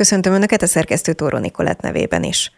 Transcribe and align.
Köszöntöm 0.00 0.32
Önöket 0.32 0.62
a 0.62 0.66
szerkesztő 0.66 1.12
Tóró 1.12 1.38
Nikolett 1.38 1.80
nevében 1.80 2.22
is. 2.22 2.52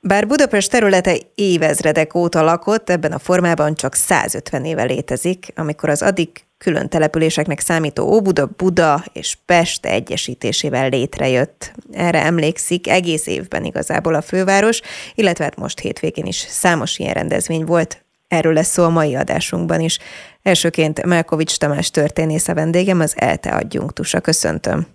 Bár 0.00 0.26
Budapest 0.26 0.70
területe 0.70 1.16
évezredek 1.34 2.14
óta 2.14 2.42
lakott, 2.42 2.90
ebben 2.90 3.12
a 3.12 3.18
formában 3.18 3.74
csak 3.74 3.94
150 3.94 4.64
éve 4.64 4.82
létezik, 4.82 5.52
amikor 5.56 5.88
az 5.88 6.02
addig 6.02 6.28
külön 6.58 6.88
településeknek 6.88 7.60
számító 7.60 8.14
Óbuda, 8.14 8.50
Buda 8.56 9.04
és 9.12 9.36
Pest 9.46 9.86
egyesítésével 9.86 10.88
létrejött. 10.88 11.72
Erre 11.92 12.24
emlékszik 12.24 12.88
egész 12.88 13.26
évben 13.26 13.64
igazából 13.64 14.14
a 14.14 14.22
főváros, 14.22 14.80
illetve 15.14 15.44
hát 15.44 15.56
most 15.56 15.80
hétvégén 15.80 16.26
is 16.26 16.46
számos 16.48 16.98
ilyen 16.98 17.14
rendezvény 17.14 17.64
volt. 17.64 18.04
Erről 18.28 18.52
lesz 18.52 18.70
szó 18.70 18.84
a 18.84 18.88
mai 18.88 19.14
adásunkban 19.14 19.80
is. 19.80 19.98
Elsőként 20.42 21.04
Melkovics 21.04 21.56
Tamás 21.58 21.90
történész 21.90 22.48
a 22.48 22.54
vendégem, 22.54 23.00
az 23.00 23.14
ELTE 23.16 23.50
adjunktusa. 23.50 24.20
Köszöntöm. 24.20 24.93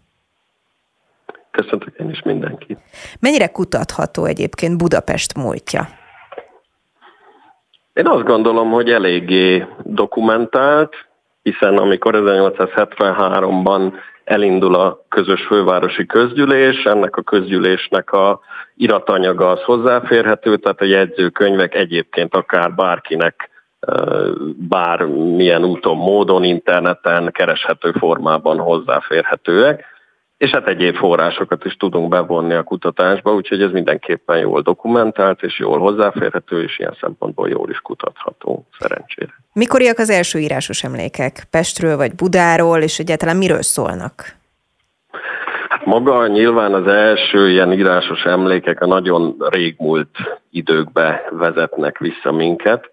Köszöntök 1.52 2.00
én 2.00 2.10
is 2.10 2.22
mindenkit. 2.22 2.80
Mennyire 3.20 3.48
kutatható 3.48 4.26
egyébként 4.26 4.78
Budapest 4.78 5.36
múltja? 5.38 5.88
Én 7.94 8.08
azt 8.08 8.24
gondolom, 8.24 8.70
hogy 8.70 8.90
eléggé 8.90 9.66
dokumentált, 9.84 10.96
hiszen 11.42 11.78
amikor 11.78 12.14
1873-ban 12.16 13.94
elindul 14.24 14.76
a 14.76 15.06
közös 15.10 15.46
fővárosi 15.46 16.06
közgyűlés, 16.06 16.84
ennek 16.84 17.16
a 17.16 17.22
közgyűlésnek 17.22 18.12
a 18.12 18.40
iratanyaga 18.76 19.50
az 19.50 19.62
hozzáférhető, 19.62 20.58
tehát 20.58 20.82
a 20.82 20.86
jegyzőkönyvek 20.86 21.76
egyébként 21.76 22.36
akár 22.36 22.74
bárkinek 22.76 23.50
bármilyen 24.56 25.64
úton, 25.64 25.98
módon, 25.98 26.44
interneten, 26.44 27.32
kereshető 27.32 27.92
formában 27.92 28.58
hozzáférhetőek 28.58 29.86
és 30.40 30.50
hát 30.50 30.68
egyéb 30.68 30.96
forrásokat 30.96 31.66
is 31.66 31.76
tudunk 31.76 32.10
bevonni 32.10 32.54
a 32.54 32.64
kutatásba, 32.64 33.34
úgyhogy 33.34 33.62
ez 33.62 33.72
mindenképpen 33.72 34.38
jól 34.38 34.62
dokumentált, 34.62 35.44
és 35.44 35.60
jól 35.60 35.80
hozzáférhető, 35.80 36.64
és 36.64 36.80
ilyen 36.80 36.98
szempontból 37.00 37.50
jól 37.50 37.70
is 37.70 37.80
kutatható, 37.80 38.68
szerencsére. 38.80 39.34
Mikoriak 39.54 39.98
az 39.98 40.10
első 40.10 40.40
írásos 40.40 40.84
emlékek? 40.84 41.44
Pestről 41.50 41.98
vagy 41.98 42.16
Budáról, 42.16 42.82
és 42.82 43.00
egyáltalán 43.00 43.38
miről 43.38 43.62
szólnak? 43.62 44.36
Hát 45.70 45.86
maga 45.86 46.28
nyilván 46.28 46.74
az 46.74 46.88
első 46.88 47.50
ilyen 47.50 47.74
írásos 47.74 48.24
emlékek 48.24 48.82
a 48.82 48.88
nagyon 48.88 49.36
régmúlt 49.50 50.18
időkbe 50.50 51.24
vezetnek 51.32 51.98
vissza 51.98 52.32
minket, 52.32 52.92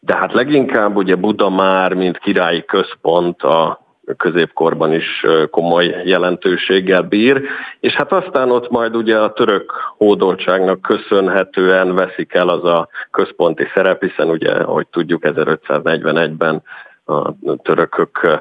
de 0.00 0.16
hát 0.16 0.32
leginkább 0.32 0.96
ugye 0.96 1.14
Buda 1.14 1.50
már, 1.50 1.92
mint 1.92 2.18
királyi 2.18 2.64
központ 2.64 3.42
a 3.42 3.83
középkorban 4.16 4.92
is 4.92 5.24
komoly 5.50 6.02
jelentőséggel 6.04 7.02
bír, 7.02 7.42
és 7.80 7.92
hát 7.92 8.12
aztán 8.12 8.50
ott 8.50 8.70
majd 8.70 8.96
ugye 8.96 9.18
a 9.18 9.32
török 9.32 9.72
hódoltságnak 9.96 10.82
köszönhetően 10.82 11.94
veszik 11.94 12.34
el 12.34 12.48
az 12.48 12.64
a 12.64 12.88
központi 13.10 13.64
szerep, 13.74 14.02
hiszen 14.02 14.28
ugye, 14.30 14.50
ahogy 14.50 14.86
tudjuk, 14.86 15.22
1541-ben 15.24 16.62
a 17.06 17.32
törökök 17.62 18.40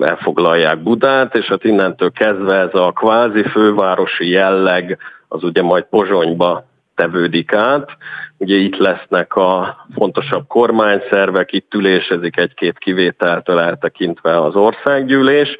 elfoglalják 0.00 0.82
Budát, 0.82 1.34
és 1.34 1.46
hát 1.46 1.64
innentől 1.64 2.10
kezdve 2.10 2.54
ez 2.54 2.74
a 2.74 2.92
kvázi 2.92 3.42
fővárosi 3.42 4.28
jelleg 4.28 4.98
az 5.28 5.44
ugye 5.44 5.62
majd 5.62 5.84
Pozsonyba 5.84 6.64
tevődik 6.98 7.52
át. 7.52 7.96
Ugye 8.38 8.56
itt 8.56 8.76
lesznek 8.76 9.34
a 9.34 9.76
fontosabb 9.94 10.46
kormányszervek, 10.46 11.52
itt 11.52 11.74
ülésezik 11.74 12.36
egy-két 12.36 12.78
kivételtől 12.78 13.58
eltekintve 13.58 14.40
az 14.40 14.54
országgyűlés, 14.54 15.56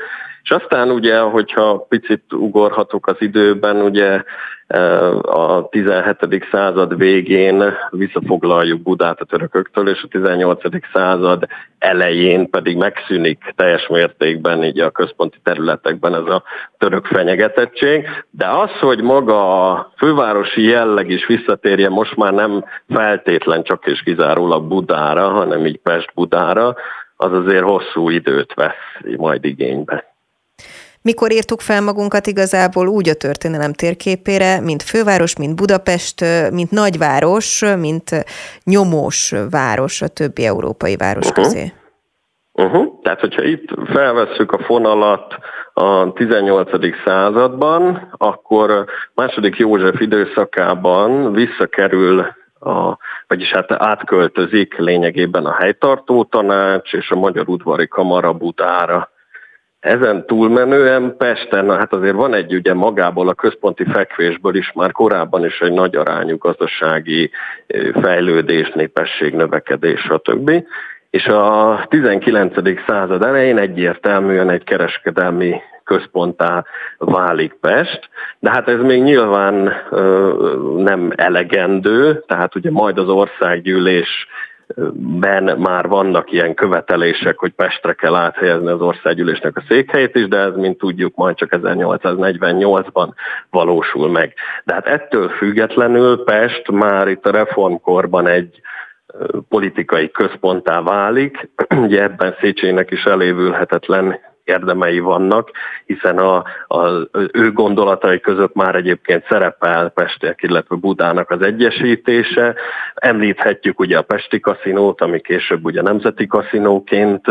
és 0.48 0.54
aztán 0.54 0.90
ugye, 0.90 1.18
hogyha 1.18 1.86
picit 1.88 2.32
ugorhatok 2.32 3.06
az 3.06 3.16
időben, 3.18 3.76
ugye 3.76 4.22
a 5.22 5.68
17. 5.68 6.46
század 6.50 6.96
végén 6.96 7.64
visszafoglaljuk 7.90 8.82
Budát 8.82 9.20
a 9.20 9.24
törököktől, 9.24 9.88
és 9.88 10.02
a 10.02 10.08
18. 10.08 10.60
század 10.92 11.46
elején 11.78 12.50
pedig 12.50 12.76
megszűnik 12.76 13.52
teljes 13.56 13.86
mértékben 13.86 14.64
így 14.64 14.80
a 14.80 14.90
központi 14.90 15.38
területekben 15.42 16.14
ez 16.14 16.34
a 16.34 16.42
török 16.78 17.06
fenyegetettség. 17.06 18.08
De 18.30 18.46
az, 18.46 18.70
hogy 18.80 19.02
maga 19.02 19.70
a 19.70 19.92
fővárosi 19.96 20.62
jelleg 20.62 21.10
is 21.10 21.26
visszatérje 21.26 21.88
most 21.88 22.16
már 22.16 22.32
nem 22.32 22.64
feltétlen 22.88 23.62
csak 23.62 23.86
és 23.86 24.02
kizárólag 24.02 24.64
Budára, 24.64 25.28
hanem 25.28 25.66
így 25.66 25.78
Pest-Budára, 25.78 26.74
az 27.16 27.32
azért 27.32 27.64
hosszú 27.64 28.08
időt 28.08 28.54
vesz 28.54 29.16
majd 29.16 29.44
igénybe. 29.44 30.16
Mikor 31.08 31.32
írtuk 31.32 31.60
fel 31.60 31.82
magunkat 31.82 32.26
igazából 32.26 32.86
úgy 32.86 33.08
a 33.08 33.14
történelem 33.14 33.72
térképére, 33.72 34.60
mint 34.60 34.82
főváros, 34.82 35.36
mint 35.36 35.56
Budapest, 35.56 36.24
mint 36.50 36.70
nagyváros, 36.70 37.64
mint 37.78 38.10
nyomós 38.64 39.34
város 39.50 40.02
a 40.02 40.08
többi 40.08 40.44
európai 40.44 40.96
város 40.96 41.28
uh-huh. 41.28 41.44
közé? 41.44 41.72
Uh-huh. 42.52 43.00
Tehát, 43.02 43.20
hogyha 43.20 43.42
itt 43.42 43.68
felvesszük 43.92 44.52
a 44.52 44.58
fonalat 44.58 45.34
a 45.72 46.12
18. 46.12 46.70
században, 47.04 48.10
akkor 48.16 48.84
második 49.14 49.56
József 49.56 50.00
időszakában 50.00 51.32
visszakerül 51.32 52.26
a, 52.60 52.96
vagyis 53.26 53.50
hát 53.50 53.72
átköltözik 53.72 54.78
lényegében 54.78 55.46
a 55.46 55.54
helytartó 55.54 56.24
tanács 56.24 56.92
és 56.92 57.10
a 57.10 57.16
Magyar 57.16 57.48
Udvari 57.48 57.88
Kamara 57.88 58.32
Budára. 58.32 59.08
Ezen 59.88 60.26
túlmenően 60.26 61.16
Pesten, 61.16 61.76
hát 61.76 61.92
azért 61.92 62.14
van 62.14 62.34
egy 62.34 62.54
ugye 62.54 62.74
magából 62.74 63.28
a 63.28 63.34
központi 63.34 63.84
fekvésből 63.84 64.54
is 64.54 64.72
már 64.74 64.92
korábban 64.92 65.44
is 65.44 65.60
egy 65.60 65.72
nagy 65.72 65.96
arányú 65.96 66.36
gazdasági 66.36 67.30
fejlődés, 68.02 68.72
népesség 68.74 69.34
növekedés, 69.34 70.00
stb. 70.00 70.50
És 71.10 71.26
a 71.26 71.86
19. 71.88 72.54
század 72.86 73.22
elején 73.22 73.58
egyértelműen 73.58 74.50
egy 74.50 74.64
kereskedelmi 74.64 75.54
központtá 75.84 76.64
válik 76.98 77.52
Pest, 77.60 78.08
de 78.38 78.50
hát 78.50 78.68
ez 78.68 78.80
még 78.80 79.02
nyilván 79.02 79.72
ö, 79.90 80.32
nem 80.76 81.12
elegendő, 81.16 82.24
tehát 82.26 82.54
ugye 82.54 82.70
majd 82.70 82.98
az 82.98 83.08
országgyűlés 83.08 84.26
ben 85.20 85.58
már 85.58 85.88
vannak 85.88 86.32
ilyen 86.32 86.54
követelések, 86.54 87.38
hogy 87.38 87.52
Pestre 87.52 87.92
kell 87.92 88.14
áthelyezni 88.14 88.68
az 88.68 88.80
országgyűlésnek 88.80 89.56
a 89.56 89.64
székhelyét 89.68 90.14
is, 90.14 90.28
de 90.28 90.38
ez, 90.38 90.54
mint 90.54 90.78
tudjuk, 90.78 91.14
majd 91.14 91.36
csak 91.36 91.48
1848-ban 91.52 93.08
valósul 93.50 94.10
meg. 94.10 94.34
De 94.64 94.74
hát 94.74 94.86
ettől 94.86 95.28
függetlenül 95.28 96.24
Pest 96.24 96.70
már 96.70 97.08
itt 97.08 97.26
a 97.26 97.30
reformkorban 97.30 98.26
egy 98.26 98.60
politikai 99.48 100.10
központtá 100.10 100.82
válik. 100.82 101.50
Ugye 101.84 102.02
ebben 102.02 102.34
Széchenynek 102.40 102.90
is 102.90 103.04
elévülhetetlen 103.04 104.18
érdemei 104.48 104.98
vannak, 104.98 105.50
hiszen 105.84 106.18
a, 106.18 106.44
a, 106.66 106.88
ő 107.32 107.52
gondolatai 107.52 108.20
között 108.20 108.54
már 108.54 108.74
egyébként 108.74 109.26
szerepel 109.28 109.88
Pestiek, 109.88 110.42
illetve 110.42 110.76
Budának 110.76 111.30
az 111.30 111.42
egyesítése. 111.42 112.54
Említhetjük 112.94 113.80
ugye 113.80 113.98
a 113.98 114.02
Pesti 114.02 114.40
kaszinót, 114.40 115.00
ami 115.00 115.20
később 115.20 115.64
ugye 115.64 115.82
nemzeti 115.82 116.26
kaszinóként 116.26 117.26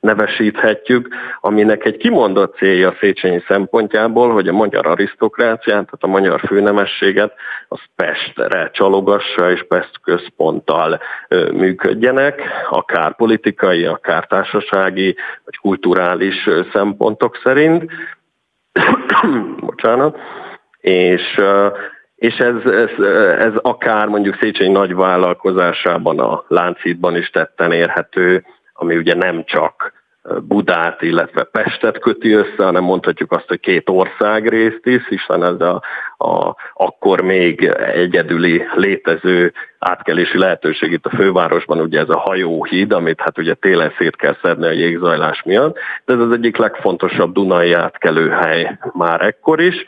nevesíthetjük, 0.00 1.08
aminek 1.40 1.84
egy 1.84 1.96
kimondott 1.96 2.56
célja 2.56 2.96
Széchenyi 3.00 3.42
szempontjából, 3.48 4.32
hogy 4.32 4.48
a 4.48 4.52
magyar 4.52 4.86
arisztokráciát, 4.86 5.66
tehát 5.66 5.98
a 6.00 6.06
magyar 6.06 6.40
főnemességet, 6.40 7.34
az 7.68 7.80
Pestre 7.96 8.70
csalogassa 8.72 9.50
és 9.50 9.64
Pest 9.68 10.00
központtal 10.02 11.00
működjenek, 11.52 12.42
akár 12.70 13.16
politikai, 13.16 13.84
akár 13.84 14.26
társasági, 14.26 15.16
vagy 15.44 15.56
kultúrai 15.56 15.91
kulturális 15.92 16.48
szempontok 16.72 17.40
szerint. 17.42 17.92
Bocsánat. 19.66 20.18
És, 20.80 21.40
és 22.14 22.34
ez, 22.38 22.72
ez, 22.72 23.04
ez 23.38 23.52
akár 23.62 24.06
mondjuk 24.06 24.38
Széchenyi 24.40 24.72
nagy 24.72 24.94
vállalkozásában, 24.94 26.18
a 26.18 26.44
Lánchídban 26.48 27.16
is 27.16 27.30
tetten 27.30 27.72
érhető, 27.72 28.44
ami 28.72 28.96
ugye 28.96 29.14
nem 29.14 29.44
csak 29.44 29.92
Budát, 30.42 31.02
illetve 31.02 31.42
Pestet 31.42 31.98
köti 31.98 32.32
össze, 32.32 32.64
hanem 32.64 32.82
mondhatjuk 32.82 33.32
azt, 33.32 33.48
hogy 33.48 33.60
két 33.60 33.88
országrészt 33.88 34.86
is, 34.86 35.08
hiszen 35.08 35.44
ez 35.44 35.60
a, 35.60 35.82
a, 36.18 36.56
akkor 36.74 37.20
még 37.20 37.64
egyedüli 37.94 38.62
létező 38.74 39.52
átkelési 39.78 40.38
lehetőség 40.38 40.92
itt 40.92 41.06
a 41.06 41.16
fővárosban, 41.16 41.80
ugye 41.80 42.00
ez 42.00 42.08
a 42.08 42.18
hajóhíd, 42.18 42.92
amit 42.92 43.20
hát 43.20 43.38
ugye 43.38 43.54
télen 43.54 43.92
szét 43.98 44.16
kell 44.16 44.36
szedni 44.42 44.66
a 44.66 44.70
jégzajlás 44.70 45.42
miatt, 45.42 45.78
de 46.04 46.12
ez 46.12 46.20
az 46.20 46.32
egyik 46.32 46.56
legfontosabb 46.56 47.32
Dunai 47.32 47.72
átkelőhely 47.72 48.78
már 48.92 49.20
ekkor 49.20 49.60
is, 49.60 49.84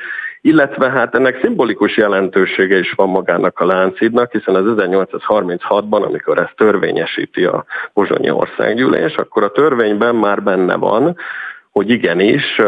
illetve 0.47 0.91
hát 0.91 1.15
ennek 1.15 1.41
szimbolikus 1.41 1.97
jelentősége 1.97 2.79
is 2.79 2.93
van 2.93 3.09
magának 3.09 3.61
a 3.61 3.67
Láncidnak, 3.67 4.33
hiszen 4.33 4.55
az 4.55 4.75
1836-ban, 4.77 6.07
amikor 6.07 6.39
ezt 6.39 6.57
törvényesíti 6.57 7.45
a 7.45 7.65
Pozsonyi 7.93 8.31
Országgyűlés, 8.31 9.15
akkor 9.15 9.43
a 9.43 9.51
törvényben 9.51 10.15
már 10.15 10.43
benne 10.43 10.77
van, 10.77 11.17
hogy 11.71 11.91
igenis, 11.91 12.61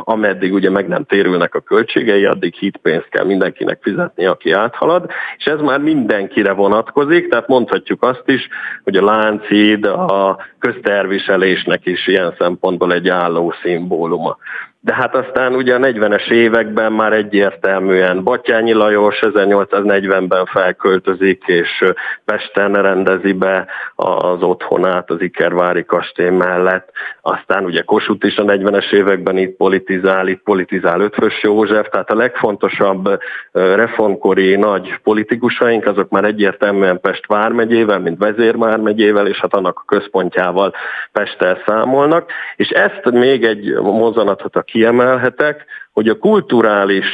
ameddig 0.00 0.52
ugye 0.52 0.70
meg 0.70 0.88
nem 0.88 1.04
térülnek 1.04 1.54
a 1.54 1.60
költségei, 1.60 2.24
addig 2.24 2.54
hitpénzt 2.54 3.08
kell 3.08 3.24
mindenkinek 3.24 3.78
fizetni, 3.82 4.24
aki 4.24 4.50
áthalad, 4.50 5.10
és 5.36 5.44
ez 5.44 5.60
már 5.60 5.80
mindenkire 5.80 6.52
vonatkozik, 6.52 7.28
tehát 7.28 7.48
mondhatjuk 7.48 8.02
azt 8.02 8.24
is, 8.26 8.48
hogy 8.84 8.96
a 8.96 9.04
Lánchíd 9.04 9.84
a 9.84 10.38
közterviselésnek 10.58 11.86
is 11.86 12.06
ilyen 12.06 12.34
szempontból 12.38 12.92
egy 12.92 13.08
álló 13.08 13.54
szimbóluma 13.62 14.38
de 14.84 14.94
hát 14.94 15.14
aztán 15.14 15.54
ugye 15.54 15.74
a 15.74 15.78
40-es 15.78 16.30
években 16.30 16.92
már 16.92 17.12
egyértelműen 17.12 18.22
Batyányi 18.22 18.72
Lajos 18.72 19.18
1840-ben 19.20 20.46
felköltözik, 20.46 21.42
és 21.46 21.84
Pesten 22.24 22.72
rendezi 22.72 23.32
be 23.32 23.66
az 23.94 24.42
otthonát 24.42 25.10
az 25.10 25.20
Ikervári 25.20 25.84
kastély 25.84 26.28
mellett. 26.28 26.90
Aztán 27.22 27.64
ugye 27.64 27.82
Kossuth 27.82 28.26
is 28.26 28.36
a 28.36 28.44
40-es 28.44 28.92
években 28.92 29.36
itt 29.36 29.56
politizál, 29.56 30.28
itt 30.28 30.42
politizál 30.42 31.00
Ötvös 31.00 31.42
József, 31.42 31.88
tehát 31.88 32.10
a 32.10 32.16
legfontosabb 32.16 33.18
reformkori 33.52 34.56
nagy 34.56 34.98
politikusaink, 35.02 35.86
azok 35.86 36.08
már 36.08 36.24
egyértelműen 36.24 37.00
Pest 37.00 37.26
vármegyével, 37.26 37.98
mint 37.98 38.18
vezérvármegyével, 38.18 39.26
és 39.26 39.38
hát 39.40 39.54
annak 39.54 39.78
a 39.78 39.84
központjával 39.86 40.72
Pesttel 41.12 41.62
számolnak, 41.66 42.30
és 42.56 42.68
ezt 42.68 43.10
még 43.10 43.44
egy 43.44 43.72
mozzanatot 43.80 44.56
a 44.56 44.62
kiemelhetek, 44.74 45.64
hogy 45.92 46.08
a 46.08 46.18
kulturális 46.18 47.06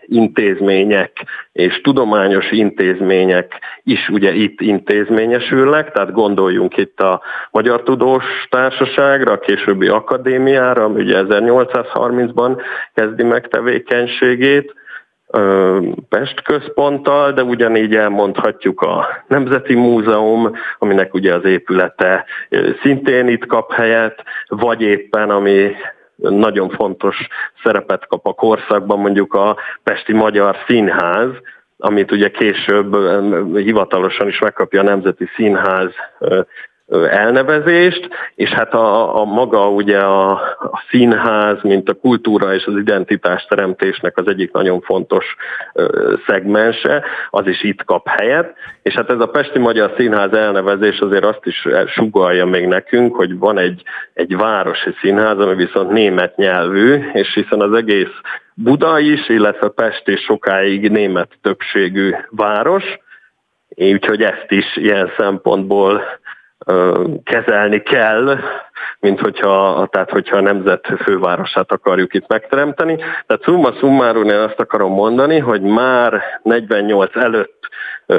intézmények 0.00 1.12
és 1.52 1.80
tudományos 1.80 2.50
intézmények 2.50 3.52
is 3.82 4.08
ugye 4.08 4.32
itt 4.32 4.60
intézményesülnek, 4.60 5.92
tehát 5.92 6.12
gondoljunk 6.12 6.76
itt 6.76 7.00
a 7.00 7.22
Magyar 7.50 7.82
Tudós 7.82 8.24
Társaságra, 8.50 9.32
a 9.32 9.38
későbbi 9.38 9.88
akadémiára, 9.88 10.84
ami 10.84 11.02
ugye 11.02 11.22
1830-ban 11.28 12.62
kezdi 12.94 13.22
meg 13.22 13.48
tevékenységét, 13.48 14.74
Pest 16.08 16.42
központtal, 16.42 17.32
de 17.32 17.42
ugyanígy 17.42 17.94
elmondhatjuk 17.94 18.80
a 18.80 19.06
Nemzeti 19.26 19.74
Múzeum, 19.74 20.52
aminek 20.78 21.14
ugye 21.14 21.34
az 21.34 21.44
épülete 21.44 22.24
szintén 22.82 23.28
itt 23.28 23.46
kap 23.46 23.72
helyet, 23.72 24.22
vagy 24.48 24.82
éppen 24.82 25.30
ami 25.30 25.70
nagyon 26.16 26.70
fontos 26.70 27.26
szerepet 27.62 28.06
kap 28.06 28.26
a 28.26 28.32
korszakban 28.32 28.98
mondjuk 28.98 29.34
a 29.34 29.56
Pesti 29.82 30.12
Magyar 30.12 30.56
Színház, 30.66 31.30
amit 31.78 32.12
ugye 32.12 32.30
később 32.30 32.96
hivatalosan 33.56 34.28
is 34.28 34.38
megkapja 34.38 34.80
a 34.80 34.84
Nemzeti 34.84 35.28
Színház 35.34 35.90
elnevezést, 36.88 38.08
és 38.34 38.50
hát 38.50 38.74
a, 38.74 39.20
a 39.20 39.24
maga 39.24 39.70
ugye 39.70 39.98
a, 39.98 40.30
a 40.58 40.84
színház, 40.90 41.58
mint 41.62 41.88
a 41.88 41.94
kultúra 41.94 42.54
és 42.54 42.64
az 42.64 42.76
identitás 42.76 43.44
teremtésnek 43.44 44.16
az 44.18 44.28
egyik 44.28 44.52
nagyon 44.52 44.80
fontos 44.80 45.36
ö, 45.72 46.14
szegmense, 46.26 47.04
az 47.30 47.46
is 47.46 47.62
itt 47.62 47.84
kap 47.84 48.08
helyet, 48.08 48.54
és 48.82 48.94
hát 48.94 49.10
ez 49.10 49.20
a 49.20 49.28
Pesti 49.28 49.58
Magyar 49.58 49.92
Színház 49.96 50.32
elnevezés 50.32 50.98
azért 50.98 51.24
azt 51.24 51.46
is 51.46 51.66
sugalja 51.86 52.46
még 52.46 52.66
nekünk, 52.66 53.16
hogy 53.16 53.38
van 53.38 53.58
egy, 53.58 53.82
egy 54.14 54.36
városi 54.36 54.94
színház, 55.00 55.38
ami 55.38 55.54
viszont 55.54 55.90
német 55.90 56.36
nyelvű, 56.36 56.94
és 57.12 57.34
hiszen 57.34 57.60
az 57.60 57.72
egész 57.72 58.14
Buda 58.54 58.98
is, 58.98 59.28
illetve 59.28 59.68
Pest 59.68 60.08
is 60.08 60.20
sokáig 60.20 60.90
német 60.90 61.28
többségű 61.42 62.14
város, 62.30 62.84
úgyhogy 63.68 64.22
ezt 64.22 64.46
is 64.48 64.76
ilyen 64.76 65.10
szempontból 65.16 66.02
kezelni 67.24 67.82
kell, 67.82 68.38
mint 69.00 69.20
hogyha, 69.20 69.86
tehát 69.90 70.10
hogyha 70.10 70.36
a 70.36 70.40
nemzet 70.40 70.86
fővárosát 71.02 71.72
akarjuk 71.72 72.14
itt 72.14 72.28
megteremteni. 72.28 72.96
Tehát 72.96 73.42
summa 73.42 73.72
summarum 73.72 74.28
én 74.28 74.38
azt 74.38 74.60
akarom 74.60 74.92
mondani, 74.92 75.38
hogy 75.38 75.60
már 75.60 76.22
48 76.42 77.16
előtt 77.16 77.68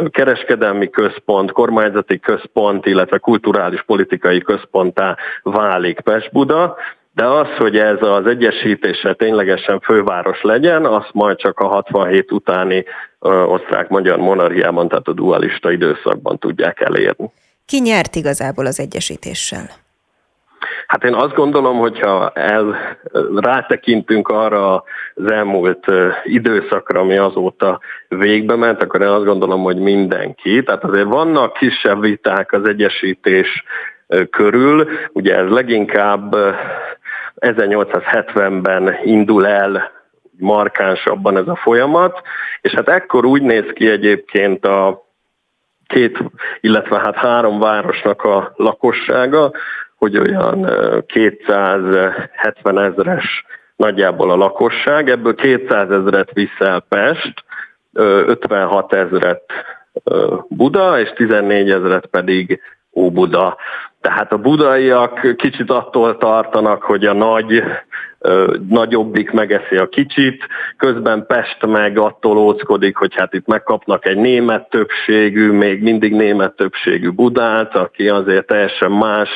kereskedelmi 0.10 0.90
központ, 0.90 1.52
kormányzati 1.52 2.20
központ, 2.20 2.86
illetve 2.86 3.18
kulturális 3.18 3.84
politikai 3.84 4.42
központtá 4.42 5.18
válik 5.44 6.00
Pest-Buda, 6.00 6.76
de 7.14 7.26
az, 7.26 7.48
hogy 7.58 7.78
ez 7.78 8.02
az 8.02 8.26
egyesítése 8.26 9.14
ténylegesen 9.14 9.80
főváros 9.80 10.42
legyen, 10.42 10.86
azt 10.86 11.14
majd 11.14 11.38
csak 11.38 11.60
a 11.60 11.68
67 11.68 12.32
utáni 12.32 12.86
osztrák-magyar 13.46 14.18
monarchiában, 14.18 14.88
tehát 14.88 15.08
a 15.08 15.14
dualista 15.14 15.72
időszakban 15.72 16.38
tudják 16.38 16.82
elérni. 16.82 17.32
Ki 17.68 17.80
nyert 17.80 18.16
igazából 18.16 18.66
az 18.66 18.80
egyesítéssel? 18.80 19.70
Hát 20.88 21.04
én 21.04 21.14
azt 21.14 21.34
gondolom, 21.34 21.78
hogyha 21.78 22.32
el, 22.34 22.76
rátekintünk 23.36 24.28
arra 24.28 24.84
az 25.16 25.32
elmúlt 25.32 25.86
időszakra, 26.24 27.00
ami 27.00 27.18
azóta 27.18 27.80
végbe 28.08 28.56
ment, 28.56 28.84
akkor 28.84 29.02
én 29.02 29.08
azt 29.08 29.26
gondolom, 29.26 29.64
hogy 29.64 29.78
mindenki. 29.78 30.64
Tehát 30.64 30.84
azért 30.84 31.08
vannak 31.08 31.54
kisebb 31.54 32.02
viták 32.02 32.52
az 32.52 32.68
egyesítés 32.68 33.64
körül. 34.30 34.88
Ugye 35.14 35.36
ez 35.36 35.50
leginkább 35.50 36.36
1870-ben 37.40 38.98
indul 39.04 39.48
el 39.48 39.92
markánsabban 40.38 41.38
ez 41.38 41.48
a 41.48 41.56
folyamat, 41.56 42.22
és 42.62 42.74
hát 42.74 42.90
ekkor 42.90 43.26
úgy 43.26 43.42
néz 43.42 43.66
ki 43.74 43.90
egyébként 43.90 44.66
a 44.66 45.07
két, 45.88 46.20
illetve 46.62 47.00
hát 47.00 47.16
három 47.16 47.60
városnak 47.60 48.24
a 48.24 48.54
lakossága, 48.56 49.52
hogy 49.96 50.18
olyan 50.18 50.70
270 51.06 52.80
ezres 52.80 53.46
nagyjából 53.76 54.32
a 54.32 54.36
lakosság, 54.36 55.10
ebből 55.10 55.36
200 55.36 55.92
ezret 55.92 56.32
viszel 56.34 56.80
Pest, 56.80 57.44
56 57.94 58.94
ezret 58.94 59.44
Buda, 60.48 61.00
és 61.00 61.10
14 61.16 61.70
ezret 61.70 62.06
pedig 62.06 62.62
Óbuda. 62.94 63.58
Tehát 64.02 64.32
a 64.32 64.38
budaiak 64.38 65.36
kicsit 65.36 65.70
attól 65.70 66.18
tartanak, 66.18 66.84
hogy 66.84 67.06
a 67.06 67.14
nagy 67.14 67.64
nagyobbik 68.70 69.32
megeszi 69.32 69.76
a 69.76 69.90
kicsit, 69.90 70.48
közben 70.78 71.26
Pest 71.26 71.66
meg 71.66 71.98
attól 71.98 72.38
óckodik, 72.38 72.96
hogy 72.96 73.16
hát 73.16 73.34
itt 73.34 73.48
megkapnak 73.48 74.06
egy 74.06 74.18
német 74.18 74.70
többségű, 74.70 75.52
még 75.52 75.82
mindig 75.82 76.14
német 76.14 76.56
többségű 76.56 77.10
Budát, 77.10 77.76
aki 77.76 78.10
azért 78.10 78.48
teljesen 78.48 78.92
más 78.92 79.30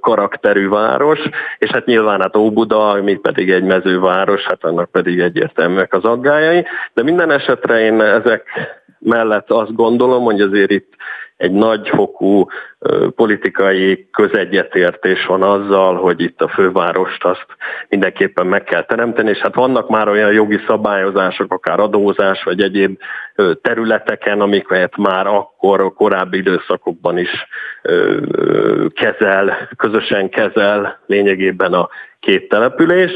karakterű 0.00 0.68
város, 0.68 1.20
és 1.58 1.70
hát 1.70 1.86
nyilván 1.86 2.20
hát 2.20 2.36
Óbuda, 2.36 3.02
mi 3.02 3.14
pedig 3.14 3.50
egy 3.50 3.64
mezőváros, 3.64 4.42
hát 4.42 4.64
annak 4.64 4.90
pedig 4.90 5.20
egyértelműek 5.20 5.94
az 5.94 6.04
aggájai, 6.04 6.64
de 6.94 7.02
minden 7.02 7.30
esetre 7.30 7.80
én 7.80 8.00
ezek 8.00 8.42
mellett 8.98 9.50
azt 9.50 9.74
gondolom, 9.74 10.24
hogy 10.24 10.40
azért 10.40 10.70
itt 10.70 10.92
egy 11.42 11.52
nagyfokú 11.52 12.46
politikai 13.16 14.08
közegyetértés 14.12 15.26
van 15.26 15.42
azzal, 15.42 15.94
hogy 15.96 16.20
itt 16.20 16.40
a 16.40 16.48
fővárost 16.48 17.24
azt 17.24 17.46
mindenképpen 17.88 18.46
meg 18.46 18.64
kell 18.64 18.84
teremteni, 18.84 19.30
és 19.30 19.38
hát 19.38 19.54
vannak 19.54 19.88
már 19.88 20.08
olyan 20.08 20.32
jogi 20.32 20.60
szabályozások, 20.66 21.52
akár 21.52 21.80
adózás, 21.80 22.42
vagy 22.42 22.60
egyéb 22.60 22.98
területeken, 23.62 24.40
amiket 24.40 24.96
már 24.96 25.26
akkor 25.26 25.80
a 25.80 25.90
korábbi 25.90 26.38
időszakokban 26.38 27.18
is 27.18 27.46
kezel, 28.94 29.68
közösen 29.76 30.28
kezel 30.28 30.98
lényegében 31.06 31.72
a 31.72 31.88
két 32.20 32.48
település. 32.48 33.10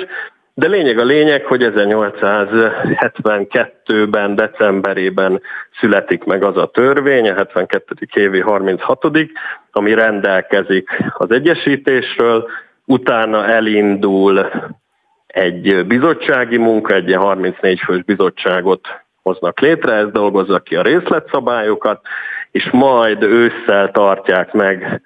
De 0.58 0.66
lényeg 0.66 0.98
a 0.98 1.04
lényeg, 1.04 1.44
hogy 1.44 1.72
1872-ben, 1.74 4.34
decemberében 4.34 5.40
születik 5.80 6.24
meg 6.24 6.42
az 6.42 6.56
a 6.56 6.66
törvény, 6.66 7.28
a 7.28 7.34
72. 7.34 7.94
évi 8.14 8.40
36 8.40 9.04
ami 9.70 9.94
rendelkezik 9.94 10.88
az 11.18 11.30
egyesítésről, 11.30 12.48
utána 12.84 13.46
elindul 13.46 14.50
egy 15.26 15.86
bizottsági 15.86 16.56
munka, 16.56 16.94
egy 16.94 17.14
34 17.14 17.80
fős 17.80 18.02
bizottságot 18.02 18.88
hoznak 19.22 19.60
létre, 19.60 19.92
ez 19.92 20.10
dolgozza 20.10 20.58
ki 20.58 20.76
a 20.76 20.82
részletszabályokat, 20.82 22.00
és 22.50 22.68
majd 22.72 23.22
ősszel 23.22 23.90
tartják 23.90 24.52
meg 24.52 25.02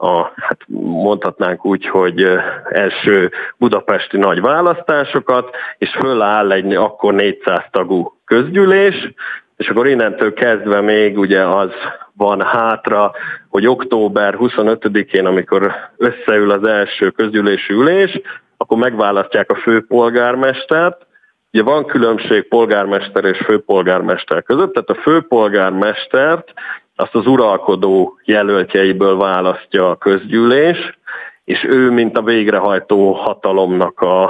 a, 0.00 0.32
hát 0.36 0.58
mondhatnánk 1.02 1.64
úgy, 1.64 1.86
hogy 1.86 2.26
első 2.70 3.30
budapesti 3.56 4.16
nagy 4.16 4.40
választásokat, 4.40 5.56
és 5.78 5.90
föláll 5.98 6.52
egy 6.52 6.74
akkor 6.74 7.14
400 7.14 7.64
tagú 7.70 8.12
közgyűlés, 8.24 9.12
és 9.56 9.68
akkor 9.68 9.86
innentől 9.86 10.32
kezdve 10.32 10.80
még 10.80 11.18
ugye 11.18 11.46
az 11.46 11.70
van 12.12 12.42
hátra, 12.42 13.12
hogy 13.48 13.66
október 13.66 14.36
25-én, 14.38 15.26
amikor 15.26 15.74
összeül 15.96 16.50
az 16.50 16.64
első 16.64 17.10
közgyűlési 17.10 17.72
ülés, 17.72 18.20
akkor 18.56 18.78
megválasztják 18.78 19.50
a 19.50 19.60
főpolgármestert, 19.62 21.08
Ugye 21.52 21.62
van 21.62 21.86
különbség 21.86 22.48
polgármester 22.48 23.24
és 23.24 23.38
főpolgármester 23.38 24.42
között, 24.42 24.72
tehát 24.72 24.88
a 24.88 25.02
főpolgármestert 25.02 26.52
azt 27.00 27.14
az 27.14 27.26
uralkodó 27.26 28.18
jelöltjeiből 28.24 29.16
választja 29.16 29.90
a 29.90 29.96
közgyűlés, 29.96 30.98
és 31.44 31.64
ő, 31.68 31.90
mint 31.90 32.16
a 32.16 32.22
végrehajtó 32.22 33.12
hatalomnak 33.12 34.00
a, 34.00 34.22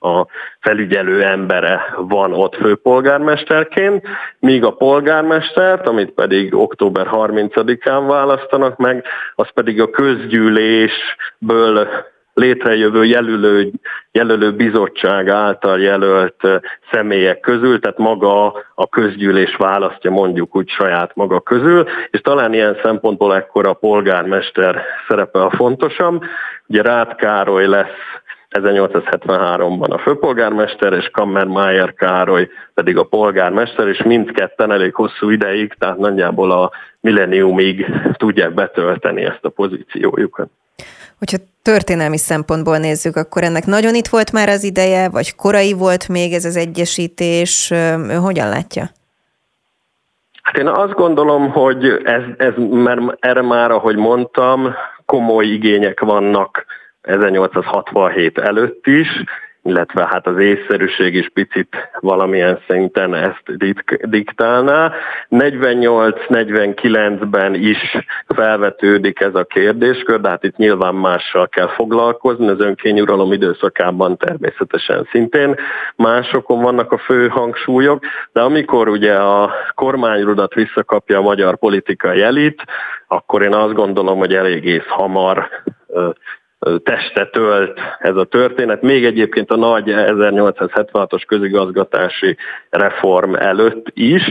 a 0.00 0.26
felügyelő 0.60 1.22
embere 1.22 1.94
van 1.96 2.32
ott 2.32 2.54
főpolgármesterként, 2.54 4.06
míg 4.38 4.64
a 4.64 4.74
polgármestert, 4.74 5.88
amit 5.88 6.10
pedig 6.10 6.54
október 6.54 7.08
30-án 7.10 8.04
választanak 8.06 8.76
meg, 8.76 9.04
az 9.34 9.48
pedig 9.54 9.80
a 9.80 9.90
közgyűlésből 9.90 11.88
létrejövő 12.36 13.04
jelölő, 13.04 13.70
jelölő 14.12 14.52
bizottság 14.52 15.28
által 15.28 15.80
jelölt 15.80 16.36
személyek 16.92 17.40
közül, 17.40 17.80
tehát 17.80 17.98
maga 17.98 18.46
a 18.74 18.88
közgyűlés 18.88 19.56
választja 19.56 20.10
mondjuk 20.10 20.56
úgy 20.56 20.68
saját 20.68 21.14
maga 21.14 21.40
közül, 21.40 21.84
és 22.10 22.20
talán 22.20 22.54
ilyen 22.54 22.78
szempontból 22.82 23.34
ekkor 23.36 23.66
a 23.66 23.72
polgármester 23.72 24.82
szerepe 25.08 25.42
a 25.42 25.50
fontosabb. 25.50 26.22
Ugye 26.66 26.82
Rád 26.82 27.14
Károly 27.14 27.66
lesz 27.66 28.22
1873-ban 28.50 29.90
a 29.90 29.98
főpolgármester, 29.98 30.92
és 30.92 31.08
Kammermeier 31.12 31.94
Károly 31.94 32.48
pedig 32.74 32.96
a 32.96 33.04
polgármester, 33.04 33.88
és 33.88 34.02
mindketten 34.02 34.72
elég 34.72 34.94
hosszú 34.94 35.30
ideig, 35.30 35.74
tehát 35.78 35.98
nagyjából 35.98 36.50
a 36.50 36.70
milleniumig 37.00 37.86
tudják 38.16 38.54
betölteni 38.54 39.24
ezt 39.24 39.44
a 39.44 39.48
pozíciójukat. 39.48 40.48
Hogyha 41.18 41.36
történelmi 41.62 42.18
szempontból 42.18 42.78
nézzük, 42.78 43.16
akkor 43.16 43.42
ennek 43.42 43.66
nagyon 43.66 43.94
itt 43.94 44.06
volt 44.06 44.32
már 44.32 44.48
az 44.48 44.64
ideje, 44.64 45.08
vagy 45.08 45.34
korai 45.34 45.72
volt 45.72 46.08
még 46.08 46.32
ez 46.32 46.44
az 46.44 46.56
egyesítés? 46.56 47.70
Ő 48.08 48.14
hogyan 48.14 48.48
látja? 48.48 48.90
Hát 50.42 50.56
én 50.56 50.66
azt 50.66 50.92
gondolom, 50.92 51.50
hogy 51.50 51.84
ez, 52.04 52.22
ez 52.36 52.52
mert 52.56 53.00
erre 53.18 53.42
már, 53.42 53.70
ahogy 53.70 53.96
mondtam, 53.96 54.74
komoly 55.06 55.46
igények 55.46 56.00
vannak 56.00 56.64
1867 57.00 58.38
előtt 58.38 58.86
is, 58.86 59.08
illetve 59.66 60.06
hát 60.06 60.26
az 60.26 60.38
észszerűség 60.38 61.14
is 61.14 61.28
picit 61.28 61.76
valamilyen 62.00 62.58
szinten 62.68 63.14
ezt 63.14 63.42
diktálná. 64.08 64.92
48-49-ben 65.30 67.54
is 67.54 67.96
felvetődik 68.28 69.20
ez 69.20 69.34
a 69.34 69.44
kérdéskör, 69.44 70.20
de 70.20 70.28
hát 70.28 70.44
itt 70.44 70.56
nyilván 70.56 70.94
mással 70.94 71.48
kell 71.48 71.68
foglalkozni, 71.68 72.48
az 72.48 72.60
önkényuralom 72.60 73.32
időszakában 73.32 74.16
természetesen 74.16 75.08
szintén 75.10 75.54
másokon 75.96 76.62
vannak 76.62 76.92
a 76.92 76.98
fő 76.98 77.28
hangsúlyok, 77.28 78.04
de 78.32 78.40
amikor 78.40 78.88
ugye 78.88 79.14
a 79.14 79.52
kormányrudat 79.74 80.54
visszakapja 80.54 81.18
a 81.18 81.22
magyar 81.22 81.58
politikai 81.58 82.22
elit, 82.22 82.62
akkor 83.08 83.42
én 83.42 83.54
azt 83.54 83.74
gondolom, 83.74 84.18
hogy 84.18 84.34
eléggé 84.34 84.82
hamar 84.88 85.48
testet 86.82 87.36
ölt 87.36 87.80
ez 87.98 88.16
a 88.16 88.24
történet. 88.24 88.82
Még 88.82 89.04
egyébként 89.04 89.50
a 89.50 89.56
nagy 89.56 89.84
1876-os 89.86 91.22
közigazgatási 91.26 92.36
reform 92.70 93.34
előtt 93.34 93.86
is, 93.94 94.22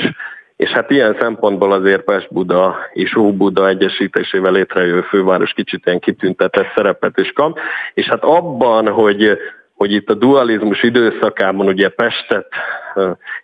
és 0.55 0.69
hát 0.69 0.91
ilyen 0.91 1.17
szempontból 1.19 1.71
azért 1.71 2.03
Pest-Buda 2.03 2.75
és 2.93 3.15
Óbuda 3.15 3.67
egyesítésével 3.67 4.51
létrejövő 4.51 5.01
főváros 5.01 5.53
kicsit 5.53 5.85
ilyen 5.85 5.99
kitüntetett 5.99 6.67
szerepet 6.75 7.19
is 7.19 7.31
kap, 7.31 7.59
és 7.93 8.05
hát 8.05 8.23
abban, 8.23 8.87
hogy 8.87 9.37
hogy 9.75 9.91
itt 9.91 10.09
a 10.09 10.13
dualizmus 10.13 10.83
időszakában 10.83 11.67
ugye 11.67 11.89
Pestet 11.89 12.47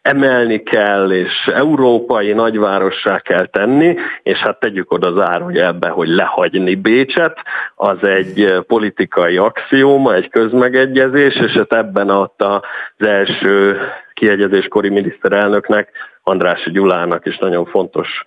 emelni 0.02 0.64
kell, 0.64 1.12
és 1.12 1.52
európai 1.54 2.34
nagyvárossá 2.34 3.20
kell 3.20 3.46
tenni, 3.46 3.96
és 4.24 4.38
hát 4.38 4.60
tegyük 4.60 4.92
oda 4.92 5.12
zárójelbe, 5.12 5.88
hogy 5.90 6.08
lehagyni 6.08 6.76
Bécset, 6.76 7.38
az 7.76 8.04
egy 8.04 8.64
politikai 8.68 9.38
axióma, 9.38 10.14
egy 10.14 10.30
közmegegyezés, 10.30 11.36
és 11.36 11.52
hát 11.52 11.74
ebben 11.74 12.10
adta 12.10 12.64
az 12.98 13.06
első 13.06 13.78
kiegyezéskori 14.14 14.90
miniszterelnöknek, 14.90 15.90
Andrási 16.24 16.72
Gyulának 16.72 17.26
is 17.26 17.38
nagyon 17.38 17.66
fontos 17.66 18.26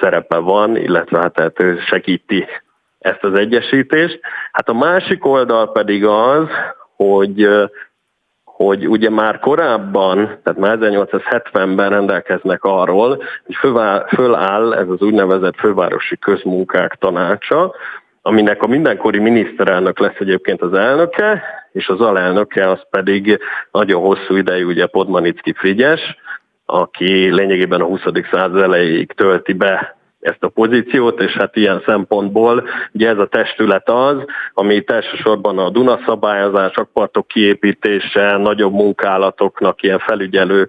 szerepe 0.00 0.36
van, 0.36 0.76
illetve 0.76 1.18
hát 1.18 1.60
ő 1.60 1.78
segíti 1.86 2.46
ezt 2.98 3.24
az 3.24 3.34
egyesítést. 3.34 4.20
Hát 4.52 4.68
a 4.68 4.74
másik 4.74 5.26
oldal 5.26 5.72
pedig 5.72 6.04
az, 6.04 6.48
hogy 6.98 7.48
hogy 8.44 8.88
ugye 8.88 9.10
már 9.10 9.38
korábban, 9.38 10.16
tehát 10.42 10.58
már 10.58 10.78
1870-ben 10.80 11.88
rendelkeznek 11.88 12.64
arról, 12.64 13.22
hogy 13.44 13.56
föláll 14.06 14.74
ez 14.74 14.88
az 14.88 15.00
úgynevezett 15.00 15.56
fővárosi 15.56 16.18
közmunkák 16.18 16.94
tanácsa, 16.94 17.74
aminek 18.22 18.62
a 18.62 18.66
mindenkori 18.66 19.18
miniszterelnök 19.18 19.98
lesz 19.98 20.18
egyébként 20.18 20.62
az 20.62 20.72
elnöke, 20.72 21.42
és 21.72 21.88
az 21.88 22.00
alelnöke 22.00 22.70
az 22.70 22.80
pedig 22.90 23.38
nagyon 23.72 24.00
hosszú 24.00 24.36
ideig 24.36 24.66
ugye 24.66 24.86
Podmanicki 24.86 25.52
Frigyes, 25.52 26.16
aki 26.66 27.34
lényegében 27.34 27.80
a 27.80 27.84
20. 27.84 28.00
század 28.30 28.62
elejéig 28.62 29.12
tölti 29.12 29.52
be 29.52 29.97
ezt 30.20 30.42
a 30.42 30.48
pozíciót, 30.48 31.20
és 31.20 31.32
hát 31.32 31.56
ilyen 31.56 31.82
szempontból 31.86 32.68
ugye 32.92 33.08
ez 33.08 33.18
a 33.18 33.26
testület 33.26 33.88
az, 33.88 34.16
ami 34.54 34.84
elsősorban 34.86 35.58
a 35.58 35.70
Duna 35.70 35.98
szabályozás, 36.06 36.74
akpartok 36.74 37.26
kiépítése, 37.26 38.36
nagyobb 38.36 38.72
munkálatoknak 38.72 39.82
ilyen 39.82 39.98
felügyelő 39.98 40.68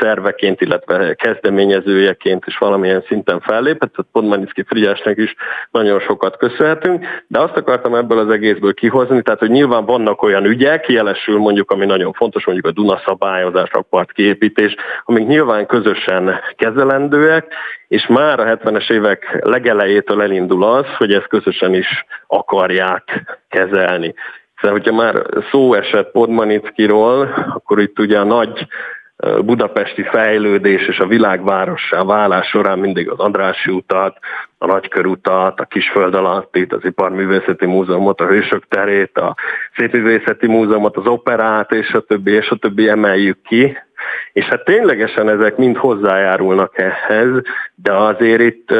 szerveként, 0.00 0.60
illetve 0.60 1.14
kezdeményezőjeként 1.14 2.46
is 2.46 2.58
valamilyen 2.58 3.04
szinten 3.06 3.40
fellépett, 3.40 3.92
tehát 3.92 4.10
Podmaniszki 4.12 4.62
Frigyesnek 4.62 5.16
is 5.16 5.34
nagyon 5.70 6.00
sokat 6.00 6.36
köszönhetünk, 6.36 7.04
de 7.26 7.38
azt 7.38 7.56
akartam 7.56 7.94
ebből 7.94 8.18
az 8.18 8.30
egészből 8.30 8.74
kihozni, 8.74 9.22
tehát 9.22 9.40
hogy 9.40 9.50
nyilván 9.50 9.84
vannak 9.84 10.22
olyan 10.22 10.44
ügyek, 10.44 10.88
jelesül 10.88 11.38
mondjuk, 11.38 11.70
ami 11.70 11.86
nagyon 11.86 12.12
fontos, 12.12 12.44
mondjuk 12.44 12.66
a 12.66 12.80
Duna 12.80 13.00
szabályozás, 13.06 13.70
akpart 13.70 14.12
kiépítés, 14.12 14.74
amik 15.04 15.26
nyilván 15.26 15.66
közösen 15.66 16.40
kezelendőek, 16.56 17.54
és 17.88 18.06
már 18.06 18.40
a 18.40 18.56
70-es 18.56 18.90
évek 18.90 19.38
legelejétől 19.40 20.22
elindul 20.22 20.64
az, 20.64 20.86
hogy 20.96 21.12
ezt 21.12 21.28
közösen 21.28 21.74
is 21.74 22.04
akarják 22.26 23.36
kezelni. 23.48 24.14
Szóval, 24.60 24.78
hogyha 24.78 24.94
már 24.94 25.26
szó 25.50 25.74
esett 25.74 26.10
Podmanickiról, 26.10 27.28
akkor 27.54 27.80
itt 27.80 27.98
ugye 27.98 28.18
a 28.18 28.24
nagy 28.24 28.66
budapesti 29.44 30.02
fejlődés 30.02 30.86
és 30.86 30.98
a 30.98 31.06
világvárossá 31.06 32.04
válás 32.04 32.46
során 32.46 32.78
mindig 32.78 33.10
az 33.10 33.18
Andrási 33.18 33.70
utat, 33.70 34.18
a 34.58 34.66
Nagykörutat, 34.66 35.60
a 35.60 35.64
Kisföld 35.64 36.14
alattit, 36.14 36.72
az 36.72 36.84
Iparművészeti 36.84 37.66
Múzeumot, 37.66 38.20
a 38.20 38.26
Hősök 38.26 38.68
terét, 38.68 39.18
a 39.18 39.34
Szépművészeti 39.76 40.46
Múzeumot, 40.46 40.96
az 40.96 41.06
operát 41.06 41.72
és 41.72 41.92
a 41.92 42.00
többi, 42.00 42.30
és 42.30 42.50
a 42.50 42.56
többi 42.56 42.88
emeljük 42.88 43.42
ki, 43.42 43.78
és 44.36 44.44
hát 44.44 44.64
ténylegesen 44.64 45.28
ezek 45.28 45.56
mind 45.56 45.76
hozzájárulnak 45.76 46.78
ehhez, 46.78 47.28
de 47.74 47.92
azért 47.92 48.40
itt 48.40 48.74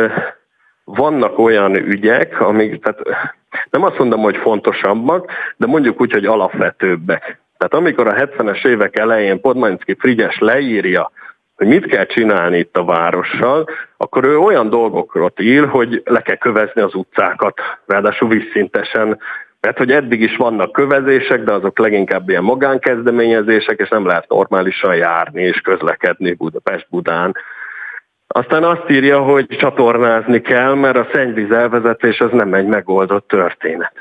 vannak 0.84 1.38
olyan 1.38 1.76
ügyek, 1.76 2.40
amik, 2.40 2.82
tehát 2.82 3.28
nem 3.70 3.82
azt 3.82 3.98
mondom, 3.98 4.20
hogy 4.20 4.36
fontosabbak, 4.36 5.30
de 5.56 5.66
mondjuk 5.66 6.00
úgy, 6.00 6.12
hogy 6.12 6.24
alapvetőbbek. 6.24 7.40
Tehát 7.58 7.74
amikor 7.74 8.06
a 8.06 8.14
70-es 8.14 8.66
évek 8.66 8.98
elején 8.98 9.40
Podmański 9.40 9.96
Frigyes 9.98 10.38
leírja, 10.38 11.10
hogy 11.54 11.66
mit 11.66 11.86
kell 11.86 12.06
csinálni 12.06 12.58
itt 12.58 12.76
a 12.76 12.84
várossal, 12.84 13.68
akkor 13.96 14.24
ő 14.24 14.38
olyan 14.38 14.70
dolgokról 14.70 15.32
ír, 15.40 15.66
hogy 15.66 16.02
le 16.04 16.20
kell 16.20 16.36
kövezni 16.36 16.80
az 16.80 16.94
utcákat, 16.94 17.60
ráadásul 17.86 18.28
vízszintesen, 18.28 19.18
mert 19.66 19.78
hogy 19.78 19.92
eddig 19.92 20.20
is 20.20 20.36
vannak 20.36 20.72
kövezések, 20.72 21.44
de 21.44 21.52
azok 21.52 21.78
leginkább 21.78 22.28
ilyen 22.28 22.42
magánkezdeményezések, 22.42 23.78
és 23.78 23.88
nem 23.88 24.06
lehet 24.06 24.28
normálisan 24.28 24.96
járni 24.96 25.42
és 25.42 25.60
közlekedni 25.60 26.32
Budapest-Budán. 26.32 27.36
Aztán 28.26 28.64
azt 28.64 28.90
írja, 28.90 29.20
hogy 29.20 29.46
csatornázni 29.46 30.40
kell, 30.40 30.74
mert 30.74 30.96
a 30.96 31.08
szennyvíz 31.12 31.50
elvezetés 31.50 32.20
az 32.20 32.30
nem 32.32 32.54
egy 32.54 32.66
megoldott 32.66 33.28
történet. 33.28 33.92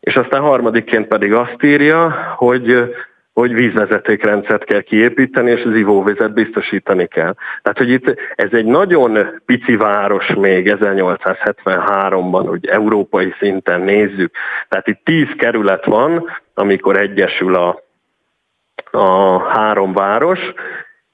És 0.00 0.16
aztán 0.16 0.40
harmadikként 0.40 1.06
pedig 1.06 1.32
azt 1.32 1.62
írja, 1.62 2.34
hogy 2.36 2.94
hogy 3.32 3.54
vízvezetékrendszert 3.54 4.64
kell 4.64 4.80
kiépíteni, 4.80 5.50
és 5.50 5.62
az 5.64 5.74
ivóvizet 5.74 6.32
biztosítani 6.32 7.06
kell. 7.06 7.34
Tehát, 7.62 7.78
hogy 7.78 7.90
itt 7.90 8.16
ez 8.34 8.48
egy 8.52 8.64
nagyon 8.64 9.18
pici 9.46 9.76
város 9.76 10.34
még 10.34 10.76
1873-ban, 10.80 12.44
hogy 12.46 12.66
európai 12.66 13.34
szinten 13.38 13.80
nézzük. 13.80 14.34
Tehát 14.68 14.86
itt 14.88 15.00
tíz 15.04 15.28
kerület 15.36 15.84
van, 15.84 16.30
amikor 16.54 16.96
egyesül 16.96 17.54
a, 17.54 17.82
a 18.90 19.38
három 19.38 19.92
város, 19.92 20.40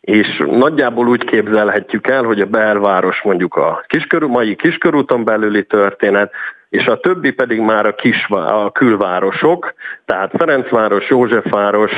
és 0.01 0.43
nagyjából 0.47 1.09
úgy 1.09 1.25
képzelhetjük 1.25 2.07
el, 2.07 2.23
hogy 2.23 2.41
a 2.41 2.47
belváros 2.47 3.23
mondjuk 3.23 3.55
a 3.55 3.85
kiskörú, 3.87 4.29
mai 4.29 4.55
kiskörúton 4.55 5.25
belüli 5.25 5.65
történet, 5.65 6.33
és 6.77 6.87
a 6.87 7.01
többi 7.01 7.31
pedig 7.31 7.61
már 7.61 7.87
a, 7.87 7.95
kis, 7.95 8.27
a 8.29 8.73
külvárosok, 8.73 9.75
tehát 10.05 10.33
Ferencváros, 10.37 11.09
Józsefváros, 11.09 11.93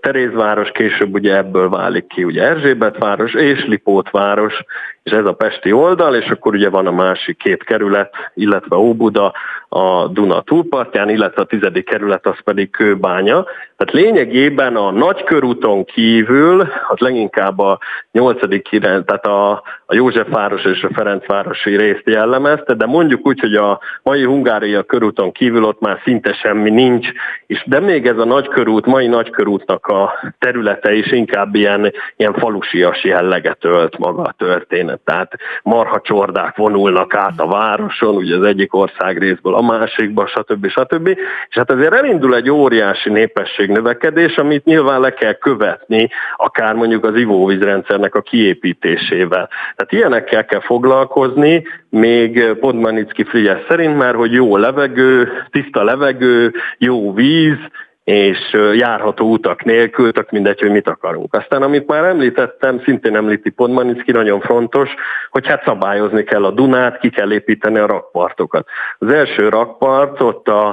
Terézváros, 0.00 0.70
később 0.70 1.14
ugye 1.14 1.36
ebből 1.36 1.68
válik 1.68 2.06
ki 2.06 2.24
ugye 2.24 2.42
Erzsébetváros 2.42 3.34
és 3.34 3.64
Lipótváros, 3.64 4.54
és 5.02 5.12
ez 5.12 5.24
a 5.26 5.32
pesti 5.32 5.72
oldal, 5.72 6.14
és 6.14 6.28
akkor 6.28 6.54
ugye 6.54 6.70
van 6.70 6.86
a 6.86 6.92
másik 6.92 7.38
két 7.38 7.64
kerület, 7.64 8.14
illetve 8.34 8.76
Óbuda, 8.76 9.32
a 9.68 10.06
Duna 10.06 10.40
túlpartján, 10.40 11.08
illetve 11.08 11.42
a 11.42 11.46
tizedik 11.46 11.84
kerület 11.84 12.26
az 12.26 12.38
pedig 12.44 12.70
Kőbánya. 12.70 13.44
Tehát 13.76 14.04
lényegében 14.04 14.76
a 14.76 14.90
nagykörúton 14.90 15.84
kívül 15.84 16.60
az 16.88 16.98
leginkább 16.98 17.58
a 17.58 17.78
nyolcadik 18.12 18.68
tehát 18.80 19.26
a, 19.26 19.50
a 19.86 19.94
Józsefváros 19.94 20.64
és 20.64 20.82
a 20.82 20.94
Ferencvárosi 20.94 21.76
részt 21.76 22.02
jellemezte, 22.04 22.74
de 22.74 22.86
mondjuk 22.86 23.26
úgy, 23.26 23.40
hogy 23.40 23.54
a 23.54 23.80
mai 24.02 24.24
Hungária 24.24 24.82
körúton 24.82 25.32
kívül 25.32 25.64
ott 25.64 25.80
már 25.80 26.00
szinte 26.04 26.32
semmi 26.32 26.70
nincs, 26.70 27.08
és 27.46 27.64
de 27.66 27.80
még 27.80 28.06
ez 28.06 28.18
a 28.18 28.24
nagykörút, 28.24 28.86
mai 28.86 29.06
nagykörútnak 29.06 29.86
a 29.86 30.12
területe 30.38 30.92
is 30.92 31.12
inkább 31.12 31.54
ilyen, 31.54 31.92
ilyen 32.16 32.34
falusias 32.34 33.04
jelleget 33.04 33.64
ölt 33.64 33.98
maga 33.98 34.22
a 34.22 34.34
történet. 34.38 35.00
Tehát 35.04 35.32
marha 35.62 36.00
csordák 36.00 36.56
vonulnak 36.56 37.14
át 37.14 37.40
a 37.40 37.46
városon, 37.46 38.14
ugye 38.14 38.36
az 38.36 38.44
egyik 38.44 38.74
ország 38.74 39.18
részből 39.18 39.54
a 39.56 39.62
másikba, 39.62 40.26
stb. 40.26 40.68
stb. 40.68 41.08
És 41.48 41.56
hát 41.56 41.70
ezért 41.70 41.94
elindul 41.94 42.34
egy 42.34 42.50
óriási 42.50 43.10
népességnövekedés, 43.10 44.36
amit 44.36 44.64
nyilván 44.64 45.00
le 45.00 45.14
kell 45.14 45.32
követni, 45.32 46.08
akár 46.36 46.74
mondjuk 46.74 47.04
az 47.04 47.16
ivóvízrendszernek 47.16 48.14
a 48.14 48.20
kiépítésével. 48.20 49.48
Tehát 49.76 49.92
ilyenekkel 49.92 50.44
kell 50.44 50.60
foglalkozni, 50.60 51.62
még 51.88 52.52
Podmanicki 52.60 53.24
Frigyes 53.24 53.60
szerint, 53.68 53.96
mert 53.96 54.16
hogy 54.16 54.32
jó 54.32 54.56
levegő, 54.56 55.28
tiszta 55.50 55.84
levegő, 55.84 56.52
jó 56.78 57.14
víz, 57.14 57.58
és 58.06 58.56
járható 58.72 59.30
utak 59.30 59.64
nélkül, 59.64 60.12
tök 60.12 60.30
mindegy, 60.30 60.60
hogy 60.60 60.70
mit 60.70 60.88
akarunk. 60.88 61.34
Aztán, 61.34 61.62
amit 61.62 61.86
már 61.86 62.04
említettem, 62.04 62.80
szintén 62.84 63.16
említi 63.16 63.50
Podmanicki, 63.50 64.12
nagyon 64.12 64.40
fontos, 64.40 64.90
hogy 65.30 65.46
hát 65.46 65.64
szabályozni 65.64 66.24
kell 66.24 66.44
a 66.44 66.50
Dunát, 66.50 66.98
ki 66.98 67.10
kell 67.10 67.32
építeni 67.32 67.78
a 67.78 67.86
rakpartokat. 67.86 68.68
Az 68.98 69.12
első 69.12 69.48
rakpart 69.48 70.22
ott 70.22 70.48
a, 70.48 70.68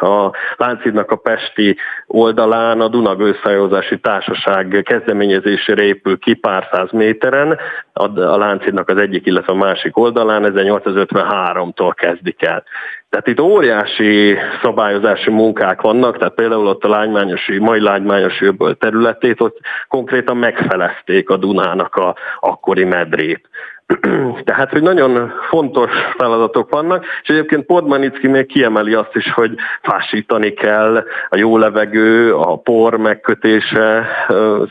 a 0.00 0.32
Láncidnak 0.56 1.10
a 1.10 1.16
Pesti 1.16 1.76
oldalán 2.06 2.80
a 2.80 2.88
Duna 2.88 3.16
Társaság 4.00 4.82
kezdeményezésére 4.84 5.82
épül 5.82 6.18
ki 6.18 6.34
pár 6.34 6.68
száz 6.72 6.90
méteren, 6.90 7.58
a, 7.92 8.20
a 8.20 8.36
Láncidnak 8.36 8.88
az 8.88 8.96
egyik, 8.96 9.26
illetve 9.26 9.52
a 9.52 9.56
másik 9.56 9.96
oldalán 9.96 10.52
1853-tól 10.54 11.92
kezdik 11.94 12.42
el. 12.42 12.64
Tehát 13.10 13.26
itt 13.26 13.40
óriási 13.40 14.36
szabályozási 14.62 15.30
munkák 15.30 15.80
vannak, 15.80 16.18
tehát 16.18 16.34
például 16.34 16.66
ott 16.66 16.84
a 16.84 16.88
lágymányosi, 16.88 17.58
mai 17.58 17.80
lágymányosi 17.80 18.44
öböl 18.44 18.76
területét, 18.76 19.40
ott 19.40 19.58
konkrétan 19.88 20.36
megfelezték 20.36 21.30
a 21.30 21.36
Dunának 21.36 21.94
a 21.94 22.16
akkori 22.40 22.84
medrét. 22.84 23.48
Tehát, 24.44 24.70
hogy 24.70 24.82
nagyon 24.82 25.32
fontos 25.48 25.90
feladatok 26.16 26.70
vannak, 26.70 27.04
és 27.22 27.28
egyébként 27.28 27.66
Podmanicki 27.66 28.26
még 28.26 28.46
kiemeli 28.46 28.94
azt 28.94 29.14
is, 29.16 29.32
hogy 29.32 29.54
fásítani 29.82 30.52
kell 30.52 31.04
a 31.28 31.36
jó 31.36 31.58
levegő, 31.58 32.34
a 32.34 32.56
por 32.56 32.96
megkötése 32.96 34.06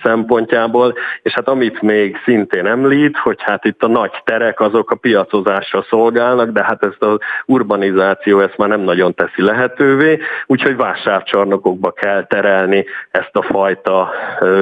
szempontjából, 0.04 0.94
és 1.22 1.34
hát 1.34 1.48
amit 1.48 1.82
még 1.82 2.18
szintén 2.24 2.66
említ, 2.66 3.18
hogy 3.18 3.38
hát 3.40 3.66
itt 3.66 3.84
a 3.84 3.88
nagy 3.88 4.12
terek 4.24 4.60
azok 4.60 4.92
a 4.92 4.96
piacozásra 4.96 5.86
szolgálnak, 5.90 6.50
de 6.50 6.64
hát 6.64 6.84
ezt 6.84 7.04
az 7.04 7.18
urbanizáció 7.46 8.40
ezt 8.40 8.58
már 8.58 8.70
nem 8.70 8.82
nagyon 8.82 9.14
teszi 9.14 9.42
lehetővé, 9.42 10.20
úgyhogy 10.46 10.76
vásárcsarnokokba 10.76 11.92
kell 11.92 12.26
terelni 12.26 12.86
ezt 13.12 13.36
a 13.36 13.42
fajta 13.42 14.12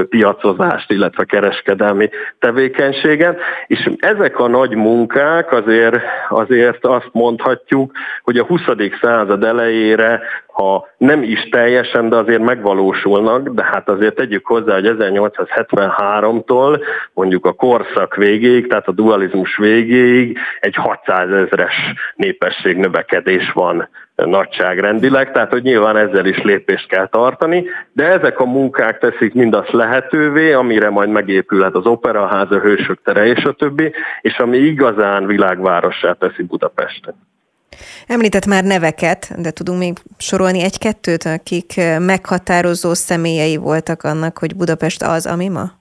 piacozást, 0.09 0.91
illetve 0.91 1.23
kereskedelmi 1.23 2.09
tevékenységet, 2.39 3.39
és 3.67 3.89
ezek 3.99 4.39
a 4.39 4.44
a 4.45 4.47
nagy 4.47 4.75
munkák 4.75 5.51
azért, 5.51 6.01
azért 6.29 6.85
azt 6.85 7.09
mondhatjuk, 7.11 7.91
hogy 8.23 8.37
a 8.37 8.45
20. 8.45 8.61
század 9.01 9.43
elejére, 9.43 10.21
ha 10.55 10.87
nem 10.97 11.23
is 11.23 11.49
teljesen, 11.49 12.09
de 12.09 12.15
azért 12.15 12.41
megvalósulnak, 12.41 13.49
de 13.49 13.63
hát 13.63 13.89
azért 13.89 14.15
tegyük 14.15 14.45
hozzá, 14.45 14.73
hogy 14.73 14.95
1873-tól 14.99 16.81
mondjuk 17.13 17.45
a 17.45 17.53
korszak 17.53 18.15
végéig, 18.15 18.67
tehát 18.67 18.87
a 18.87 18.91
dualizmus 18.91 19.57
végéig 19.57 20.37
egy 20.59 20.75
600 20.75 21.29
ezres 21.29 21.73
népességnövekedés 22.15 23.51
van 23.51 23.89
nagyságrendileg, 24.15 25.31
tehát 25.31 25.51
hogy 25.51 25.63
nyilván 25.63 25.97
ezzel 25.97 26.25
is 26.25 26.41
lépést 26.41 26.87
kell 26.87 27.07
tartani, 27.07 27.65
de 27.93 28.03
ezek 28.03 28.39
a 28.39 28.45
munkák 28.45 28.97
teszik 28.97 29.33
mindazt 29.33 29.71
lehetővé, 29.71 30.53
amire 30.53 30.89
majd 30.89 31.09
megépülhet 31.09 31.75
az 31.75 31.85
operaház, 31.85 32.51
a 32.51 32.59
hősök 32.59 33.01
tere 33.03 33.25
és 33.25 33.43
a 33.43 33.51
többi, 33.51 33.91
és 34.21 34.37
ami 34.37 34.57
igazán 34.57 35.25
világvárossá 35.25 36.11
teszi 36.11 36.43
Budapestet. 36.43 37.15
Említett 38.07 38.45
már 38.45 38.63
neveket, 38.63 39.41
de 39.41 39.51
tudunk 39.51 39.79
még 39.79 39.97
sorolni 40.17 40.61
egy-kettőt, 40.61 41.23
akik 41.23 41.73
meghatározó 41.99 42.93
személyei 42.93 43.55
voltak 43.55 44.03
annak, 44.03 44.37
hogy 44.37 44.55
Budapest 44.55 45.03
az, 45.03 45.25
ami 45.25 45.47
ma? 45.47 45.71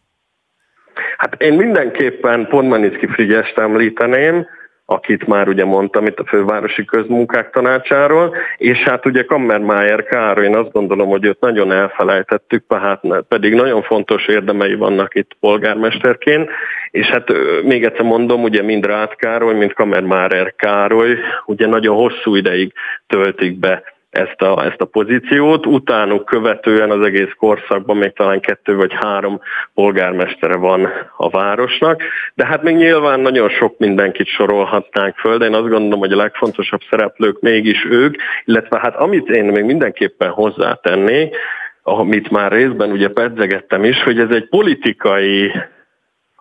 Hát 1.17 1.43
én 1.43 1.53
mindenképpen 1.53 2.47
Podmanicki 2.49 3.07
Frigyest 3.07 3.59
említeném, 3.59 4.47
akit 4.87 5.27
már 5.27 5.49
ugye 5.49 5.65
mondtam 5.65 6.07
itt 6.07 6.19
a 6.19 6.25
fővárosi 6.25 6.85
közmunkák 6.85 7.51
tanácsáról, 7.51 8.37
és 8.57 8.79
hát 8.79 9.07
ugye 9.07 9.25
Kammermájer 9.25 10.03
Károly, 10.03 10.45
én 10.45 10.57
azt 10.57 10.73
gondolom, 10.73 11.09
hogy 11.09 11.25
őt 11.25 11.41
nagyon 11.41 11.73
elfelejtettük, 11.73 12.65
hát 12.69 13.01
pedig 13.29 13.55
nagyon 13.55 13.83
fontos 13.83 14.27
érdemei 14.27 14.75
vannak 14.75 15.15
itt 15.15 15.37
polgármesterként, 15.41 16.51
és 16.91 17.07
hát 17.07 17.33
még 17.63 17.85
egyszer 17.85 18.05
mondom, 18.05 18.43
ugye 18.43 18.63
mind 18.63 18.87
Ráth 18.87 19.17
Károly, 19.17 19.55
mind 19.55 19.73
Kammermájer 19.73 20.55
Károly, 20.57 21.17
ugye 21.47 21.67
nagyon 21.67 21.97
hosszú 21.97 22.35
ideig 22.35 22.73
töltik 23.07 23.59
be 23.59 23.83
ezt 24.15 24.43
a, 24.43 24.65
ezt 24.65 24.81
a 24.81 24.85
pozíciót. 24.85 25.67
Utánuk 25.67 26.25
követően 26.25 26.91
az 26.91 27.07
egész 27.07 27.33
korszakban 27.37 27.97
még 27.97 28.13
talán 28.13 28.41
kettő 28.41 28.77
vagy 28.77 28.93
három 28.95 29.41
polgármestere 29.75 30.57
van 30.57 30.89
a 31.17 31.29
városnak, 31.29 32.03
de 32.35 32.47
hát 32.47 32.63
még 32.63 32.77
nyilván 32.77 33.21
nagyon 33.21 33.49
sok 33.49 33.79
mindenkit 33.79 34.27
sorolhatnánk 34.27 35.17
föl, 35.17 35.39
de 35.39 35.45
én 35.45 35.55
azt 35.55 35.69
gondolom, 35.69 35.99
hogy 35.99 36.13
a 36.13 36.17
legfontosabb 36.17 36.81
szereplők 36.91 37.41
mégis 37.41 37.87
ők, 37.91 38.15
illetve 38.45 38.79
hát 38.79 38.97
amit 38.97 39.29
én 39.29 39.45
még 39.45 39.65
mindenképpen 39.65 40.31
hozzátennék, 40.31 41.37
amit 41.83 42.31
már 42.31 42.53
részben 42.53 42.91
ugye 42.91 43.09
pedzegettem 43.09 43.85
is, 43.85 44.03
hogy 44.03 44.19
ez 44.19 44.31
egy 44.31 44.49
politikai 44.49 45.53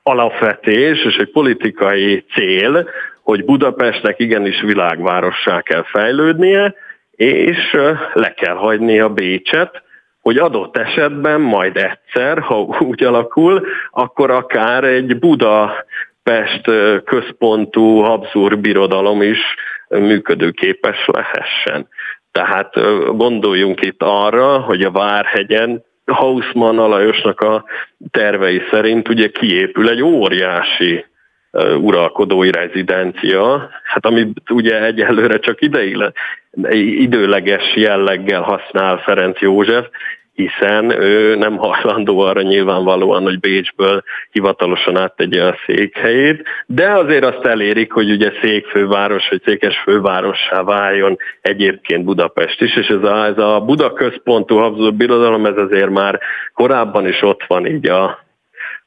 alapvetés 0.03 1.05
és 1.05 1.15
egy 1.15 1.31
politikai 1.31 2.25
cél, 2.33 2.89
hogy 3.21 3.45
Budapestnek 3.45 4.19
igenis 4.19 4.61
világvárossá 4.61 5.61
kell 5.61 5.83
fejlődnie, 5.83 6.75
és 7.23 7.77
le 8.13 8.33
kell 8.33 8.55
hagyni 8.55 8.99
a 8.99 9.09
Bécset, 9.09 9.81
hogy 10.21 10.37
adott 10.37 10.77
esetben 10.77 11.41
majd 11.41 11.77
egyszer, 11.77 12.39
ha 12.39 12.55
úgy 12.79 13.03
alakul, 13.03 13.67
akkor 13.91 14.31
akár 14.31 14.83
egy 14.83 15.19
Budapest 15.19 16.61
központú 17.03 17.99
Habsburg 17.99 18.59
birodalom 18.59 19.21
is 19.21 19.39
működőképes 19.87 21.05
lehessen. 21.05 21.87
Tehát 22.31 22.73
gondoljunk 23.15 23.81
itt 23.81 24.03
arra, 24.03 24.59
hogy 24.59 24.81
a 24.81 24.91
Várhegyen 24.91 25.83
Hausmann 26.05 26.77
Alajosnak 26.77 27.41
a 27.41 27.63
tervei 28.11 28.61
szerint 28.71 29.09
ugye 29.09 29.27
kiépül 29.27 29.89
egy 29.89 30.01
óriási 30.01 31.05
uralkodói 31.81 32.51
rezidencia, 32.51 33.69
hát 33.83 34.05
amit 34.05 34.49
ugye 34.49 34.83
egyelőre 34.83 35.39
csak 35.39 35.61
ideig, 35.61 35.97
időleges 36.97 37.75
jelleggel 37.75 38.41
használ 38.41 38.97
Ferenc 38.97 39.39
József, 39.39 39.87
hiszen 40.33 41.01
ő 41.01 41.35
nem 41.35 41.57
hajlandó 41.57 42.19
arra 42.19 42.41
nyilvánvalóan, 42.41 43.23
hogy 43.23 43.39
Bécsből 43.39 44.03
hivatalosan 44.31 44.97
áttegye 44.97 45.43
a 45.43 45.57
székhelyét, 45.65 46.43
de 46.65 46.91
azért 46.91 47.25
azt 47.25 47.45
elérik, 47.45 47.91
hogy 47.91 48.11
ugye 48.11 48.31
székfőváros 48.41 49.29
vagy 49.29 49.41
székes 49.45 49.77
fővárossá 49.77 50.63
váljon 50.63 51.17
egyébként 51.41 52.03
Budapest 52.03 52.61
is, 52.61 52.75
és 52.75 52.87
ez 52.87 53.03
a, 53.03 53.25
ez 53.25 53.37
a 53.37 53.59
Buda 53.65 53.93
központú 53.93 54.57
Habsburg 54.57 54.95
birodalom, 54.95 55.45
ez 55.45 55.57
azért 55.57 55.89
már 55.89 56.19
korábban 56.53 57.07
is 57.07 57.21
ott 57.21 57.43
van 57.47 57.65
így 57.65 57.89
a, 57.89 58.23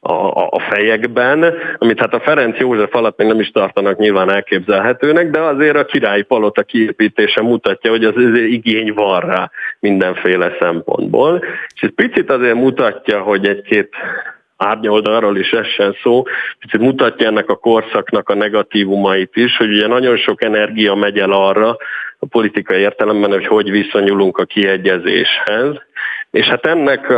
a, 0.06 0.48
a 0.50 0.60
fejekben, 0.60 1.54
amit 1.78 2.00
hát 2.00 2.14
a 2.14 2.20
Ferenc 2.20 2.58
József 2.58 2.94
alatt 2.94 3.18
még 3.18 3.26
nem 3.26 3.40
is 3.40 3.50
tartanak 3.50 3.98
nyilván 3.98 4.30
elképzelhetőnek, 4.30 5.30
de 5.30 5.40
azért 5.40 5.76
a 5.76 5.84
királyi 5.84 6.22
palota 6.22 6.62
kiépítése 6.62 7.42
mutatja, 7.42 7.90
hogy 7.90 8.04
az, 8.04 8.16
az 8.16 8.38
igény 8.38 8.92
van 8.94 9.20
rá 9.20 9.50
mindenféle 9.80 10.56
szempontból. 10.60 11.44
És 11.74 11.82
ez 11.82 11.94
picit 11.94 12.30
azért 12.30 12.54
mutatja, 12.54 13.20
hogy 13.20 13.46
egy-két 13.46 13.88
árnyoldalról 14.56 15.36
is 15.36 15.50
essen 15.50 15.96
szó, 16.02 16.22
picit 16.58 16.80
mutatja 16.80 17.26
ennek 17.26 17.48
a 17.48 17.56
korszaknak 17.56 18.28
a 18.28 18.34
negatívumait 18.34 19.30
is, 19.36 19.56
hogy 19.56 19.68
ugye 19.68 19.86
nagyon 19.86 20.16
sok 20.16 20.42
energia 20.42 20.94
megy 20.94 21.18
el 21.18 21.32
arra, 21.32 21.76
a 22.18 22.26
politikai 22.26 22.80
értelemben, 22.80 23.30
hogy 23.30 23.46
hogy 23.46 23.70
viszonyulunk 23.70 24.38
a 24.38 24.44
kiegyezéshez. 24.44 25.74
És 26.30 26.46
hát 26.46 26.66
ennek 26.66 27.12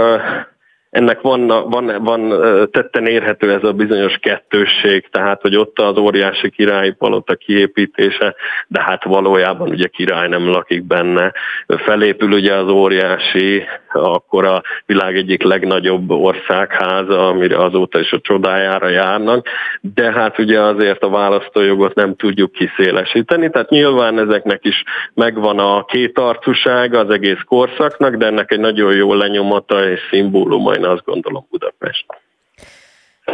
ennek 0.90 1.20
van, 1.20 1.46
van, 1.46 2.02
van 2.04 2.30
tetten 2.70 3.06
érhető 3.06 3.52
ez 3.52 3.64
a 3.64 3.72
bizonyos 3.72 4.16
kettősség, 4.16 5.08
tehát 5.10 5.40
hogy 5.40 5.56
ott 5.56 5.78
az 5.78 5.96
óriási 5.96 6.50
királyi 6.50 6.90
palota 6.90 7.34
kiépítése, 7.34 8.34
de 8.66 8.82
hát 8.82 9.04
valójában 9.04 9.68
ugye 9.68 9.86
király 9.86 10.28
nem 10.28 10.48
lakik 10.48 10.84
benne. 10.84 11.32
Felépül 11.66 12.32
ugye 12.32 12.54
az 12.54 12.68
óriási, 12.68 13.62
akkor 13.92 14.44
a 14.44 14.62
világ 14.86 15.16
egyik 15.16 15.42
legnagyobb 15.42 16.10
országháza, 16.10 17.28
amire 17.28 17.56
azóta 17.56 17.98
is 17.98 18.12
a 18.12 18.20
csodájára 18.20 18.88
járnak, 18.88 19.48
de 19.80 20.12
hát 20.12 20.38
ugye 20.38 20.60
azért 20.60 21.02
a 21.02 21.08
választójogot 21.08 21.94
nem 21.94 22.14
tudjuk 22.14 22.52
kiszélesíteni, 22.52 23.50
tehát 23.50 23.70
nyilván 23.70 24.18
ezeknek 24.18 24.64
is 24.64 24.82
megvan 25.14 25.58
a 25.58 25.84
kétarcúság 25.84 26.94
az 26.94 27.10
egész 27.10 27.40
korszaknak, 27.46 28.14
de 28.14 28.26
ennek 28.26 28.52
egy 28.52 28.60
nagyon 28.60 28.94
jó 28.94 29.14
lenyomata 29.14 29.88
és 29.88 30.00
szimbóluma 30.10 30.76
én 30.78 30.84
azt 30.84 31.04
gondolom 31.04 31.46
Budapest. 31.50 32.06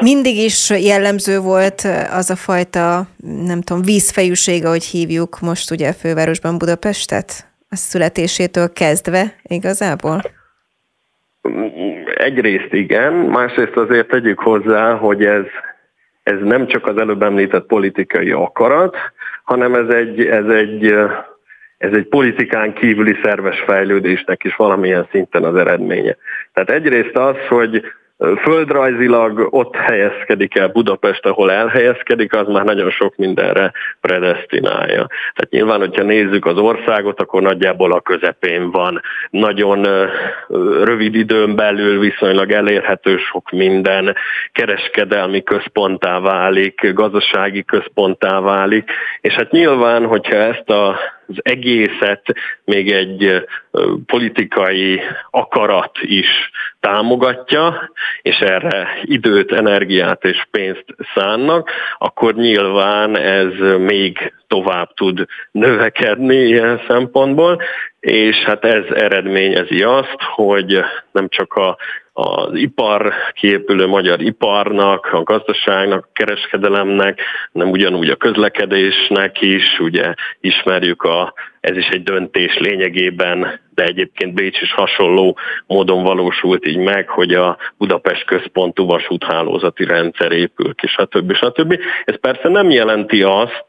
Mindig 0.01 0.37
is 0.37 0.71
jellemző 0.71 1.39
volt 1.39 1.81
az 2.11 2.31
a 2.31 2.37
fajta, 2.37 3.07
nem 3.47 3.61
tudom, 3.61 3.83
vízfejűség, 3.83 4.65
ahogy 4.65 4.85
hívjuk 4.85 5.41
most 5.41 5.71
ugye 5.71 5.89
a 5.89 5.93
fővárosban 5.93 6.59
Budapestet? 6.59 7.47
A 7.69 7.77
születésétől 7.77 8.73
kezdve 8.73 9.37
igazából? 9.43 10.21
Egyrészt 12.15 12.73
igen, 12.73 13.13
másrészt 13.13 13.77
azért 13.77 14.09
tegyük 14.09 14.39
hozzá, 14.39 14.95
hogy 14.95 15.25
ez, 15.25 15.45
ez 16.23 16.39
nem 16.41 16.67
csak 16.67 16.87
az 16.87 16.97
előbb 16.97 17.23
említett 17.23 17.67
politikai 17.67 18.31
akarat, 18.31 18.97
hanem 19.45 19.75
ez 19.75 19.89
egy, 19.89 20.27
ez 20.27 20.47
egy 20.47 20.95
ez 21.85 21.93
egy 21.93 22.09
politikán 22.09 22.73
kívüli 22.73 23.17
szerves 23.23 23.61
fejlődésnek 23.67 24.45
is 24.45 24.57
valamilyen 24.57 25.09
szinten 25.11 25.45
az 25.45 25.57
eredménye. 25.57 26.17
Tehát 26.53 26.71
egyrészt 26.71 27.17
az, 27.17 27.37
hogy 27.49 27.83
földrajzilag 28.43 29.47
ott 29.51 29.77
helyezkedik 29.77 30.59
el 30.59 30.69
Budapest, 30.69 31.27
ahol 31.27 31.53
elhelyezkedik, 31.53 32.35
az 32.35 32.47
már 32.47 32.65
nagyon 32.65 32.91
sok 32.91 33.17
mindenre 33.17 33.73
predestinálja. 34.01 35.07
Tehát 35.07 35.51
nyilván, 35.51 35.79
hogyha 35.79 36.03
nézzük 36.03 36.47
az 36.47 36.59
országot, 36.59 37.21
akkor 37.21 37.43
nagyjából 37.43 37.93
a 37.93 38.01
közepén 38.01 38.71
van. 38.71 39.01
Nagyon 39.31 39.87
rövid 40.83 41.15
időn 41.15 41.57
belül 41.57 41.99
viszonylag 41.99 42.53
elérhető 42.53 43.17
sok 43.17 43.51
minden, 43.51 44.15
kereskedelmi 44.53 45.43
központtá 45.43 46.21
válik, 46.21 46.93
gazdasági 46.93 47.65
központtá 47.65 48.41
válik, 48.41 48.91
és 49.21 49.33
hát 49.33 49.51
nyilván, 49.51 50.07
hogyha 50.07 50.37
ezt 50.37 50.71
a 50.71 50.99
az 51.29 51.37
egészet 51.43 52.23
még 52.65 52.93
egy 52.93 53.45
politikai 54.07 55.01
akarat 55.31 55.99
is 56.01 56.51
támogatja, 56.81 57.91
és 58.23 58.37
erre 58.37 59.01
időt, 59.03 59.53
energiát 59.53 60.25
és 60.25 60.47
pénzt 60.51 60.85
szánnak, 61.15 61.71
akkor 61.99 62.35
nyilván 62.35 63.19
ez 63.19 63.79
még 63.79 64.33
tovább 64.47 64.95
tud 64.95 65.27
növekedni 65.51 66.37
ilyen 66.37 66.81
szempontból, 66.89 67.63
és 68.01 68.37
hát 68.37 68.65
ez 68.65 68.85
eredményezi 68.95 69.83
azt, 69.83 70.17
hogy 70.35 70.81
nem 71.13 71.29
csak 71.29 71.53
a 71.53 71.77
az 72.17 72.55
ipar, 72.55 73.13
kiépülő 73.33 73.87
magyar 73.87 74.21
iparnak, 74.21 75.07
a 75.13 75.23
gazdaságnak, 75.23 76.05
a 76.05 76.11
kereskedelemnek, 76.13 77.21
nem 77.53 77.71
ugyanúgy 77.71 78.09
a 78.09 78.17
közlekedésnek 78.17 79.41
is, 79.41 79.79
ugye 79.79 80.15
ismerjük 80.41 81.03
a, 81.03 81.35
ez 81.61 81.77
is 81.77 81.89
egy 81.89 82.03
döntés 82.03 82.59
lényegében, 82.59 83.61
de 83.75 83.85
egyébként 83.85 84.35
Bécs 84.35 84.61
is 84.61 84.73
hasonló 84.73 85.39
módon 85.67 86.03
valósult 86.03 86.67
így 86.67 86.77
meg, 86.77 87.09
hogy 87.09 87.35
a 87.35 87.57
Budapest 87.79 88.25
központú 88.25 88.87
vasúthálózati 88.87 89.85
rendszer 89.85 90.33
épül 90.33 90.75
ki, 90.75 90.87
stb. 90.87 91.35
stb. 91.35 91.79
Ez 92.05 92.21
persze 92.21 92.49
nem 92.49 92.71
jelenti 92.71 93.23
azt, 93.23 93.65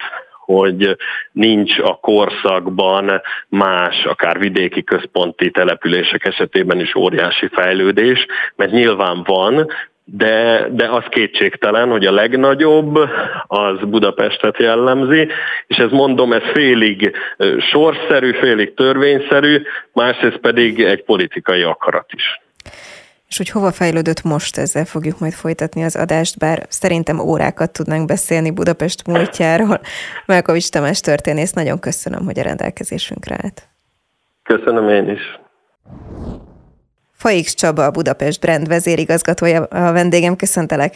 hogy 0.45 0.95
nincs 1.31 1.79
a 1.79 1.99
korszakban 1.99 3.21
más, 3.49 4.05
akár 4.05 4.39
vidéki 4.39 4.83
központi 4.83 5.51
települések 5.51 6.25
esetében 6.25 6.79
is 6.79 6.95
óriási 6.95 7.47
fejlődés, 7.47 8.25
mert 8.55 8.71
nyilván 8.71 9.23
van, 9.23 9.67
de, 10.03 10.67
de 10.71 10.89
az 10.89 11.03
kétségtelen, 11.09 11.89
hogy 11.89 12.05
a 12.05 12.11
legnagyobb 12.11 12.99
az 13.47 13.77
Budapestet 13.79 14.57
jellemzi, 14.57 15.27
és 15.67 15.77
ez 15.77 15.91
mondom, 15.91 16.33
ez 16.33 16.43
félig 16.53 17.11
sorszerű, 17.71 18.31
félig 18.31 18.73
törvényszerű, 18.73 19.61
másrészt 19.93 20.37
pedig 20.37 20.83
egy 20.83 21.03
politikai 21.03 21.61
akarat 21.61 22.09
is. 22.13 22.39
És 23.27 23.37
hogy 23.37 23.49
hova 23.49 23.71
fejlődött 23.71 24.23
most, 24.23 24.57
ezzel 24.57 24.85
fogjuk 24.85 25.19
majd 25.19 25.33
folytatni 25.33 25.83
az 25.83 25.95
adást, 25.95 26.37
bár 26.37 26.65
szerintem 26.69 27.19
órákat 27.19 27.71
tudnánk 27.71 28.05
beszélni 28.05 28.51
Budapest 28.51 29.07
múltjáról. 29.07 29.81
Melkovics 30.25 30.69
Tamás 30.69 30.99
történész, 30.99 31.53
nagyon 31.53 31.79
köszönöm, 31.79 32.25
hogy 32.25 32.39
a 32.39 32.43
rendelkezésünkre 32.43 33.37
állt. 33.43 33.67
Köszönöm 34.43 34.89
én 34.89 35.09
is. 35.09 35.21
Faix 37.11 37.53
Csaba, 37.53 37.85
a 37.85 37.91
Budapest 37.91 38.41
Brand 38.41 38.67
vezérigazgatója 38.67 39.63
a 39.63 39.91
vendégem. 39.91 40.35
Köszöntelek! 40.35 40.95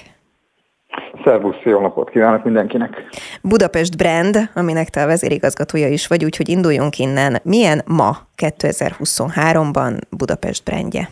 Szervusz, 1.23 1.61
jó 1.63 1.79
napot 1.79 2.09
kívánok 2.09 2.43
mindenkinek! 2.43 3.03
Budapest 3.41 3.97
Brand, 3.97 4.49
aminek 4.53 4.89
te 4.89 5.03
a 5.03 5.05
vezérigazgatója 5.05 5.87
is 5.87 6.07
vagy, 6.07 6.25
úgyhogy 6.25 6.49
induljunk 6.49 6.97
innen. 6.97 7.39
Milyen 7.43 7.81
ma 7.85 8.17
2023-ban 8.37 10.01
Budapest 10.09 10.63
brandje? 10.63 11.09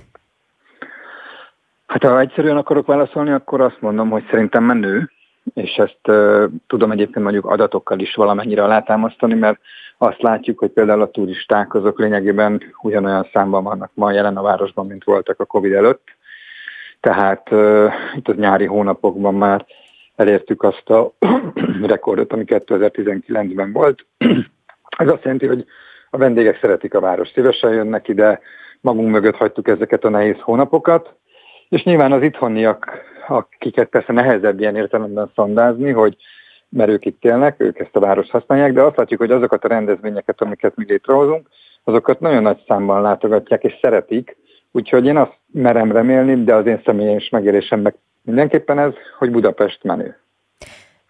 Hát 1.88 2.04
ha 2.04 2.20
egyszerűen 2.20 2.58
akarok 2.58 2.86
válaszolni, 2.86 3.32
akkor 3.32 3.62
azt 3.62 3.82
mondom, 3.82 4.10
hogy 4.10 4.24
szerintem 4.30 4.64
menő, 4.64 5.12
és 5.54 5.76
ezt 5.76 6.08
uh, 6.08 6.44
tudom 6.68 6.92
egyébként 6.92 7.24
mondjuk 7.24 7.46
adatokkal 7.46 8.00
is 8.00 8.16
valamennyire 8.16 8.64
alátámasztani, 8.64 9.34
mert 9.34 9.60
azt 9.98 10.22
látjuk, 10.22 10.60
hogy 10.60 10.70
például 10.70 11.02
a 11.02 11.12
turisták 11.12 11.74
azok 11.74 12.00
lényegében 12.00 12.62
ugyanolyan 12.82 13.30
számban 13.34 13.64
vannak 13.64 13.92
ma 13.94 14.12
jelen 14.12 14.38
a 14.38 14.42
városban, 14.42 14.88
mint 14.88 15.04
voltak 15.04 15.40
a 15.40 15.46
Covid 15.46 15.74
előtt. 15.74 16.08
Tehát 17.00 17.52
uh, 17.52 17.92
itt 18.16 18.28
az 18.28 18.36
nyári 18.36 18.66
hónapokban 18.66 19.34
már 19.34 19.66
elértük 20.16 20.64
azt 20.64 20.90
a 20.90 21.12
rekordot, 21.82 22.34
ami 22.34 22.44
2019-ben 22.48 23.72
volt. 23.72 24.06
Ez 24.98 25.08
azt 25.08 25.24
jelenti, 25.24 25.48
hogy 25.48 25.66
a 26.10 26.18
vendégek 26.18 26.60
szeretik 26.62 26.94
a 26.94 27.00
város, 27.00 27.30
szívesen 27.34 27.74
jönnek 27.74 28.08
ide, 28.08 28.40
magunk 28.82 29.10
mögött 29.10 29.36
hagytuk 29.36 29.68
ezeket 29.68 30.04
a 30.04 30.10
nehéz 30.10 30.40
hónapokat, 30.40 31.16
és 31.70 31.84
nyilván 31.84 32.12
az 32.12 32.22
itthoniak, 32.22 32.92
akiket 33.28 33.90
persze 33.90 34.14
nehezebb 34.14 34.60
ilyen 34.60 34.76
értelemben 34.76 35.32
szondázni, 35.36 35.92
hogy 35.92 36.18
mert 36.70 36.90
ők 36.90 37.06
itt 37.06 37.24
élnek, 37.24 37.60
ők 37.60 37.80
ezt 37.80 37.96
a 37.96 38.00
város 38.00 38.30
használják, 38.30 38.74
de 38.74 38.82
azt 38.82 38.98
látjuk, 38.98 39.20
hogy 39.20 39.32
azokat 39.32 39.64
a 39.64 39.68
rendezvényeket, 39.68 40.42
amiket 40.42 40.76
mi 40.76 40.86
létrehozunk, 40.88 41.48
azokat 41.84 42.20
nagyon 42.20 42.42
nagy 42.42 42.64
számban 42.68 43.02
látogatják 43.02 43.64
és 43.64 43.78
szeretik, 43.82 44.38
úgyhogy 44.72 45.06
én 45.06 45.18
azt 45.18 45.38
merem 45.52 45.92
remélni, 45.92 46.44
de 46.44 46.56
az 46.56 46.66
én 46.66 46.82
személyes 46.86 47.30
megélésem 47.30 47.80
meg 47.80 47.96
mindenképpen 48.22 48.80
ez, 48.80 48.94
hogy 49.18 49.32
Budapest 49.32 49.84
menő 49.84 50.18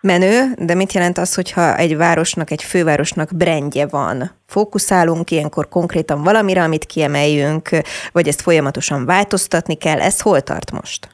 menő, 0.01 0.53
de 0.65 0.75
mit 0.75 0.93
jelent 0.93 1.17
az, 1.17 1.35
hogyha 1.35 1.77
egy 1.77 1.97
városnak, 1.97 2.51
egy 2.51 2.63
fővárosnak 2.63 3.29
brendje 3.35 3.87
van? 3.87 4.31
Fókuszálunk 4.45 5.31
ilyenkor 5.31 5.67
konkrétan 5.67 6.23
valamire, 6.23 6.63
amit 6.63 6.85
kiemeljünk, 6.85 7.69
vagy 8.11 8.27
ezt 8.27 8.41
folyamatosan 8.41 9.05
változtatni 9.05 9.75
kell? 9.75 9.99
Ez 9.99 10.21
hol 10.21 10.41
tart 10.41 10.71
most? 10.71 11.07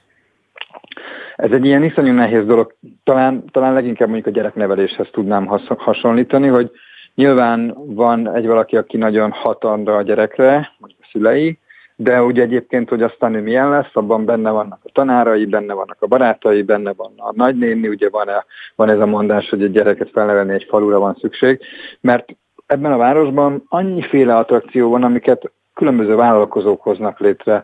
Ez 1.35 1.51
egy 1.51 1.65
ilyen 1.65 1.83
iszonyú 1.83 2.13
nehéz 2.13 2.45
dolog. 2.45 2.75
Talán, 3.03 3.43
talán 3.51 3.73
leginkább 3.73 4.07
mondjuk 4.07 4.35
a 4.35 4.37
gyerekneveléshez 4.37 5.07
tudnám 5.11 5.45
hasonlítani, 5.77 6.47
hogy 6.47 6.71
nyilván 7.15 7.73
van 7.75 8.35
egy 8.35 8.45
valaki, 8.45 8.77
aki 8.77 8.97
nagyon 8.97 9.31
hat 9.31 9.63
a 9.63 10.01
gyerekre, 10.05 10.71
a 10.81 11.07
szülei, 11.11 11.59
de 11.95 12.23
ugye 12.23 12.41
egyébként, 12.41 12.89
hogy 12.89 13.01
aztán 13.01 13.35
ő 13.35 13.41
milyen 13.41 13.69
lesz, 13.69 13.89
abban 13.93 14.25
benne 14.25 14.49
vannak 14.49 14.79
a 14.83 14.89
tanárai, 14.93 15.45
benne 15.45 15.73
vannak 15.73 15.97
a 15.99 16.07
barátai, 16.07 16.61
benne 16.61 16.93
van 16.93 17.13
a 17.17 17.31
nagynéni, 17.35 17.87
ugye 17.87 18.09
van, 18.09 18.29
-e, 18.29 18.45
van 18.75 18.89
ez 18.89 18.99
a 18.99 19.05
mondás, 19.05 19.49
hogy 19.49 19.63
egy 19.63 19.71
gyereket 19.71 20.09
felnevelni 20.09 20.53
egy 20.53 20.65
falura 20.69 20.99
van 20.99 21.17
szükség, 21.19 21.59
mert 22.01 22.25
ebben 22.65 22.91
a 22.91 22.97
városban 22.97 23.63
annyiféle 23.67 24.35
attrakció 24.35 24.89
van, 24.89 25.03
amiket 25.03 25.51
különböző 25.73 26.15
vállalkozók 26.15 26.81
hoznak 26.81 27.19
létre, 27.19 27.63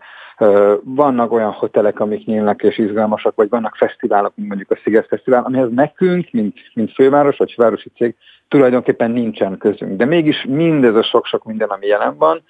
vannak 0.84 1.32
olyan 1.32 1.52
hotelek, 1.52 2.00
amik 2.00 2.26
nyílnak 2.26 2.64
és 2.64 2.78
izgalmasak, 2.78 3.36
vagy 3.36 3.50
vannak 3.50 3.76
fesztiválok, 3.76 4.34
mondjuk 4.36 4.72
a 4.72 4.78
Sziget 4.84 5.08
Fesztivál, 5.08 5.44
amihez 5.44 5.70
nekünk, 5.72 6.28
mint, 6.32 6.58
mint 6.74 6.94
főváros 6.94 7.38
vagy 7.38 7.54
városi 7.58 7.92
cég, 7.96 8.16
tulajdonképpen 8.48 9.12
nincsen 9.12 9.58
közünk. 9.58 9.98
De 9.98 10.06
mégis 10.06 10.46
mindez 10.50 10.96
a 10.96 11.04
sok-sok 11.04 11.44
minden, 11.44 11.70
ami 11.70 11.86
jelen 11.86 12.18
van, 12.18 12.44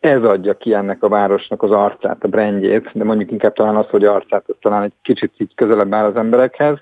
ez 0.00 0.22
adja 0.22 0.56
ki 0.56 0.74
ennek 0.74 1.02
a 1.02 1.08
városnak 1.08 1.62
az 1.62 1.70
arcát, 1.70 2.24
a 2.24 2.28
brandjét, 2.28 2.90
de 2.92 3.04
mondjuk 3.04 3.30
inkább 3.30 3.52
talán 3.52 3.76
az, 3.76 3.86
hogy 3.88 4.04
arcát, 4.04 4.44
talán 4.60 4.82
egy 4.82 4.92
kicsit 5.02 5.32
így 5.38 5.54
közelebb 5.54 5.94
áll 5.94 6.04
az 6.04 6.16
emberekhez. 6.16 6.78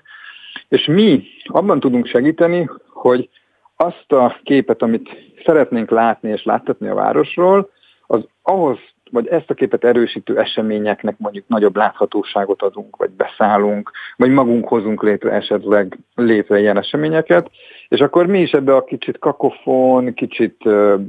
És 0.67 0.85
mi 0.85 1.23
abban 1.43 1.79
tudunk 1.79 2.05
segíteni, 2.05 2.69
hogy 2.89 3.29
azt 3.75 4.11
a 4.11 4.39
képet, 4.43 4.81
amit 4.81 5.09
szeretnénk 5.45 5.89
látni 5.89 6.29
és 6.29 6.43
láttatni 6.43 6.87
a 6.87 6.95
városról, 6.95 7.69
az 8.07 8.27
ahhoz 8.41 8.77
vagy 9.11 9.27
ezt 9.27 9.49
a 9.49 9.53
képet 9.53 9.83
erősítő 9.83 10.39
eseményeknek 10.39 11.15
mondjuk 11.17 11.47
nagyobb 11.47 11.75
láthatóságot 11.75 12.61
adunk, 12.61 12.95
vagy 12.95 13.09
beszállunk, 13.09 13.91
vagy 14.17 14.29
magunk 14.29 14.67
hozunk 14.67 15.03
létre 15.03 15.31
esetleg 15.31 15.97
létre 16.15 16.59
ilyen 16.59 16.77
eseményeket, 16.77 17.51
és 17.87 17.99
akkor 17.99 18.25
mi 18.25 18.41
is 18.41 18.51
ebbe 18.51 18.75
a 18.75 18.83
kicsit 18.83 19.19
kakofon, 19.19 20.13
kicsit, 20.13 20.57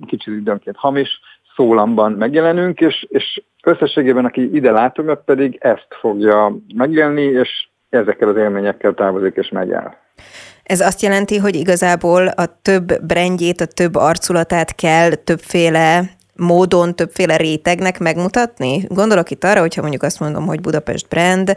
kicsit 0.06 0.34
időnként 0.34 0.76
hamis 0.76 1.20
szólamban 1.60 2.12
megjelenünk, 2.12 2.80
és, 2.80 3.06
és 3.08 3.42
összességében, 3.64 4.24
aki 4.24 4.54
ide 4.54 4.70
látogat, 4.70 5.22
pedig 5.24 5.58
ezt 5.60 5.86
fogja 6.00 6.56
megélni, 6.74 7.22
és 7.22 7.68
ezekkel 7.88 8.28
az 8.28 8.36
élményekkel 8.36 8.94
távozik 8.94 9.36
és 9.36 9.48
megáll. 9.48 9.94
Ez 10.62 10.80
azt 10.80 11.02
jelenti, 11.02 11.36
hogy 11.36 11.54
igazából 11.54 12.26
a 12.26 12.60
több 12.62 13.04
brandjét, 13.06 13.60
a 13.60 13.66
több 13.66 13.94
arculatát 13.94 14.74
kell 14.74 15.10
többféle 15.14 16.02
módon 16.40 16.96
többféle 16.96 17.36
rétegnek 17.36 17.98
megmutatni? 17.98 18.84
Gondolok 18.88 19.30
itt 19.30 19.44
arra, 19.44 19.60
hogyha 19.60 19.80
mondjuk 19.80 20.02
azt 20.02 20.20
mondom, 20.20 20.46
hogy 20.46 20.60
Budapest 20.60 21.08
brand, 21.08 21.54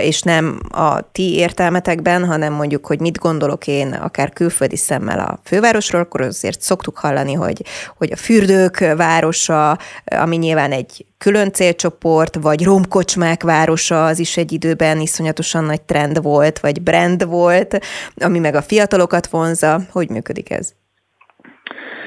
és 0.00 0.22
nem 0.22 0.60
a 0.70 1.12
ti 1.12 1.34
értelmetekben, 1.34 2.24
hanem 2.24 2.52
mondjuk, 2.52 2.86
hogy 2.86 3.00
mit 3.00 3.18
gondolok 3.18 3.66
én 3.66 3.92
akár 3.92 4.32
külföldi 4.32 4.76
szemmel 4.76 5.18
a 5.18 5.40
fővárosról, 5.44 6.00
akkor 6.00 6.20
azért 6.20 6.60
szoktuk 6.60 6.98
hallani, 6.98 7.32
hogy, 7.32 7.64
hogy 7.96 8.12
a 8.12 8.16
fürdők 8.16 8.78
városa, 8.96 9.78
ami 10.04 10.36
nyilván 10.36 10.72
egy 10.72 11.06
külön 11.18 11.52
célcsoport, 11.52 12.34
vagy 12.40 12.64
romkocsmák 12.64 13.42
városa, 13.42 14.06
az 14.06 14.18
is 14.18 14.36
egy 14.36 14.52
időben 14.52 15.00
iszonyatosan 15.00 15.64
nagy 15.64 15.82
trend 15.82 16.22
volt, 16.22 16.60
vagy 16.60 16.82
brand 16.82 17.24
volt, 17.24 17.78
ami 18.16 18.38
meg 18.38 18.54
a 18.54 18.62
fiatalokat 18.62 19.26
vonza. 19.26 19.80
Hogy 19.90 20.08
működik 20.08 20.50
ez? 20.50 20.72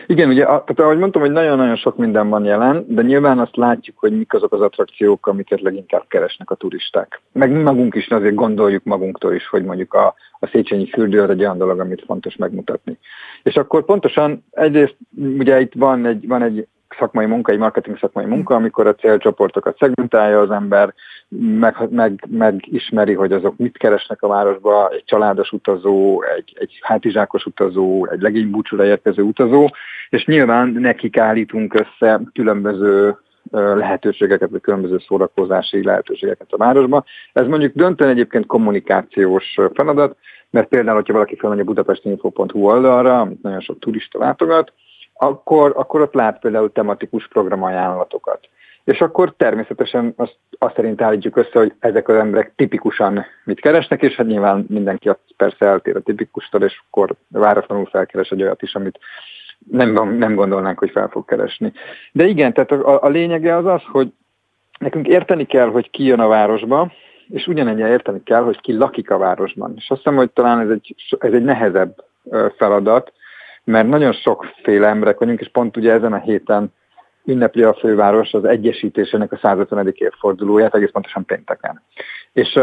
Igen, 0.07 0.29
ugye, 0.29 0.43
tehát 0.43 0.79
ahogy 0.79 0.97
mondtam, 0.97 1.21
hogy 1.21 1.31
nagyon-nagyon 1.31 1.75
sok 1.75 1.97
minden 1.97 2.29
van 2.29 2.45
jelen, 2.45 2.85
de 2.87 3.01
nyilván 3.01 3.39
azt 3.39 3.55
látjuk, 3.55 3.97
hogy 3.99 4.17
mik 4.17 4.33
azok 4.33 4.53
az 4.53 4.61
attrakciók, 4.61 5.27
amiket 5.27 5.61
leginkább 5.61 6.03
keresnek 6.07 6.51
a 6.51 6.55
turisták. 6.55 7.21
Meg 7.31 7.51
mi 7.51 7.61
magunk 7.61 7.95
is 7.95 8.07
azért 8.07 8.35
gondoljuk 8.35 8.83
magunktól 8.83 9.33
is, 9.33 9.47
hogy 9.47 9.63
mondjuk 9.63 9.93
a, 9.93 10.15
a 10.39 10.47
Széchenyi 10.47 10.89
fürdő 10.89 11.21
az 11.21 11.29
egy 11.29 11.39
olyan 11.39 11.57
dolog, 11.57 11.79
amit 11.79 12.03
fontos 12.05 12.35
megmutatni. 12.35 12.97
És 13.43 13.55
akkor 13.55 13.85
pontosan 13.85 14.45
egyrészt 14.51 14.97
ugye 15.17 15.59
itt 15.59 15.73
van 15.73 16.05
egy, 16.05 16.27
van 16.27 16.41
egy 16.41 16.67
szakmai 16.99 17.25
munka, 17.25 17.51
egy 17.51 17.57
marketing 17.57 17.97
szakmai 17.97 18.25
munka, 18.25 18.55
amikor 18.55 18.87
a 18.87 18.95
célcsoportokat 18.95 19.77
szegmentálja 19.77 20.39
az 20.39 20.51
ember, 20.51 20.93
meg, 21.59 21.75
meg, 21.89 22.23
megismeri, 22.29 23.13
hogy 23.13 23.31
azok 23.31 23.57
mit 23.57 23.77
keresnek 23.77 24.21
a 24.21 24.27
városba, 24.27 24.89
egy 24.89 25.03
családos 25.05 25.51
utazó, 25.51 26.23
egy, 26.23 26.55
egy 26.59 26.79
hátizsákos 26.81 27.45
utazó, 27.45 28.07
egy 28.11 28.21
legénybúcsúra 28.21 28.85
érkező 28.85 29.21
utazó, 29.21 29.69
és 30.09 30.25
nyilván 30.25 30.67
nekik 30.67 31.17
állítunk 31.17 31.73
össze 31.73 32.21
különböző 32.33 33.17
lehetőségeket, 33.51 34.49
vagy 34.49 34.61
különböző 34.61 34.97
szórakozási 35.07 35.83
lehetőségeket 35.83 36.47
a 36.51 36.57
városba. 36.57 37.03
Ez 37.33 37.47
mondjuk 37.47 37.73
döntően 37.75 38.09
egyébként 38.09 38.45
kommunikációs 38.45 39.59
feladat, 39.73 40.17
mert 40.49 40.67
például, 40.67 40.95
hogyha 40.95 41.13
valaki 41.13 41.35
felmegy 41.35 41.59
a 41.59 41.63
budapestinfo.hu 41.63 42.59
oldalra, 42.59 43.19
amit 43.19 43.41
nagyon 43.41 43.59
sok 43.59 43.79
turista 43.79 44.19
látogat, 44.19 44.73
akkor, 45.17 45.73
akkor 45.75 46.01
ott 46.01 46.13
lát 46.13 46.39
például 46.39 46.71
tematikus 46.71 47.27
programajánlatokat. 47.27 48.49
És 48.83 49.01
akkor 49.01 49.33
természetesen 49.37 50.13
azt, 50.15 50.37
azt 50.57 50.75
szerint 50.75 51.01
állítjuk 51.01 51.37
össze, 51.37 51.59
hogy 51.59 51.73
ezek 51.79 52.07
az 52.07 52.15
emberek 52.15 52.53
tipikusan 52.55 53.25
mit 53.43 53.59
keresnek, 53.59 54.01
és 54.01 54.15
hát 54.15 54.27
nyilván 54.27 54.65
mindenki 54.69 55.09
persze 55.37 55.65
eltér 55.65 55.95
a 55.95 56.01
tipikustól, 56.01 56.61
és 56.61 56.81
akkor 56.87 57.15
váratlanul 57.27 57.85
felkeres 57.85 58.29
egy 58.29 58.41
olyat 58.41 58.61
is, 58.61 58.75
amit 58.75 58.99
nem, 59.71 60.17
nem 60.17 60.35
gondolnánk, 60.35 60.79
hogy 60.79 60.91
fel 60.91 61.07
fog 61.07 61.25
keresni. 61.25 61.73
De 62.11 62.25
igen, 62.25 62.53
tehát 62.53 62.71
a, 62.71 63.03
a 63.03 63.09
lényege 63.09 63.55
az 63.55 63.65
az, 63.65 63.81
hogy 63.91 64.13
nekünk 64.79 65.07
érteni 65.07 65.45
kell, 65.45 65.67
hogy 65.67 65.89
ki 65.89 66.03
jön 66.03 66.19
a 66.19 66.27
városba, 66.27 66.91
és 67.29 67.47
ugyanennyire 67.47 67.89
érteni 67.89 68.23
kell, 68.23 68.41
hogy 68.41 68.61
ki 68.61 68.73
lakik 68.73 69.09
a 69.09 69.17
városban. 69.17 69.73
És 69.75 69.89
azt 69.89 70.01
hiszem, 70.01 70.15
hogy 70.17 70.31
talán 70.31 70.59
ez 70.59 70.69
egy, 70.69 70.95
ez 71.19 71.33
egy 71.33 71.43
nehezebb 71.43 72.03
feladat, 72.57 73.13
mert 73.65 73.87
nagyon 73.87 74.13
sokféle 74.13 74.87
emberek 74.87 75.17
vagyunk, 75.17 75.39
és 75.39 75.49
pont 75.49 75.77
ugye 75.77 75.91
ezen 75.91 76.13
a 76.13 76.19
héten 76.19 76.73
ünnepli 77.25 77.63
a 77.63 77.73
főváros 77.73 78.33
az 78.33 78.45
egyesítésének 78.45 79.31
a 79.31 79.39
150. 79.41 79.93
évfordulóját, 79.93 80.75
egész 80.75 80.91
pontosan 80.91 81.25
pénteken. 81.25 81.81
És, 82.33 82.59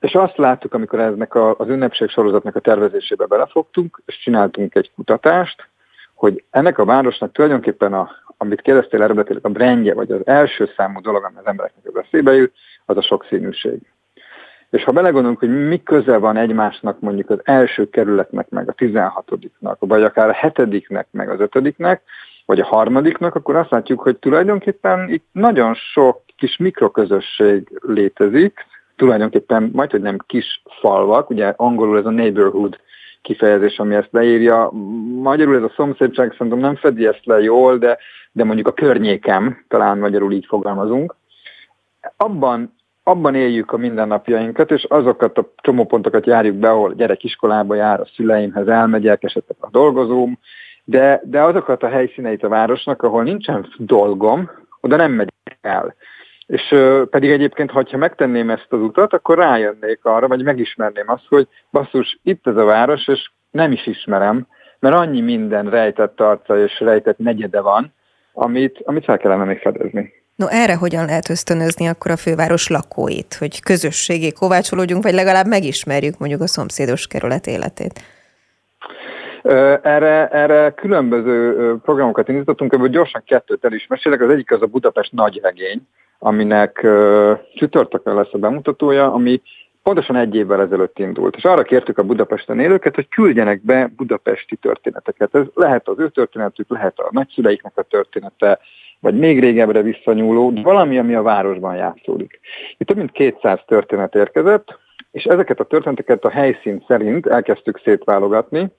és 0.00 0.14
azt 0.14 0.36
láttuk, 0.36 0.74
amikor 0.74 1.00
eznek 1.00 1.34
a, 1.34 1.54
az 1.58 1.68
ünnepség 1.68 2.08
sorozatnak 2.08 2.56
a 2.56 2.60
tervezésébe 2.60 3.26
belefogtunk, 3.26 4.02
és 4.06 4.18
csináltunk 4.18 4.74
egy 4.74 4.90
kutatást, 4.94 5.68
hogy 6.14 6.44
ennek 6.50 6.78
a 6.78 6.84
városnak 6.84 7.32
tulajdonképpen, 7.32 7.92
a, 7.92 8.10
amit 8.36 8.60
kérdeztél 8.60 9.02
eredetileg, 9.02 9.46
a 9.46 9.48
brandje, 9.48 9.94
vagy 9.94 10.10
az 10.10 10.26
első 10.26 10.70
számú 10.76 11.00
dolog, 11.00 11.24
ami 11.24 11.36
az 11.38 11.46
embereknek 11.46 11.84
az 11.86 12.02
eszébe 12.04 12.32
jut, 12.32 12.52
az 12.86 12.96
a 12.96 13.02
sokszínűség. 13.02 13.78
És 14.70 14.84
ha 14.84 14.92
belegondolunk, 14.92 15.38
hogy 15.38 15.66
mi 15.68 15.82
köze 15.82 16.16
van 16.16 16.36
egymásnak 16.36 17.00
mondjuk 17.00 17.30
az 17.30 17.38
első 17.42 17.88
kerületnek, 17.90 18.48
meg 18.48 18.68
a 18.68 18.74
16-nak, 18.74 19.76
vagy 19.78 20.02
akár 20.02 20.28
a 20.28 20.32
hetediknek, 20.32 21.06
meg 21.10 21.30
az 21.30 21.40
ötödiknek, 21.40 22.02
vagy 22.46 22.60
a 22.60 22.64
harmadiknak, 22.64 23.34
akkor 23.34 23.56
azt 23.56 23.70
látjuk, 23.70 24.00
hogy 24.00 24.16
tulajdonképpen 24.16 25.08
itt 25.10 25.24
nagyon 25.32 25.74
sok 25.74 26.20
kis 26.36 26.56
mikroközösség 26.56 27.80
létezik, 27.86 28.66
tulajdonképpen 28.96 29.70
majd, 29.72 29.90
hogy 29.90 30.00
nem 30.00 30.16
kis 30.26 30.62
falvak, 30.80 31.30
ugye 31.30 31.52
angolul 31.56 31.98
ez 31.98 32.06
a 32.06 32.10
neighborhood 32.10 32.80
kifejezés, 33.22 33.78
ami 33.78 33.94
ezt 33.94 34.08
leírja. 34.10 34.70
Magyarul 35.22 35.56
ez 35.56 35.62
a 35.62 35.72
szomszédság 35.76 36.32
szerintem 36.32 36.58
nem 36.58 36.76
fedi 36.76 37.06
ezt 37.06 37.24
le 37.24 37.40
jól, 37.40 37.78
de, 37.78 37.98
de 38.32 38.44
mondjuk 38.44 38.66
a 38.66 38.72
környékem, 38.72 39.64
talán 39.68 39.98
magyarul 39.98 40.32
így 40.32 40.46
fogalmazunk. 40.46 41.16
Abban 42.16 42.77
abban 43.08 43.34
éljük 43.34 43.72
a 43.72 43.76
mindennapjainkat, 43.76 44.70
és 44.70 44.84
azokat 44.84 45.38
a 45.38 45.52
csomópontokat 45.56 46.26
járjuk 46.26 46.56
be, 46.56 46.70
ahol 46.70 46.94
gyerek 46.94 47.24
iskolába 47.24 47.74
jár, 47.74 48.00
a 48.00 48.06
szüleimhez 48.14 48.68
elmegyek, 48.68 49.22
esetleg 49.22 49.56
a 49.60 49.70
dolgozóm, 49.70 50.38
de, 50.84 51.20
de 51.24 51.42
azokat 51.42 51.82
a 51.82 51.88
helyszíneit 51.88 52.42
a 52.44 52.48
városnak, 52.48 53.02
ahol 53.02 53.22
nincsen 53.22 53.66
dolgom, 53.78 54.50
oda 54.80 54.96
nem 54.96 55.12
megyek 55.12 55.58
el. 55.60 55.94
És 56.46 56.70
ö, 56.70 57.02
pedig 57.10 57.30
egyébként, 57.30 57.70
ha 57.70 57.96
megtenném 57.96 58.50
ezt 58.50 58.66
az 58.68 58.80
utat, 58.80 59.12
akkor 59.12 59.38
rájönnék 59.38 60.04
arra, 60.04 60.28
vagy 60.28 60.42
megismerném 60.42 61.10
azt, 61.10 61.26
hogy 61.28 61.48
basszus, 61.70 62.18
itt 62.22 62.46
ez 62.46 62.56
a 62.56 62.64
város, 62.64 63.08
és 63.08 63.30
nem 63.50 63.72
is 63.72 63.86
ismerem, 63.86 64.46
mert 64.78 64.94
annyi 64.94 65.20
minden 65.20 65.70
rejtett 65.70 66.20
arca 66.20 66.58
és 66.58 66.80
rejtett 66.80 67.18
negyede 67.18 67.60
van, 67.60 67.92
amit, 68.32 68.80
amit 68.84 69.04
fel 69.04 69.18
kellene 69.18 69.44
még 69.44 69.58
fedezni. 69.58 70.12
No 70.38 70.46
erre 70.46 70.74
hogyan 70.74 71.04
lehet 71.04 71.28
ösztönözni 71.28 71.86
akkor 71.86 72.10
a 72.10 72.16
főváros 72.16 72.68
lakóit, 72.68 73.34
hogy 73.34 73.62
közösségé 73.62 74.30
kovácsolódjunk, 74.30 75.02
vagy 75.02 75.12
legalább 75.12 75.46
megismerjük 75.46 76.18
mondjuk 76.18 76.40
a 76.40 76.46
szomszédos 76.46 77.06
kerület 77.06 77.46
életét? 77.46 78.00
Erre, 79.82 80.28
erre 80.28 80.70
különböző 80.70 81.54
programokat 81.82 82.28
indítottunk, 82.28 82.72
ebből 82.72 82.88
gyorsan 82.88 83.22
kettőt 83.26 83.64
el 83.64 83.72
is 83.72 83.86
mesélek. 83.86 84.20
Az 84.20 84.30
egyik 84.30 84.52
az 84.52 84.62
a 84.62 84.66
Budapest 84.66 85.12
nagyregény, 85.12 85.80
aminek 86.18 86.86
csütörtökön 87.54 88.14
lesz 88.14 88.32
a 88.32 88.38
bemutatója, 88.38 89.12
ami 89.12 89.42
pontosan 89.82 90.16
egy 90.16 90.34
évvel 90.34 90.60
ezelőtt 90.60 90.98
indult. 90.98 91.36
És 91.36 91.44
arra 91.44 91.62
kértük 91.62 91.98
a 91.98 92.02
Budapesten 92.02 92.60
élőket, 92.60 92.94
hogy 92.94 93.08
küldjenek 93.08 93.64
be 93.64 93.90
budapesti 93.96 94.56
történeteket. 94.56 95.34
Ez 95.34 95.44
lehet 95.54 95.88
az 95.88 95.98
ő 95.98 96.08
történetük, 96.08 96.70
lehet 96.70 96.98
a 96.98 97.08
nagyszüleiknek 97.10 97.72
a 97.74 97.82
története, 97.82 98.58
vagy 99.00 99.18
még 99.18 99.40
régebbre 99.40 99.82
visszanyúló, 99.82 100.52
valami, 100.62 100.98
ami 100.98 101.14
a 101.14 101.22
városban 101.22 101.76
játszódik. 101.76 102.40
Itt 102.76 102.86
több 102.86 102.96
mint 102.96 103.12
200 103.12 103.60
történet 103.66 104.14
érkezett, 104.14 104.78
és 105.10 105.24
ezeket 105.24 105.60
a 105.60 105.64
történeteket 105.64 106.24
a 106.24 106.30
helyszín 106.30 106.84
szerint 106.86 107.26
elkezdtük 107.26 107.80
szétválogatni, 107.84 108.70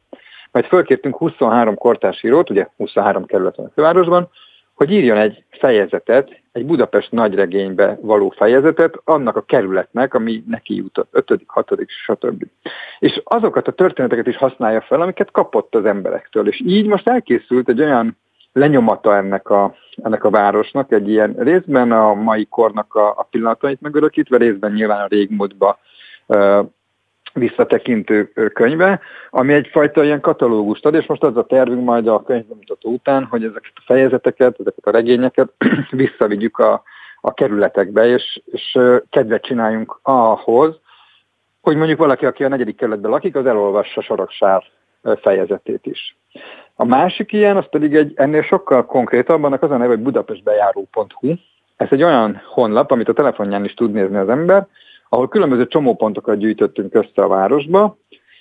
majd 0.52 0.66
fölkértünk 0.66 1.18
23 1.18 1.76
kortársírót, 1.76 2.50
ugye 2.50 2.68
23 2.78 3.26
kerületen 3.26 3.66
a 3.66 3.72
fővárosban, 3.74 4.30
hogy 4.74 4.92
írjon 4.92 5.18
egy 5.18 5.44
fejezetet, 5.50 6.42
egy 6.52 6.66
Budapest 6.66 7.12
nagyregénybe 7.12 7.98
való 8.02 8.30
fejezetet 8.30 9.02
annak 9.04 9.36
a 9.36 9.42
kerületnek, 9.42 10.14
ami 10.14 10.44
neki 10.48 10.76
jutott, 10.76 11.10
5., 11.12 11.44
6., 11.48 11.76
stb. 11.88 12.44
És 13.00 13.22
azokat 13.24 13.68
a 13.68 13.72
történeteket 13.72 14.28
is 14.28 14.38
használja 14.38 14.82
fel, 14.82 15.02
amiket 15.02 15.32
kapott 15.32 15.76
az 15.76 15.86
emberektől. 15.86 16.48
És 16.48 16.62
így 16.66 16.86
most 16.86 17.08
elkészült 17.08 17.70
egy 17.70 17.82
olyan 17.82 18.18
lenyomata 18.54 19.16
ennek 19.16 19.50
a, 19.50 19.76
ennek 20.04 20.24
a 20.24 20.30
városnak, 20.30 20.92
egy 20.92 21.10
ilyen 21.10 21.36
részben 21.38 21.92
a 21.92 22.14
mai 22.14 22.46
kornak 22.46 22.96
a, 22.96 23.10
a 23.10 23.28
pillanatait 23.30 23.82
megörökítve, 23.82 24.38
részben 24.38 24.72
nyilván 24.72 25.02
a 25.02 25.08
régmúltba 25.08 25.80
uh, 26.26 26.66
visszatekintő 27.34 28.32
könyve, 28.54 29.00
ami 29.30 29.54
egyfajta 29.54 30.04
ilyen 30.04 30.22
katalógust 30.22 30.86
ad, 30.86 30.94
és 30.94 31.06
most 31.06 31.24
az 31.24 31.38
a 31.38 31.46
tervünk 31.46 31.84
majd 31.84 32.08
a 32.08 32.24
könyvbemutató 32.24 32.92
után, 32.92 33.24
hogy 33.24 33.44
ezeket 33.44 33.72
a 33.76 33.84
fejezeteket, 33.86 34.60
ezeket 34.60 34.86
a 34.86 34.92
regényeket 34.92 35.50
visszavigyük 35.90 36.58
a, 36.58 36.84
a 37.22 37.34
kerületekbe, 37.34 38.06
és, 38.06 38.42
és 38.46 38.80
kedvet 39.10 39.44
csináljunk 39.44 40.00
ahhoz, 40.02 40.80
hogy 41.62 41.76
mondjuk 41.76 42.00
valaki, 42.00 42.26
aki 42.26 42.44
a 42.44 42.48
negyedik 42.48 42.76
kerületben 42.76 43.12
lakik, 43.12 43.36
az 43.36 43.46
elolvassa 43.46 44.02
Soroksár 44.02 44.64
fejezetét 45.22 45.86
is. 45.86 46.18
A 46.82 46.86
másik 46.86 47.32
ilyen, 47.32 47.58
az 47.58 47.66
pedig 47.70 47.96
egy 47.96 48.12
ennél 48.16 48.42
sokkal 48.42 48.86
konkrétabb, 48.86 49.44
annak 49.44 49.64
az 49.64 49.72
a 49.72 49.78
neve, 49.78 49.88
hogy 49.88 50.00
budapestbejáró.hu. 50.00 51.34
Ez 51.78 51.88
egy 51.90 52.04
olyan 52.04 52.42
honlap, 52.46 52.92
amit 52.92 53.10
a 53.10 53.14
telefonján 53.14 53.66
is 53.66 53.74
tud 53.74 53.92
nézni 53.92 54.18
az 54.18 54.30
ember, 54.30 54.68
ahol 55.10 55.28
különböző 55.28 55.68
csomópontokat 55.68 56.38
gyűjtöttünk 56.38 56.96
össze 56.96 57.22
a 57.22 57.28
városba, 57.28 57.98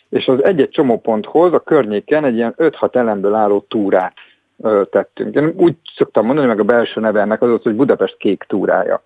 és 0.08 0.28
az 0.28 0.44
egy-egy 0.44 0.68
csomóponthoz 0.68 1.52
a 1.52 1.60
környéken 1.60 2.24
egy 2.24 2.34
ilyen 2.34 2.54
5-6 2.58 2.94
elemből 2.94 3.34
álló 3.34 3.64
túrát 3.68 4.14
ö, 4.62 4.82
tettünk. 4.90 5.34
Én 5.34 5.52
úgy 5.56 5.76
szoktam 5.96 6.26
mondani, 6.26 6.46
meg 6.46 6.60
a 6.60 6.64
belső 6.64 7.00
neve 7.00 7.20
ennek 7.20 7.42
az, 7.42 7.62
hogy 7.62 7.74
Budapest 7.74 8.16
kék 8.16 8.44
túrája. 8.48 9.02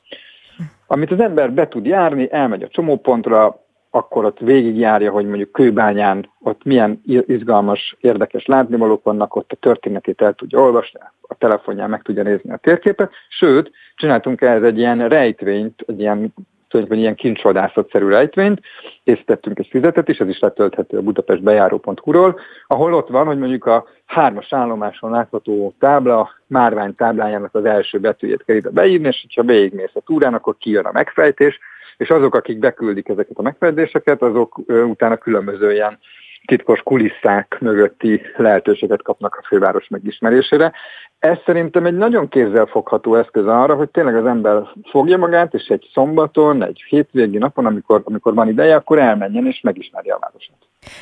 Amit 0.87 1.11
az 1.11 1.21
ember 1.21 1.53
be 1.53 1.69
tud 1.69 1.87
járni, 1.87 2.29
elmegy 2.33 2.63
a 2.63 2.69
csomópontra, 2.69 3.62
akkor 3.95 4.25
ott 4.25 4.39
végigjárja, 4.39 5.11
hogy 5.11 5.27
mondjuk 5.27 5.53
Kőbányán 5.53 6.31
ott 6.41 6.65
milyen 6.65 7.01
izgalmas, 7.27 7.97
érdekes 8.01 8.47
látnivalók 8.47 9.05
vannak, 9.05 9.37
ott 9.37 9.53
a 9.53 9.57
történetét 9.57 10.21
el 10.21 10.33
tudja 10.33 10.61
olvasni, 10.61 11.01
a 11.21 11.35
telefonján 11.35 11.91
meg 11.91 12.03
tudja 12.03 12.23
nézni 12.23 12.53
a 12.53 12.57
térképet, 12.57 13.11
sőt, 13.29 13.71
csináltunk 13.95 14.41
ehhez 14.41 14.63
egy 14.63 14.79
ilyen 14.79 15.09
rejtvényt, 15.09 15.85
egy 15.87 16.01
ilyen 16.01 16.35
tulajdonképpen 16.73 16.99
ilyen 16.99 17.15
kincsvadászatszerű 17.15 18.09
rejtvényt, 18.09 18.61
készítettünk 19.05 19.59
egy 19.59 19.69
füzetet 19.71 20.09
is, 20.09 20.19
ez 20.19 20.29
is 20.29 20.39
letölthető 20.39 20.97
a 20.97 21.03
budapestbejáró.hu-ról, 21.03 22.39
ahol 22.67 22.95
ott 22.95 23.09
van, 23.09 23.27
hogy 23.27 23.39
mondjuk 23.39 23.67
a 23.67 23.85
hármas 24.07 24.53
állomáson 24.53 25.11
látható 25.11 25.75
tábla, 25.79 26.31
márvány 26.47 26.95
táblájának 26.95 27.55
az 27.55 27.65
első 27.65 27.99
betűjét 27.99 28.45
kell 28.45 28.57
ide 28.57 28.71
beírni, 28.71 29.07
és 29.07 29.27
ha 29.35 29.43
végigmész 29.43 29.95
a 29.95 30.01
túrán, 30.01 30.35
akkor 30.35 30.57
kijön 30.59 30.85
a 30.85 30.93
megfejtés, 30.93 31.59
és 31.97 32.09
azok, 32.09 32.35
akik 32.35 32.59
beküldik 32.59 33.09
ezeket 33.09 33.37
a 33.37 33.43
megfejtéseket, 33.43 34.23
azok 34.23 34.59
utána 34.67 35.17
különböző 35.17 35.73
ilyen 35.73 35.99
titkos 36.47 36.81
kulisszák 36.81 37.57
mögötti 37.61 38.21
lehetőséget 38.37 39.03
kapnak 39.03 39.39
a 39.41 39.47
főváros 39.47 39.89
megismerésére. 39.89 40.73
Ez 41.19 41.37
szerintem 41.45 41.87
egy 41.87 41.97
nagyon 41.97 42.29
kézzelfogható 42.29 43.15
eszköz 43.15 43.47
arra, 43.47 43.75
hogy 43.75 43.89
tényleg 43.89 44.17
az 44.17 44.27
ember 44.27 44.63
fogja 44.91 45.17
magát, 45.17 45.55
és 45.55 45.67
egy 45.67 45.91
szombaton, 45.93 46.65
egy 46.65 46.85
hétvégi 46.89 47.39
napon, 47.39 47.67
amikor, 47.67 48.03
amikor 48.05 48.35
van 48.35 48.49
ideje, 48.49 48.75
akkor 48.75 48.99
elmenjen 48.99 49.47
és 49.47 49.61
megismerje 49.61 50.15
a 50.15 50.19
városot. 50.19 50.57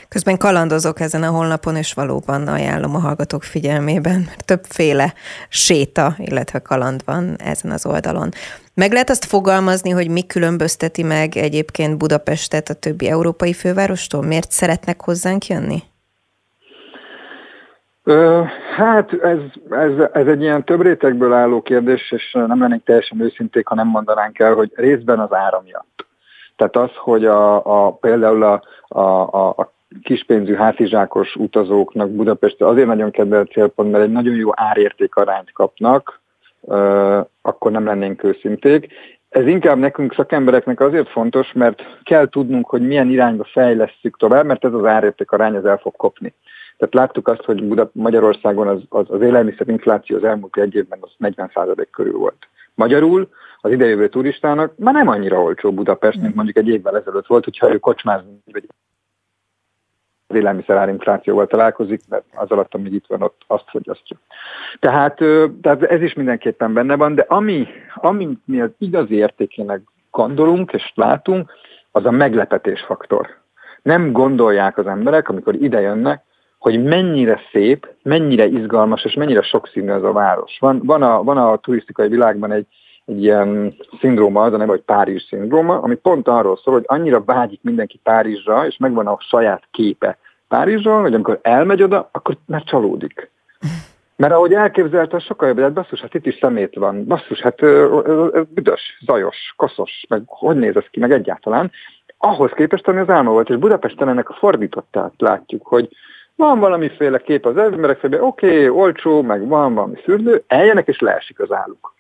Közben 0.09 0.39
kalandozok 0.39 1.01
ezen 1.01 1.23
a 1.23 1.31
honlapon, 1.31 1.77
és 1.77 1.93
valóban 1.93 2.49
ajánlom 2.49 2.95
a 2.95 2.99
hallgatók 2.99 3.43
figyelmében, 3.43 4.19
mert 4.27 4.47
többféle 4.47 5.15
séta, 5.49 6.15
illetve 6.19 6.59
kaland 6.59 7.01
van 7.05 7.37
ezen 7.39 7.71
az 7.71 7.87
oldalon. 7.87 8.29
Meg 8.81 8.93
lehet 8.93 9.11
azt 9.11 9.25
fogalmazni, 9.25 9.91
hogy 9.91 10.11
mi 10.11 10.27
különbözteti 10.27 11.03
meg 11.03 11.37
egyébként 11.37 11.99
Budapestet 11.99 12.69
a 12.69 12.75
többi 12.75 13.09
európai 13.09 13.53
fővárostól? 13.53 14.23
Miért 14.23 14.51
szeretnek 14.51 15.01
hozzánk 15.01 15.47
jönni? 15.47 15.79
Hát 18.77 19.13
ez, 19.13 19.39
ez, 19.71 19.93
ez 20.13 20.27
egy 20.27 20.41
ilyen 20.43 20.65
több 20.65 20.83
rétegből 20.83 21.33
álló 21.33 21.63
kérdés, 21.63 22.13
és 22.13 22.33
nem 22.33 22.61
lennénk 22.61 22.85
teljesen 22.85 23.21
őszinték, 23.21 23.67
ha 23.67 23.75
nem 23.75 23.87
mondanánk 23.87 24.39
el, 24.39 24.55
hogy 24.55 24.73
részben 24.75 25.19
az 25.19 25.33
ára 25.33 25.63
miatt. 25.65 26.07
Tehát 26.57 26.77
az, 26.77 26.91
hogy 26.97 27.25
a, 27.25 27.57
a, 27.87 27.93
például 27.93 28.43
a, 28.43 28.63
a, 28.89 29.21
a, 29.59 29.73
kispénzű 30.03 30.55
hátizsákos 30.55 31.35
utazóknak 31.35 32.11
Budapest 32.11 32.63
azért 32.63 32.87
nagyon 32.87 33.11
kedvelt 33.11 33.53
célpont, 33.53 33.91
mert 33.91 34.05
egy 34.05 34.13
nagyon 34.13 34.35
jó 34.35 34.51
árérték 34.55 35.15
arányt 35.15 35.53
kapnak, 35.53 36.20
akkor 37.43 37.71
nem 37.71 37.85
lennénk 37.85 38.25
őszinték. 38.25 38.93
Ez 39.29 39.47
inkább 39.47 39.79
nekünk 39.79 40.15
szakembereknek 40.15 40.81
azért 40.81 41.09
fontos, 41.09 41.53
mert 41.53 41.83
kell 42.03 42.29
tudnunk, 42.29 42.69
hogy 42.69 42.87
milyen 42.87 43.11
irányba 43.11 43.45
fejlesztjük 43.45 44.17
tovább, 44.17 44.47
mert 44.47 44.65
ez 44.65 44.73
az 44.73 44.85
árérték 44.85 45.31
arány 45.31 45.57
az 45.57 45.65
el 45.65 45.77
fog 45.77 45.97
kopni. 45.97 46.35
Tehát 46.77 46.95
láttuk 46.95 47.29
azt, 47.29 47.45
hogy 47.45 47.65
Buda, 47.65 47.91
Magyarországon 47.93 48.69
az, 48.69 48.81
az, 48.89 49.05
az 49.09 49.21
élelmiszerinfláció 49.21 50.17
az 50.17 50.25
elmúlt 50.25 50.57
egy 50.57 50.75
évben 50.75 50.99
az 51.03 51.11
40% 51.37 51.87
körül 51.91 52.19
volt. 52.19 52.49
Magyarul 52.75 53.29
az 53.61 53.73
idejövő 53.73 54.09
turistának 54.09 54.73
már 54.77 54.95
nem 54.95 55.09
annyira 55.09 55.43
olcsó 55.43 55.73
Budapest, 55.73 56.21
mint 56.21 56.35
mondjuk 56.35 56.57
egy 56.57 56.69
évvel 56.69 56.97
ezelőtt 56.97 57.27
volt, 57.27 57.45
hogyha 57.45 57.73
ő 57.73 57.79
kocsmázni 57.79 58.43
vagy 58.53 58.67
az 60.31 60.37
élelmiszerárinflációval 60.37 61.47
találkozik, 61.47 62.01
mert 62.09 62.25
az 62.35 62.51
alatt, 62.51 62.75
ami 62.75 62.91
itt 62.91 63.07
van, 63.07 63.23
ott 63.23 63.43
azt 63.47 63.65
fogyasztja. 63.67 64.17
Tehát, 64.79 65.17
tehát 65.63 65.83
ez 65.83 66.03
is 66.03 66.15
mindenképpen 66.15 66.73
benne 66.73 66.97
van, 66.97 67.15
de 67.15 67.25
ami, 67.29 67.67
ami 67.95 68.39
mi 68.45 68.61
az 68.61 68.71
igazi 68.79 69.15
értékének 69.15 69.81
gondolunk 70.11 70.73
és 70.73 70.93
látunk, 70.95 71.53
az 71.91 72.05
a 72.05 72.11
meglepetés 72.11 72.81
faktor. 72.81 73.29
Nem 73.83 74.13
gondolják 74.13 74.79
az 74.79 74.87
emberek, 74.87 75.29
amikor 75.29 75.55
ide 75.55 75.81
jönnek, 75.81 76.23
hogy 76.59 76.83
mennyire 76.83 77.41
szép, 77.53 77.89
mennyire 78.03 78.47
izgalmas 78.47 79.05
és 79.05 79.15
mennyire 79.15 79.43
sokszínű 79.43 79.91
ez 79.91 80.03
a 80.03 80.13
város. 80.13 80.57
Van, 80.61 80.81
van, 80.85 81.03
a, 81.03 81.23
van 81.23 81.37
a 81.37 81.57
turisztikai 81.57 82.09
világban 82.09 82.53
egy, 82.53 82.67
egy 83.11 83.23
ilyen 83.23 83.75
szindróma, 84.01 84.43
az 84.43 84.53
a 84.53 84.57
neve, 84.57 84.71
hogy 84.71 84.81
Párizs 84.81 85.27
szindróma, 85.29 85.81
ami 85.81 85.95
pont 85.95 86.29
arról 86.29 86.57
szól, 86.57 86.75
hogy 86.75 86.85
annyira 86.87 87.25
vágyik 87.25 87.61
mindenki 87.63 88.01
Párizsra, 88.03 88.67
és 88.67 88.77
megvan 88.77 89.07
a 89.07 89.19
saját 89.21 89.63
képe 89.71 90.19
Párizsról, 90.49 91.01
hogy 91.01 91.15
amikor 91.15 91.39
elmegy 91.43 91.83
oda, 91.83 92.09
akkor 92.13 92.37
már 92.47 92.63
csalódik. 92.63 93.31
Mert 94.17 94.33
ahogy 94.33 94.53
elképzelte, 94.53 95.19
sokkal 95.19 95.49
jobb, 95.49 95.59
hát 95.59 95.73
basszus, 95.73 96.01
hát 96.01 96.15
itt 96.15 96.27
is 96.27 96.39
szemét 96.41 96.75
van, 96.75 97.07
basszus, 97.07 97.41
hát 97.41 97.61
büdös, 98.49 98.99
zajos, 99.07 99.55
koszos, 99.57 100.05
meg 100.09 100.23
hogy 100.27 100.57
néz 100.57 100.77
ez 100.77 100.85
ki, 100.91 101.01
meg 101.01 101.13
egyáltalán. 101.13 101.71
Ahhoz 102.19 102.51
képest, 102.51 102.89
ami 102.89 102.99
az 102.99 103.09
álma 103.09 103.31
volt, 103.31 103.51
és 103.51 103.57
Budapesten 103.57 104.09
ennek 104.09 104.31
a 104.31 104.35
fordítottát 104.35 105.13
látjuk, 105.19 105.67
hogy 105.67 105.89
van 106.41 106.59
valamiféle 106.59 107.19
kép 107.19 107.47
az 107.47 107.57
emberek 107.57 107.99
oké, 108.03 108.19
okay, 108.19 108.69
olcsó, 108.69 109.23
meg 109.23 109.49
van 109.49 109.75
valami 109.75 109.97
fürdő, 110.03 110.43
eljönnek 110.47 110.89
és 110.89 110.99
leesik 110.99 111.41
az 111.41 111.53
álluk. 111.53 111.95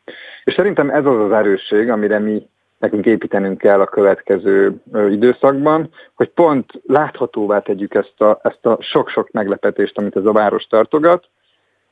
És 0.45 0.55
szerintem 0.55 0.91
ez 0.91 1.07
az 1.07 1.19
az 1.21 1.33
erősség, 1.33 1.91
amire 1.91 2.19
mi 2.19 2.49
nekünk 2.79 3.07
építenünk 3.07 3.59
kell 3.59 3.81
a 3.81 3.87
következő 3.87 4.83
időszakban, 5.11 5.91
hogy 6.15 6.29
pont 6.29 6.73
láthatóvá 6.87 7.59
tegyük 7.59 7.95
ezt 7.95 8.21
a, 8.21 8.41
ezt 8.43 8.67
a 8.67 8.79
sok-sok 8.81 9.31
meglepetést, 9.31 9.99
amit 9.99 10.17
ez 10.17 10.25
a 10.25 10.33
város 10.33 10.67
tartogat, 10.67 11.29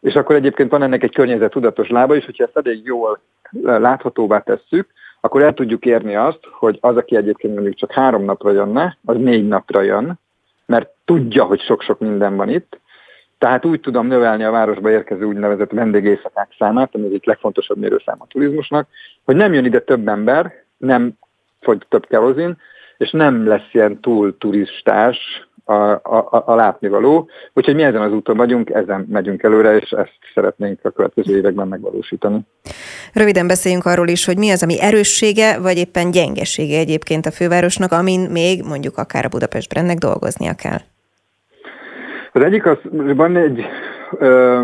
és 0.00 0.14
akkor 0.14 0.34
egyébként 0.34 0.70
van 0.70 0.82
ennek 0.82 1.02
egy 1.02 1.14
környezet 1.14 1.50
tudatos 1.50 1.88
lába 1.88 2.16
is, 2.16 2.24
hogyha 2.24 2.44
ezt 2.44 2.66
elég 2.66 2.84
jól 2.84 3.20
láthatóvá 3.62 4.38
tesszük, 4.38 4.88
akkor 5.20 5.42
el 5.42 5.54
tudjuk 5.54 5.84
érni 5.84 6.16
azt, 6.16 6.40
hogy 6.50 6.78
az, 6.80 6.96
aki 6.96 7.16
egyébként 7.16 7.54
mondjuk 7.54 7.74
csak 7.74 7.92
három 7.92 8.24
napra 8.24 8.50
jönne, 8.50 8.98
az 9.04 9.16
négy 9.16 9.48
napra 9.48 9.80
jön, 9.80 10.18
mert 10.68 10.88
tudja, 11.04 11.44
hogy 11.44 11.60
sok-sok 11.60 11.98
minden 11.98 12.36
van 12.36 12.48
itt, 12.48 12.80
tehát 13.38 13.64
úgy 13.64 13.80
tudom 13.80 14.06
növelni 14.06 14.44
a 14.44 14.50
városba 14.50 14.90
érkező 14.90 15.24
úgynevezett 15.24 15.70
vendégészakák 15.70 16.54
számát, 16.58 16.94
ami 16.94 17.06
egyik 17.06 17.24
legfontosabb 17.24 17.76
mérőszám 17.76 18.16
a 18.18 18.26
turizmusnak, 18.26 18.88
hogy 19.24 19.36
nem 19.36 19.52
jön 19.52 19.64
ide 19.64 19.80
több 19.80 20.08
ember, 20.08 20.64
nem 20.76 21.12
fogy 21.60 21.86
több 21.88 22.06
kerozin, 22.06 22.56
és 22.96 23.10
nem 23.10 23.46
lesz 23.46 23.68
ilyen 23.72 24.00
túl 24.00 24.38
turistás 24.38 25.47
a, 25.68 25.90
a, 26.02 26.42
a 26.46 26.54
látnivaló. 26.54 27.28
Úgyhogy 27.52 27.74
mi 27.74 27.82
ezen 27.82 28.00
az 28.00 28.12
úton 28.12 28.36
vagyunk, 28.36 28.70
ezen 28.70 29.06
megyünk 29.08 29.42
előre, 29.42 29.76
és 29.76 29.90
ezt 29.90 30.18
szeretnénk 30.34 30.78
a 30.82 30.90
következő 30.90 31.36
években 31.36 31.68
megvalósítani. 31.68 32.40
Röviden 33.12 33.46
beszéljünk 33.46 33.84
arról 33.84 34.08
is, 34.08 34.24
hogy 34.24 34.38
mi 34.38 34.50
az, 34.50 34.62
ami 34.62 34.80
erőssége, 34.80 35.58
vagy 35.58 35.76
éppen 35.76 36.10
gyengesége 36.10 36.78
egyébként 36.78 37.26
a 37.26 37.30
fővárosnak, 37.30 37.92
amin 37.92 38.20
még 38.20 38.62
mondjuk 38.62 38.96
akár 38.96 39.24
a 39.24 39.28
Budapest 39.28 39.68
Brandnek 39.68 39.98
dolgoznia 39.98 40.54
kell. 40.54 40.78
Az 42.32 42.42
egyik 42.42 42.66
az, 42.66 42.78
van 42.92 43.36
egy, 43.36 43.64
ö, 44.18 44.62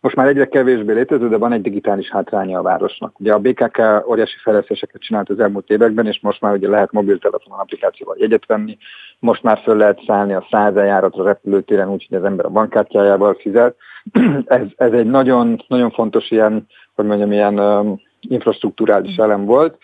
most 0.00 0.16
már 0.16 0.26
egyre 0.26 0.48
kevésbé 0.48 0.92
létező, 0.92 1.28
de 1.28 1.36
van 1.36 1.52
egy 1.52 1.62
digitális 1.62 2.10
hátránya 2.10 2.58
a 2.58 2.62
városnak. 2.62 3.20
Ugye 3.20 3.32
a 3.32 3.38
BKK 3.38 3.78
óriási 4.08 4.36
fejlesztéseket 4.42 5.00
csinált 5.00 5.28
az 5.28 5.40
elmúlt 5.40 5.70
években, 5.70 6.06
és 6.06 6.18
most 6.22 6.40
már 6.40 6.52
ugye 6.52 6.68
lehet 6.68 6.92
mobiltelefonon 6.92 7.58
applikációval 7.58 8.16
jegyet 8.18 8.46
venni, 8.46 8.78
most 9.20 9.42
már 9.42 9.58
föl 9.58 9.76
lehet 9.76 10.02
szállni 10.06 10.32
a 10.32 10.46
száz 10.50 10.76
a 10.76 11.22
repülőtéren, 11.22 11.90
úgyhogy 11.90 12.18
az 12.18 12.24
ember 12.24 12.44
a 12.44 12.50
bankkártyájával 12.50 13.34
fizet. 13.34 13.76
ez, 14.44 14.66
ez 14.76 14.92
egy 14.92 15.06
nagyon, 15.06 15.64
nagyon 15.68 15.90
fontos 15.90 16.30
ilyen, 16.30 16.66
hogy 16.94 17.04
mondjam, 17.04 17.32
ilyen 17.32 17.58
um, 17.58 18.00
infrastruktúrális 18.20 19.16
elem 19.16 19.44
volt, 19.44 19.78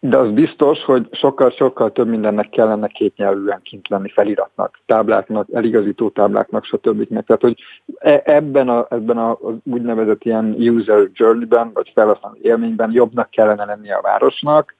de 0.00 0.16
az 0.16 0.30
biztos, 0.30 0.84
hogy 0.84 1.08
sokkal-sokkal 1.12 1.92
több 1.92 2.08
mindennek 2.08 2.48
kellene 2.48 2.86
kétnyelvűen 2.86 3.60
kint 3.62 3.88
lenni 3.88 4.08
feliratnak, 4.08 4.80
tábláknak, 4.86 5.48
eligazító 5.52 6.08
tábláknak, 6.08 6.64
stb. 6.64 7.08
Tehát, 7.08 7.42
hogy 7.42 7.62
e, 7.98 8.22
ebben 8.24 8.68
a, 8.68 8.86
ebben 8.90 9.18
a 9.18 9.38
úgynevezett 9.64 10.24
ilyen 10.24 10.54
user 10.58 11.08
journey-ben, 11.12 11.70
vagy 11.74 11.90
felhasználó 11.94 12.36
élményben 12.42 12.92
jobbnak 12.92 13.30
kellene 13.30 13.64
lenni 13.64 13.90
a 13.90 14.00
városnak, 14.02 14.74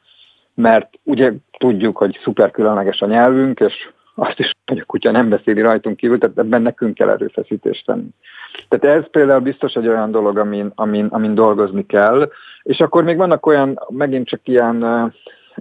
mert 0.55 0.89
ugye 1.03 1.33
tudjuk, 1.59 1.97
hogy 1.97 2.19
szuper 2.23 2.51
különleges 2.51 3.01
a 3.01 3.07
nyelvünk, 3.07 3.61
és 3.61 3.89
azt 4.15 4.39
is, 4.39 4.51
hogy 4.67 4.79
a 4.79 4.85
kutya 4.85 5.11
nem 5.11 5.29
beszéli 5.29 5.61
rajtunk 5.61 5.97
kívül, 5.97 6.19
tehát 6.19 6.39
ebben 6.39 6.63
nekünk 6.63 6.95
kell 6.95 7.09
erőfeszítést 7.09 7.87
tenni. 7.87 8.09
Tehát 8.69 8.99
ez 8.99 9.11
például 9.11 9.41
biztos 9.41 9.75
egy 9.75 9.89
olyan 9.89 10.11
dolog, 10.11 10.39
amin, 10.39 10.73
amin, 10.75 11.07
amin 11.07 11.35
dolgozni 11.35 11.87
kell, 11.87 12.31
és 12.63 12.81
akkor 12.81 13.05
még 13.05 13.17
vannak 13.17 13.47
olyan, 13.47 13.81
megint 13.89 14.29
csak 14.29 14.41
ilyen 14.49 15.13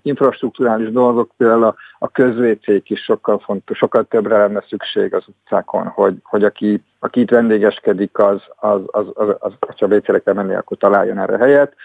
infrastruktúrális 0.01 0.91
dolgok, 0.91 1.31
például 1.37 1.63
a, 1.63 1.75
a 1.99 2.11
közvécék 2.11 2.89
is 2.89 2.99
sokkal 3.03 3.39
fontos, 3.39 3.77
sokkal 3.77 4.03
többre 4.03 4.37
lenne 4.37 4.63
szükség 4.67 5.13
az 5.13 5.23
utcákon, 5.27 5.87
hogy, 5.87 6.15
hogy 6.23 6.43
aki, 6.43 6.83
aki 6.99 7.19
itt 7.19 7.29
vendégeskedik, 7.29 8.17
az, 8.17 8.41
az, 8.55 8.81
az, 8.85 9.05
az, 9.13 9.27
az, 9.39 9.53
az 9.59 9.79
ha 9.79 9.87
vécére 9.87 10.19
kell 10.19 10.33
menni, 10.33 10.53
akkor 10.53 10.77
találjon 10.77 11.19
erre 11.19 11.37
helyet. 11.37 11.75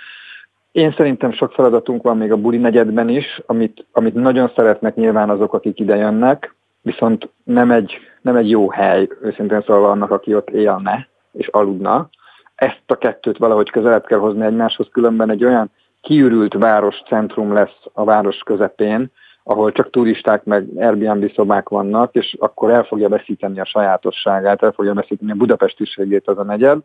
Én 0.72 0.92
szerintem 0.92 1.32
sok 1.32 1.52
feladatunk 1.52 2.02
van 2.02 2.16
még 2.16 2.32
a 2.32 2.36
buli 2.36 2.56
negyedben 2.56 3.08
is, 3.08 3.40
amit, 3.46 3.86
amit 3.92 4.14
nagyon 4.14 4.52
szeretnek 4.56 4.94
nyilván 4.94 5.30
azok, 5.30 5.54
akik 5.54 5.80
ide 5.80 5.96
jönnek, 5.96 6.54
viszont 6.82 7.28
nem 7.44 7.70
egy, 7.70 7.98
nem 8.20 8.36
egy 8.36 8.50
jó 8.50 8.70
hely, 8.70 9.08
őszintén 9.22 9.62
szólva 9.66 9.90
annak, 9.90 10.10
aki 10.10 10.34
ott 10.34 10.50
élne 10.50 11.08
és 11.32 11.46
aludna. 11.46 12.08
Ezt 12.54 12.82
a 12.86 12.94
kettőt 12.94 13.38
valahogy 13.38 13.70
közelebb 13.70 14.06
kell 14.06 14.18
hozni 14.18 14.44
egymáshoz, 14.44 14.88
különben 14.92 15.30
egy 15.30 15.44
olyan 15.44 15.70
kiürült 16.00 16.54
város 16.54 17.02
centrum 17.06 17.52
lesz 17.52 17.80
a 17.92 18.04
város 18.04 18.38
közepén, 18.38 19.10
ahol 19.48 19.72
csak 19.72 19.90
turisták 19.90 20.44
meg 20.44 20.66
Airbnb 20.76 21.32
szobák 21.34 21.68
vannak, 21.68 22.14
és 22.14 22.36
akkor 22.40 22.70
el 22.70 22.84
fogja 22.84 23.08
veszíteni 23.08 23.60
a 23.60 23.64
sajátosságát, 23.64 24.62
el 24.62 24.72
fogja 24.72 24.94
veszíteni 24.94 25.30
a 25.30 25.34
budapestiségét 25.34 26.28
az 26.28 26.38
a 26.38 26.42
negyed. 26.42 26.78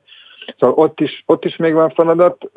Szóval 0.59 0.75
ott 0.75 0.99
is, 0.99 1.23
ott 1.25 1.45
is 1.45 1.55
még 1.55 1.73
van 1.73 1.89
feladat, 1.89 2.49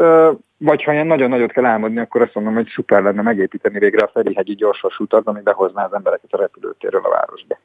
vagy 0.56 0.82
ha 0.82 0.92
ilyen 0.92 1.06
nagyon 1.06 1.28
nagyot 1.28 1.52
kell 1.52 1.64
álmodni, 1.64 1.98
akkor 1.98 2.22
azt 2.22 2.34
mondom, 2.34 2.54
hogy 2.54 2.66
szuper 2.74 3.02
lenne 3.02 3.22
megépíteni 3.22 3.78
végre 3.78 4.04
a 4.04 4.10
Ferihegyi 4.12 4.54
gyorsos 4.54 4.98
utat, 4.98 5.26
ami 5.26 5.40
behozná 5.40 5.84
az 5.84 5.92
embereket 5.92 6.32
a 6.32 6.36
repülőtérről 6.36 7.02
a 7.04 7.10
városba. 7.10 7.58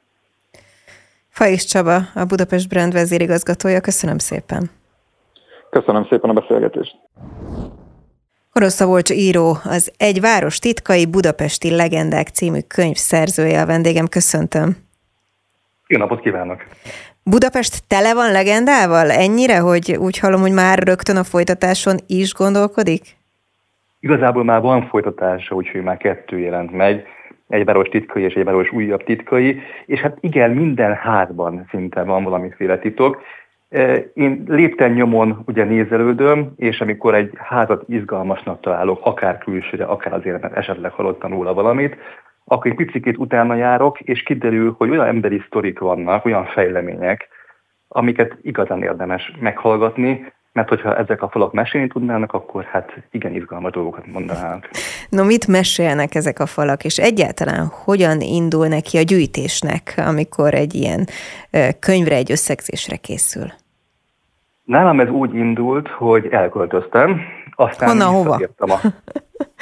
Faisz 1.28 1.64
Csaba, 1.64 1.96
a 2.14 2.24
Budapest 2.28 2.68
Brand 2.68 2.92
vezérigazgatója, 2.92 3.80
köszönöm 3.80 4.18
szépen. 4.18 4.70
Köszönöm 5.70 6.06
szépen 6.10 6.30
a 6.30 6.32
beszélgetést. 6.32 6.96
Orosz 8.54 8.74
Szabolcs 8.74 9.10
író, 9.10 9.56
az 9.64 9.92
Egy 9.96 10.20
város 10.20 10.58
titkai 10.58 11.06
budapesti 11.06 11.70
legendák 11.70 12.28
című 12.28 12.58
könyv 12.68 12.94
szerzője 12.94 13.60
a 13.60 13.66
vendégem, 13.66 14.06
köszöntöm. 14.06 14.76
Jó 15.86 15.98
napot 15.98 16.20
kívánok! 16.20 16.64
Budapest 17.22 17.88
tele 17.88 18.14
van 18.14 18.32
legendával? 18.32 19.10
Ennyire, 19.10 19.58
hogy 19.58 19.96
úgy 19.98 20.18
hallom, 20.18 20.40
hogy 20.40 20.52
már 20.52 20.78
rögtön 20.78 21.16
a 21.16 21.24
folytatáson 21.24 21.96
is 22.06 22.34
gondolkodik? 22.34 23.02
Igazából 24.00 24.44
már 24.44 24.60
van 24.60 24.86
folytatása, 24.88 25.54
úgyhogy 25.54 25.82
már 25.82 25.96
kettő 25.96 26.38
jelent 26.38 26.72
meg. 26.72 27.06
Egy 27.48 27.64
város 27.64 27.88
titkai 27.88 28.22
és 28.22 28.34
egy 28.34 28.44
város 28.44 28.72
újabb 28.72 29.04
titkai, 29.04 29.60
és 29.86 30.00
hát 30.00 30.16
igen, 30.20 30.50
minden 30.50 30.94
házban 30.94 31.66
szinte 31.70 32.02
van 32.02 32.24
valamiféle 32.24 32.78
titok. 32.78 33.22
Én 34.14 34.44
lépten 34.46 34.90
nyomon 34.92 35.42
ugye 35.46 35.64
nézelődöm, 35.64 36.52
és 36.56 36.80
amikor 36.80 37.14
egy 37.14 37.30
házat 37.36 37.84
izgalmasnak 37.88 38.60
találok, 38.60 39.06
akár 39.06 39.38
külsőre, 39.38 39.84
akár 39.84 40.12
azért, 40.12 40.40
mert 40.40 40.56
esetleg 40.56 40.92
hallottam 40.92 41.30
róla 41.30 41.54
valamit, 41.54 41.96
akkor 42.44 42.70
egy 42.70 42.76
picit 42.76 43.18
utána 43.18 43.54
járok, 43.54 44.00
és 44.00 44.22
kiderül, 44.22 44.74
hogy 44.78 44.90
olyan 44.90 45.06
emberi 45.06 45.42
sztorik 45.46 45.78
vannak, 45.78 46.24
olyan 46.24 46.44
fejlemények, 46.44 47.28
amiket 47.88 48.36
igazán 48.42 48.82
érdemes 48.82 49.32
meghallgatni, 49.40 50.32
mert 50.52 50.68
hogyha 50.68 50.96
ezek 50.96 51.22
a 51.22 51.28
falak 51.28 51.52
mesélni 51.52 51.88
tudnának, 51.88 52.32
akkor 52.32 52.64
hát 52.64 52.92
igen 53.10 53.34
izgalmas 53.34 53.72
dolgokat 53.72 54.06
mondanának. 54.06 54.70
No, 55.08 55.24
mit 55.24 55.46
mesélnek 55.46 56.14
ezek 56.14 56.38
a 56.38 56.46
falak, 56.46 56.84
és 56.84 56.98
egyáltalán 56.98 57.66
hogyan 57.84 58.20
indul 58.20 58.66
neki 58.66 58.98
a 58.98 59.02
gyűjtésnek, 59.02 59.94
amikor 59.96 60.54
egy 60.54 60.74
ilyen 60.74 61.06
könyvre, 61.80 62.14
egy 62.14 62.30
összegzésre 62.30 62.96
készül? 62.96 63.46
Nálam 64.64 65.00
ez 65.00 65.08
úgy 65.08 65.34
indult, 65.34 65.88
hogy 65.88 66.26
elköltöztem, 66.26 67.20
aztán 67.54 67.88
Honnan, 67.88 68.12
hova? 68.12 68.40
A, 68.56 68.72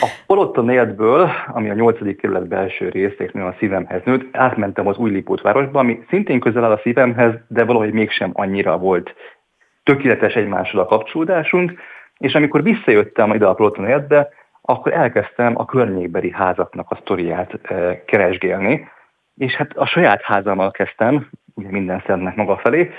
a 0.05 0.07
Polotta 0.27 0.63
negyedből, 0.63 1.31
ami 1.47 1.71
a 1.71 1.75
8. 1.75 2.17
kerület 2.17 2.49
belső 2.49 2.89
részéknél 2.89 3.45
a 3.45 3.55
szívemhez 3.59 4.03
nőtt, 4.05 4.37
átmentem 4.37 4.87
az 4.87 4.97
új 4.97 5.25
városba, 5.43 5.79
ami 5.79 6.05
szintén 6.09 6.41
közel 6.41 6.65
áll 6.65 6.71
a 6.71 6.81
szívemhez, 6.83 7.35
de 7.49 7.65
valahogy 7.65 7.93
mégsem 7.93 8.31
annyira 8.33 8.79
volt 8.79 9.15
tökéletes 9.83 10.35
egymással 10.35 10.81
a 10.81 10.87
kapcsolódásunk, 10.87 11.73
és 12.19 12.35
amikor 12.35 12.63
visszajöttem 12.63 13.35
ide 13.35 13.47
a 13.47 13.55
Polotta 13.55 13.81
negyedbe, 13.81 14.29
akkor 14.61 14.93
elkezdtem 14.93 15.59
a 15.59 15.65
környékbeli 15.65 16.31
házaknak 16.31 16.91
a 16.91 16.99
sztoriát 17.01 17.59
e, 17.63 18.05
keresgélni, 18.05 18.89
és 19.37 19.55
hát 19.55 19.77
a 19.77 19.87
saját 19.87 20.23
házammal 20.23 20.71
kezdtem, 20.71 21.31
ugye 21.55 21.71
minden 21.71 22.03
szentnek 22.07 22.37
maga 22.37 22.57
felé, 22.57 22.91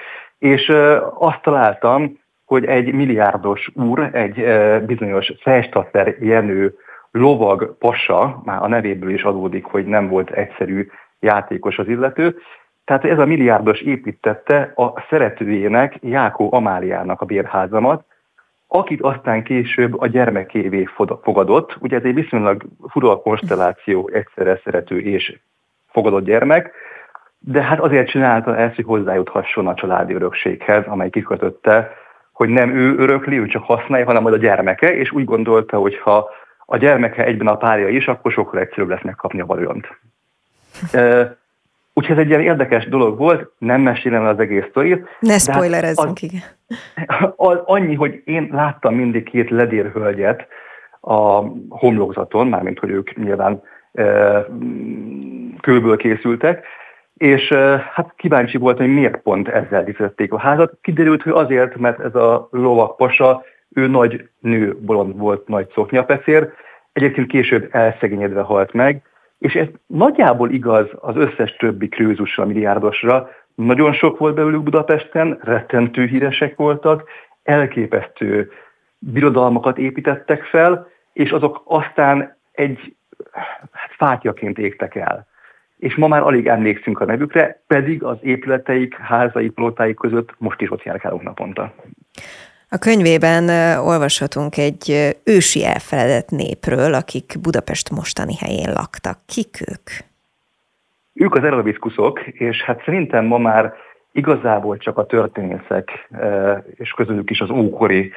és 0.42 0.72
azt 1.20 1.42
találtam, 1.42 2.20
hogy 2.46 2.66
egy 2.66 2.94
milliárdos 2.94 3.70
úr, 3.74 4.10
egy 4.14 4.46
bizonyos 4.86 5.34
Fejstatter 5.42 6.16
Jenő 6.20 6.78
lovag 7.12 7.78
pasa, 7.78 8.42
már 8.46 8.64
a 8.64 8.68
nevéből 8.68 9.14
is 9.14 9.24
adódik, 9.24 9.66
hogy 9.66 9.86
nem 9.86 10.08
volt 10.08 10.30
egyszerű 10.30 10.88
játékos 11.20 11.78
az 11.78 11.88
illető, 11.88 12.38
tehát 12.86 13.06
ez 13.06 13.20
a 13.20 13.26
milliárdos 13.26 13.80
építette 13.80 14.72
a 14.76 15.06
szeretőjének, 15.10 15.98
Jákó 16.02 16.54
Amáliának 16.54 17.22
a 17.22 17.26
bérházamat, 17.26 18.04
akit 18.68 19.02
aztán 19.02 19.44
később 19.44 20.00
a 20.00 20.08
gyermekévé 20.08 20.88
fogadott. 21.22 21.78
Ugye 21.80 21.98
ez 21.98 22.04
egy 22.04 22.14
viszonylag 22.14 22.64
fura 22.90 23.18
konstelláció, 23.18 24.10
egyszerre 24.14 24.60
szerető 24.64 25.00
és 25.00 25.40
fogadott 25.92 26.26
gyermek, 26.26 26.72
de 27.44 27.62
hát 27.62 27.80
azért 27.80 28.10
csinálta 28.10 28.58
ezt, 28.58 28.76
hogy 28.76 28.86
hozzájuthasson 28.86 29.68
a 29.68 29.74
családi 29.74 30.14
örökséghez, 30.14 30.86
amely 30.86 31.10
kikötötte 31.10 31.92
hogy 32.42 32.50
nem 32.50 32.76
ő 32.76 32.98
örökli, 32.98 33.40
ő 33.40 33.46
csak 33.46 33.64
használja, 33.64 34.06
hanem 34.06 34.22
majd 34.22 34.34
a 34.34 34.38
gyermeke, 34.38 34.96
és 34.96 35.12
úgy 35.12 35.26
gondolta, 35.26 35.78
hogy 35.78 35.98
ha 35.98 36.30
a 36.66 36.78
gyermeke 36.78 37.24
egyben 37.24 37.48
a 37.48 37.56
párja 37.56 37.88
is, 37.88 38.08
akkor 38.08 38.32
sokkal 38.32 38.60
egyszerűbb 38.60 38.90
lesz 38.90 39.02
megkapni 39.02 39.42
a 39.42 39.46
vagyont. 39.46 39.88
Úgyhogy 41.94 42.16
ez 42.16 42.22
egy 42.22 42.30
ilyen 42.30 42.42
érdekes 42.42 42.88
dolog 42.88 43.18
volt, 43.18 43.52
nem 43.58 43.82
mesélem 43.82 44.26
az 44.26 44.40
egész 44.40 44.66
sztorit. 44.70 45.08
Ne 45.20 45.32
hát 45.32 45.42
spoilerezzünk, 45.42 46.22
igen. 46.22 46.42
Az, 47.36 47.58
annyi, 47.66 47.96
hogy 47.96 48.22
én 48.26 48.50
láttam 48.52 48.96
mindig 48.96 49.24
két 49.24 49.50
ledérhölgyet 49.50 50.48
a 51.02 51.42
homlokzaton, 51.70 52.48
mármint 52.48 52.80
hogy 52.80 52.90
ők 52.90 53.16
nyilván 53.16 53.62
e, 53.94 54.46
kőből 55.62 55.98
készültek, 55.98 56.66
és 57.22 57.48
hát 57.94 58.14
kíváncsi 58.16 58.58
volt, 58.58 58.78
hogy 58.78 58.94
miért 58.94 59.18
pont 59.18 59.48
ezzel 59.48 59.84
díszítették 59.84 60.34
a 60.34 60.40
házat. 60.40 60.78
Kiderült, 60.82 61.22
hogy 61.22 61.32
azért, 61.32 61.76
mert 61.76 62.00
ez 62.00 62.16
a 62.16 62.48
lovak 62.52 62.98
pasa, 62.98 63.44
ő 63.74 63.88
nagy 63.88 64.30
nő 64.40 64.78
bolond 64.80 65.18
volt, 65.18 65.48
nagy 65.48 65.68
szoknyapecér, 65.74 66.50
egyébként 66.94 67.28
később 67.28 67.68
elszegényedve 67.72 68.42
halt 68.42 68.74
meg, 68.74 69.02
és 69.40 69.54
ez 69.54 69.68
nagyjából 69.86 70.50
igaz 70.52 70.88
az 71.00 71.16
összes 71.16 71.56
többi 71.56 71.88
krőzusra, 71.88 72.46
milliárdosra. 72.46 73.30
Nagyon 73.56 73.94
sok 73.94 74.18
volt 74.18 74.36
belőlük 74.36 74.64
Budapesten, 74.64 75.40
rettentő 75.42 76.06
híresek 76.06 76.56
voltak, 76.56 77.04
elképesztő 77.44 78.52
birodalmakat 79.00 79.78
építettek 79.78 80.44
fel, 80.44 80.88
és 81.14 81.32
azok 81.32 81.62
aztán 81.66 82.38
egy 82.52 82.96
hát, 83.72 83.92
fátyaként 83.98 84.58
égtek 84.58 84.96
el 84.96 85.30
és 85.82 85.96
ma 85.96 86.08
már 86.08 86.22
alig 86.22 86.48
emlékszünk 86.48 87.00
a 87.00 87.06
nevükre, 87.06 87.62
pedig 87.68 88.04
az 88.04 88.18
épületeik, 88.22 88.96
házai, 88.96 89.50
palotáik 89.50 89.96
között 89.96 90.30
most 90.38 90.62
is 90.62 90.72
ott 90.72 90.84
járkálunk 90.84 91.24
naponta. 91.24 91.74
A 92.70 92.78
könyvében 92.78 93.50
olvashatunk 93.80 94.58
egy 94.58 95.16
ősi 95.24 95.66
elfeledett 95.66 96.30
népről, 96.30 96.94
akik 96.94 97.34
Budapest 97.42 97.92
mostani 97.92 98.36
helyén 98.36 98.72
laktak. 98.74 99.18
Kik 99.26 99.58
ők? 99.72 99.90
Ők 101.14 101.36
az 101.36 101.44
eravickuszok, 101.44 102.22
és 102.28 102.62
hát 102.62 102.84
szerintem 102.84 103.26
ma 103.26 103.38
már 103.38 103.74
igazából 104.12 104.78
csak 104.78 104.98
a 104.98 105.06
történészek, 105.06 106.10
és 106.76 106.92
közülük 106.92 107.30
is 107.30 107.40
az 107.40 107.50
ókori 107.50 108.12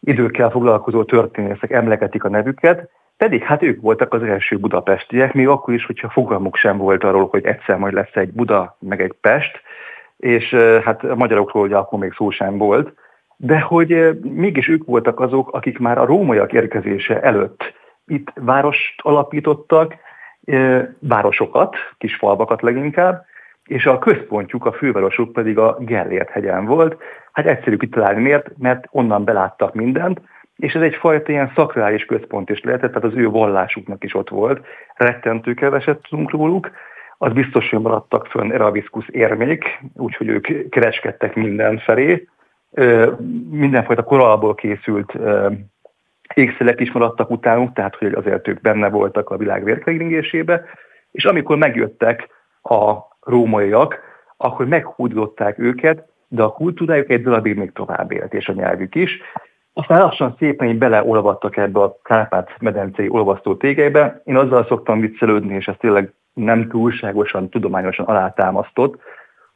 időkkel 0.00 0.50
foglalkozó 0.50 1.04
történészek 1.04 1.70
emlegetik 1.70 2.24
a 2.24 2.28
nevüket, 2.28 2.90
pedig 3.22 3.42
hát 3.42 3.62
ők 3.62 3.80
voltak 3.80 4.14
az 4.14 4.22
első 4.22 4.58
budapestiek, 4.58 5.32
még 5.32 5.48
akkor 5.48 5.74
is, 5.74 5.86
hogyha 5.86 6.10
fogalmuk 6.10 6.56
sem 6.56 6.76
volt 6.76 7.04
arról, 7.04 7.28
hogy 7.30 7.44
egyszer 7.44 7.76
majd 7.76 7.92
lesz 7.92 8.14
egy 8.14 8.32
Buda, 8.32 8.76
meg 8.80 9.00
egy 9.00 9.12
Pest, 9.20 9.60
és 10.16 10.54
hát 10.84 11.04
a 11.04 11.14
magyarokról 11.14 11.62
ugye 11.62 11.76
akkor 11.76 11.98
még 11.98 12.12
szó 12.12 12.30
sem 12.30 12.58
volt, 12.58 12.94
de 13.36 13.60
hogy 13.60 14.20
mégis 14.22 14.68
ők 14.68 14.84
voltak 14.84 15.20
azok, 15.20 15.52
akik 15.52 15.78
már 15.78 15.98
a 15.98 16.04
rómaiak 16.04 16.52
érkezése 16.52 17.20
előtt 17.20 17.74
itt 18.06 18.32
várost 18.34 18.94
alapítottak, 19.02 19.94
városokat, 20.98 21.76
kis 21.98 22.16
falvakat 22.16 22.62
leginkább, 22.62 23.24
és 23.64 23.86
a 23.86 23.98
központjuk, 23.98 24.66
a 24.66 24.72
fővárosuk 24.72 25.32
pedig 25.32 25.58
a 25.58 25.76
Gellért 25.80 26.30
hegyen 26.30 26.64
volt. 26.64 26.96
Hát 27.32 27.46
egyszerű 27.46 27.76
kitalálni 27.76 28.22
miért, 28.22 28.50
mert 28.58 28.84
onnan 28.90 29.24
beláttak 29.24 29.74
mindent, 29.74 30.20
és 30.56 30.74
ez 30.74 30.82
egyfajta 30.82 31.32
ilyen 31.32 31.52
szakrális 31.54 32.04
központ 32.04 32.50
is 32.50 32.60
lehetett, 32.60 32.92
tehát 32.92 33.08
az 33.08 33.16
ő 33.16 33.28
vallásuknak 33.28 34.04
is 34.04 34.14
ott 34.14 34.28
volt. 34.28 34.66
Rettentő 34.94 35.54
keveset 35.54 36.06
tudunk 36.08 36.30
róluk, 36.30 36.70
az 37.18 37.32
biztos, 37.32 37.70
hogy 37.70 37.80
maradtak 37.80 38.26
fönn 38.26 38.52
Eraviskus 38.52 39.08
érmék, 39.08 39.80
úgyhogy 39.96 40.28
ők 40.28 40.68
kereskedtek 40.68 41.34
mindenfelé. 41.34 42.28
Mindenfajta 43.50 44.02
koralból 44.02 44.54
készült 44.54 45.12
ékszelek 46.34 46.80
is 46.80 46.92
maradtak 46.92 47.30
utánuk, 47.30 47.72
tehát 47.72 47.96
hogy 47.96 48.12
azért 48.12 48.48
ők 48.48 48.60
benne 48.60 48.88
voltak 48.88 49.30
a 49.30 49.36
világ 49.36 49.64
vérkeringésébe, 49.64 50.64
és 51.10 51.24
amikor 51.24 51.56
megjöttek 51.56 52.28
a 52.62 52.96
rómaiak, 53.20 53.98
akkor 54.36 54.66
meghúdották 54.66 55.58
őket, 55.58 56.06
de 56.28 56.42
a 56.42 56.52
kultúrájuk 56.52 57.10
egy 57.10 57.22
darabig 57.22 57.56
még 57.56 57.72
tovább 57.72 58.12
élt, 58.12 58.34
és 58.34 58.48
a 58.48 58.52
nyelvük 58.52 58.94
is. 58.94 59.20
Aztán 59.72 60.00
lassan 60.00 60.34
szépen 60.38 60.68
így 60.68 60.78
beleolvadtak 60.78 61.56
ebbe 61.56 61.80
a 61.80 61.98
Kárpát-medencei 62.02 63.08
olvasztó 63.08 63.56
tégelybe. 63.56 64.20
Én 64.24 64.36
azzal 64.36 64.66
szoktam 64.68 65.00
viccelődni, 65.00 65.54
és 65.54 65.66
ez 65.66 65.74
tényleg 65.78 66.12
nem 66.32 66.68
túlságosan, 66.68 67.48
tudományosan 67.48 68.06
alátámasztott, 68.06 69.00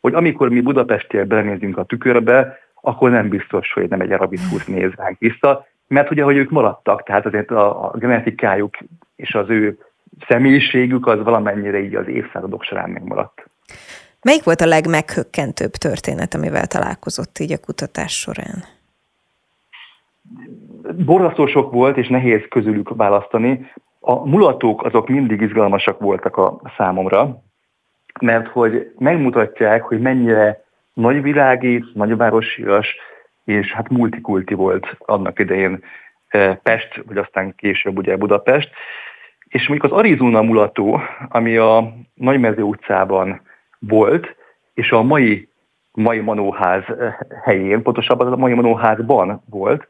hogy 0.01 0.14
amikor 0.14 0.49
mi 0.49 0.61
Budapestiek 0.61 1.27
belenézünk 1.27 1.79
a 1.79 1.85
tükörbe, 1.85 2.59
akkor 2.81 3.11
nem 3.11 3.29
biztos, 3.29 3.73
hogy 3.73 3.89
nem 3.89 4.01
egy 4.01 4.12
arabiskus 4.12 4.67
néz 4.67 4.91
ránk 4.97 5.19
vissza, 5.19 5.67
mert 5.89 6.11
ugye, 6.11 6.23
hogy 6.23 6.37
ők 6.37 6.51
maradtak, 6.51 7.03
tehát 7.03 7.27
azért 7.27 7.51
a, 7.51 7.85
a 7.85 7.97
genetikájuk 7.97 8.77
és 9.17 9.35
az 9.35 9.49
ő 9.49 9.79
személyiségük 10.29 11.07
az 11.07 11.23
valamennyire 11.23 11.79
így 11.79 11.95
az 11.95 12.09
évszázadok 12.09 12.62
során 12.62 12.91
megmaradt. 12.91 13.45
Melyik 14.23 14.45
volt 14.45 14.61
a 14.61 14.67
legmeghökkentőbb 14.67 15.71
történet, 15.71 16.35
amivel 16.35 16.67
találkozott 16.67 17.39
így 17.39 17.53
a 17.53 17.59
kutatás 17.59 18.19
során? 18.19 18.76
Borzasztó 21.05 21.47
sok 21.47 21.72
volt, 21.72 21.97
és 21.97 22.09
nehéz 22.09 22.41
közülük 22.49 22.97
választani. 22.97 23.70
A 24.01 24.27
mulatók 24.27 24.85
azok 24.85 25.09
mindig 25.09 25.41
izgalmasak 25.41 26.01
voltak 26.01 26.37
a 26.37 26.61
számomra, 26.77 27.43
mert 28.20 28.49
hogy 28.49 28.93
megmutatják, 28.99 29.83
hogy 29.83 30.01
mennyire 30.01 30.64
nagyvilági, 30.93 31.85
nagyvárosias, 31.95 32.97
és 33.45 33.72
hát 33.72 33.89
multikulti 33.89 34.55
volt 34.55 34.97
annak 34.99 35.39
idején 35.39 35.85
eh, 36.29 36.57
Pest, 36.62 37.03
vagy 37.07 37.16
aztán 37.16 37.55
később 37.55 37.99
ugye 37.99 38.16
Budapest. 38.16 38.70
És 39.49 39.68
mondjuk 39.68 39.93
az 39.93 39.99
Arizona 39.99 40.43
mulató, 40.43 41.01
ami 41.29 41.57
a 41.57 41.95
Nagymező 42.14 42.62
utcában 42.62 43.41
volt, 43.79 44.37
és 44.74 44.91
a 44.91 45.03
mai, 45.03 45.49
mai 45.93 46.20
Manóház 46.20 46.83
eh, 46.89 47.16
helyén, 47.45 47.83
pontosabban 47.83 48.33
a 48.33 48.37
mai 48.37 48.55
Manóházban 48.55 49.43
volt, 49.51 49.89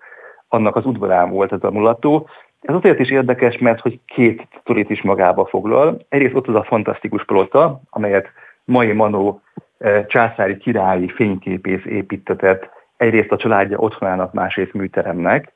annak 0.56 0.76
az 0.76 0.86
udvarán 0.86 1.30
volt 1.30 1.52
ez 1.52 1.62
a 1.62 1.70
mulató. 1.70 2.28
Ez 2.60 2.74
azért 2.74 2.98
is 2.98 3.10
érdekes, 3.10 3.58
mert 3.58 3.80
hogy 3.80 4.00
két 4.06 4.46
sztorit 4.60 4.90
is 4.90 5.02
magába 5.02 5.46
foglal. 5.46 5.98
Egyrészt 6.08 6.34
ott 6.34 6.48
az 6.48 6.54
a 6.54 6.64
fantasztikus 6.64 7.24
palota, 7.24 7.80
amelyet 7.90 8.28
mai 8.64 8.92
Manó 8.92 9.40
eh, 9.78 10.04
császári 10.08 10.56
királyi 10.56 11.08
fényképész 11.08 11.84
építetett 11.84 12.70
egyrészt 12.96 13.32
a 13.32 13.36
családja 13.36 13.78
otthonának, 13.78 14.32
másrészt 14.32 14.72
műteremnek, 14.72 15.52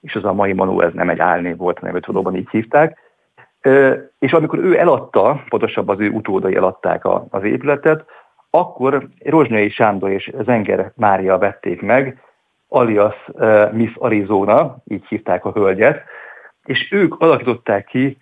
és 0.00 0.14
az 0.14 0.24
a 0.24 0.32
mai 0.32 0.52
Manó, 0.52 0.80
ez 0.80 0.92
nem 0.92 1.10
egy 1.10 1.18
álnév 1.18 1.56
volt, 1.56 1.78
hanem 1.78 1.94
őt 1.94 2.06
valóban 2.06 2.36
így 2.36 2.48
hívták. 2.50 2.98
És 4.18 4.32
amikor 4.32 4.58
ő 4.58 4.78
eladta, 4.78 5.42
pontosabban 5.48 5.96
az 5.96 6.02
ő 6.02 6.10
utódai 6.10 6.56
eladták 6.56 7.04
az 7.28 7.44
épületet, 7.44 8.04
akkor 8.50 9.08
Rozsnyai 9.24 9.68
Sándor 9.68 10.10
és 10.10 10.32
Zenger 10.44 10.92
Mária 10.96 11.38
vették 11.38 11.82
meg, 11.82 12.18
alias 12.72 13.30
Miss 13.72 13.92
Arizona, 13.94 14.76
így 14.84 15.04
hívták 15.08 15.44
a 15.44 15.52
hölgyet, 15.52 16.02
és 16.64 16.92
ők 16.92 17.20
alakították 17.20 17.84
ki 17.84 18.18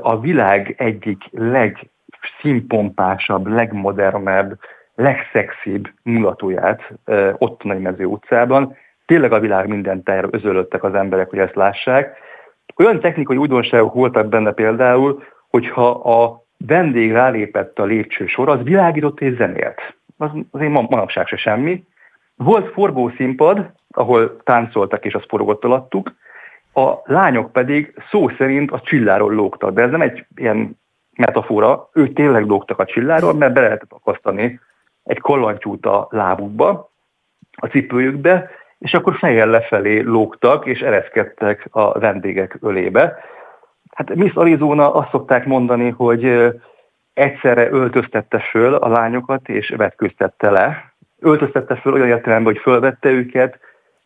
a 0.00 0.20
világ 0.20 0.74
egyik 0.78 1.22
legszínpompásabb, 1.30 3.46
legmodernebb, 3.46 4.58
legszexibb 4.94 5.88
mulatóját 6.02 6.92
ott 7.38 7.62
a 7.62 7.66
Nagymező 7.66 8.04
utcában. 8.04 8.76
Tényleg 9.06 9.32
a 9.32 9.40
világ 9.40 9.68
minden 9.68 10.02
tájára 10.02 10.28
özölöttek 10.30 10.84
az 10.84 10.94
emberek, 10.94 11.30
hogy 11.30 11.38
ezt 11.38 11.54
lássák. 11.54 12.18
Olyan 12.76 13.00
technikai 13.00 13.36
újdonságok 13.36 13.94
voltak 13.94 14.26
benne 14.26 14.52
például, 14.52 15.22
hogyha 15.48 15.90
a 15.90 16.44
vendég 16.66 17.12
rálépett 17.12 17.78
a 17.78 17.84
lépcső 17.84 18.26
sor, 18.26 18.48
az 18.48 18.62
világított 18.62 19.20
és 19.20 19.36
zenélt. 19.36 19.94
Az 20.16 20.30
azért 20.50 20.70
manapság 20.70 21.26
se 21.26 21.36
semmi. 21.36 21.84
Volt 22.36 22.72
forgó 22.72 23.08
színpad, 23.16 23.72
ahol 23.90 24.36
táncoltak 24.42 25.04
és 25.04 25.14
azt 25.14 25.28
forgott 25.28 25.64
alattuk, 25.64 26.14
a 26.74 26.94
lányok 27.04 27.52
pedig 27.52 27.94
szó 28.10 28.28
szerint 28.28 28.70
a 28.70 28.80
csilláról 28.80 29.34
lógtak, 29.34 29.72
de 29.72 29.82
ez 29.82 29.90
nem 29.90 30.00
egy 30.00 30.26
ilyen 30.36 30.78
metafora, 31.16 31.88
ők 31.92 32.12
tényleg 32.12 32.46
lógtak 32.46 32.78
a 32.78 32.84
csilláról, 32.84 33.34
mert 33.34 33.52
be 33.52 33.60
lehetett 33.60 33.92
akasztani 33.92 34.60
egy 35.04 35.20
kollantyút 35.20 35.86
a 35.86 36.06
lábukba, 36.10 36.90
a 37.56 37.66
cipőjükbe, 37.66 38.50
és 38.78 38.94
akkor 38.94 39.16
fejjel 39.16 39.48
lefelé 39.48 40.00
lógtak, 40.00 40.66
és 40.66 40.80
ereszkedtek 40.80 41.68
a 41.70 41.98
vendégek 41.98 42.58
ölébe. 42.60 43.16
Hát 43.94 44.14
Miss 44.14 44.34
Arizona 44.34 44.94
azt 44.94 45.10
szokták 45.10 45.46
mondani, 45.46 45.90
hogy 45.90 46.52
egyszerre 47.12 47.70
öltöztette 47.70 48.38
föl 48.38 48.74
a 48.74 48.88
lányokat, 48.88 49.48
és 49.48 49.74
vetköztette 49.76 50.50
le. 50.50 50.93
Öltöztette 51.18 51.76
föl 51.76 51.92
olyan 51.92 52.08
értelemben, 52.08 52.52
hogy 52.52 52.62
fölvette 52.62 53.08
őket, 53.08 53.58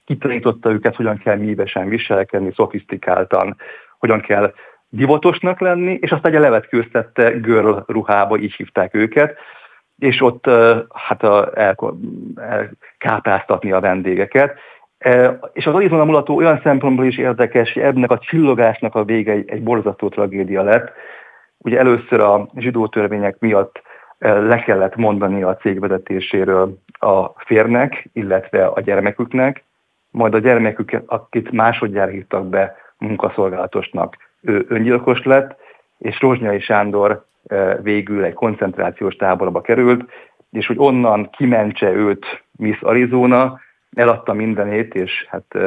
kitanította 0.04 0.70
őket, 0.70 0.96
hogyan 0.96 1.18
kell 1.18 1.36
mívesen 1.36 1.88
viselkedni, 1.88 2.52
szofisztikáltan, 2.54 3.56
hogyan 3.98 4.20
kell 4.20 4.52
divatosnak 4.88 5.60
lenni, 5.60 5.98
és 6.00 6.10
aztán 6.10 6.32
ugye 6.32 6.40
levetkőztette 6.40 7.30
girl 7.30 7.76
ruhába, 7.86 8.36
így 8.36 8.54
hívták 8.54 8.94
őket, 8.94 9.36
és 9.98 10.22
ott 10.22 10.46
hát 10.94 11.22
a, 11.22 11.50
el, 11.54 11.76
elkápáztatni 12.36 13.72
a 13.72 13.80
vendégeket. 13.80 14.58
És 15.52 15.66
az 15.66 15.74
Arizona 15.74 16.04
mulató 16.04 16.36
olyan 16.36 16.60
szempontból 16.62 17.04
is 17.06 17.18
érdekes, 17.18 17.72
hogy 17.72 17.82
ennek 17.82 18.10
a 18.10 18.18
csillogásnak 18.18 18.94
a 18.94 19.04
vége 19.04 19.32
egy, 19.32 19.50
egy 19.50 19.62
borzasztó 19.62 20.08
tragédia 20.08 20.62
lett. 20.62 20.92
Ugye 21.58 21.78
először 21.78 22.20
a 22.20 22.48
zsidó 22.56 22.86
törvények 22.86 23.38
miatt 23.38 23.82
le 24.18 24.62
kellett 24.64 24.96
mondani 24.96 25.42
a 25.42 25.56
cég 25.56 25.80
vezetéséről 25.80 26.78
a 26.98 27.32
férnek, 27.36 28.08
illetve 28.12 28.66
a 28.66 28.80
gyermeküknek, 28.80 29.64
majd 30.10 30.34
a 30.34 30.38
gyermekük, 30.38 31.02
akit 31.06 31.50
másodjára 31.50 32.10
hívtak 32.10 32.48
be 32.48 32.76
munkaszolgálatosnak, 32.98 34.16
ő 34.40 34.66
öngyilkos 34.68 35.22
lett, 35.22 35.56
és 35.98 36.20
Rozsnyai 36.20 36.60
Sándor 36.60 37.24
végül 37.82 38.24
egy 38.24 38.34
koncentrációs 38.34 39.16
táborba 39.16 39.60
került, 39.60 40.10
és 40.50 40.66
hogy 40.66 40.76
onnan 40.78 41.30
kimentse 41.30 41.90
őt 41.92 42.44
Miss 42.52 42.80
Arizona, 42.82 43.60
eladta 43.96 44.32
mindenét, 44.32 44.94
és 44.94 45.26
hát 45.28 45.58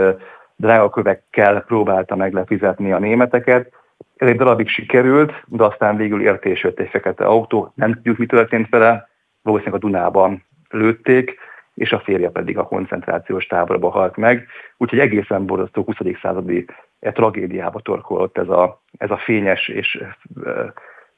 drága 0.56 0.90
kövekkel 0.90 1.62
próbálta 1.62 2.16
meg 2.16 2.34
lefizetni 2.34 2.92
a 2.92 3.00
németeket. 3.00 3.74
Ez 4.16 4.28
egy 4.28 4.38
darabig 4.38 4.68
sikerült, 4.68 5.34
de 5.48 5.64
aztán 5.64 5.96
végül 5.96 6.22
értésült 6.22 6.80
egy 6.80 6.90
fekete 6.90 7.26
autó, 7.26 7.72
nem 7.76 7.94
tudjuk, 7.94 8.18
mi 8.18 8.26
történt 8.26 8.70
vele, 8.70 9.10
valószínűleg 9.42 9.84
a 9.84 9.88
Dunában 9.88 10.46
lőtték, 10.72 11.36
és 11.74 11.92
a 11.92 12.00
férje 12.00 12.30
pedig 12.30 12.58
a 12.58 12.68
koncentrációs 12.68 13.46
táborba 13.46 13.90
halt 13.90 14.16
meg. 14.16 14.48
Úgyhogy 14.78 15.00
egészen 15.00 15.46
borzasztó 15.46 15.84
20. 15.84 15.96
századi 16.22 16.66
tragédiába 17.00 17.80
torkolott 17.80 18.38
ez 18.38 18.50
a, 18.50 18.82
ez 18.98 19.12
a 19.12 19.18
fényes 19.18 19.68
és 19.68 20.04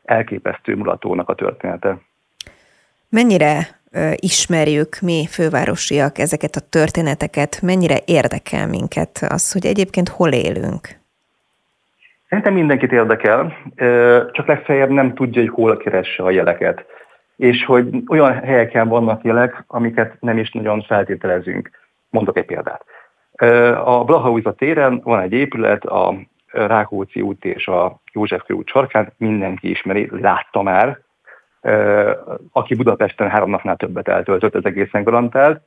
elképesztő 0.03 0.75
mulatónak 0.75 1.29
a 1.29 1.35
története. 1.35 1.97
Mennyire 3.09 3.81
ismerjük 4.15 4.99
mi 5.01 5.27
fővárosiak 5.29 6.17
ezeket 6.17 6.55
a 6.55 6.67
történeteket, 6.69 7.61
mennyire 7.61 7.97
érdekel 8.05 8.67
minket 8.67 9.25
az, 9.29 9.51
hogy 9.51 9.65
egyébként 9.65 10.09
hol 10.09 10.31
élünk? 10.31 10.87
Szerintem 12.29 12.53
mindenkit 12.53 12.91
érdekel, 12.91 13.57
csak 14.31 14.47
legfeljebb 14.47 14.89
nem 14.89 15.13
tudja, 15.13 15.41
hogy 15.41 15.49
hol 15.49 15.77
keresse 15.77 16.23
a 16.23 16.31
jeleket. 16.31 16.85
És 17.43 17.65
hogy 17.65 18.03
olyan 18.07 18.33
helyeken 18.33 18.87
vannak 18.87 19.23
jelek, 19.23 19.63
amiket 19.67 20.17
nem 20.19 20.37
is 20.37 20.51
nagyon 20.51 20.81
feltételezünk. 20.81 21.69
Mondok 22.09 22.37
egy 22.37 22.45
példát. 22.45 22.85
A 23.85 24.03
Blahauza 24.03 24.53
téren 24.53 25.01
van 25.03 25.21
egy 25.21 25.31
épület, 25.31 25.85
a 25.85 26.15
Rákóczi 26.47 27.21
út 27.21 27.45
és 27.45 27.67
a 27.67 27.99
József 28.13 28.49
út 28.49 28.67
sarkán, 28.67 29.13
mindenki 29.17 29.69
ismeri, 29.69 30.09
látta 30.11 30.61
már, 30.61 30.99
aki 32.51 32.75
Budapesten 32.75 33.29
három 33.29 33.49
napnál 33.49 33.75
többet 33.75 34.07
eltöltött, 34.07 34.55
ez 34.55 34.65
egészen 34.65 35.03
garantált, 35.03 35.61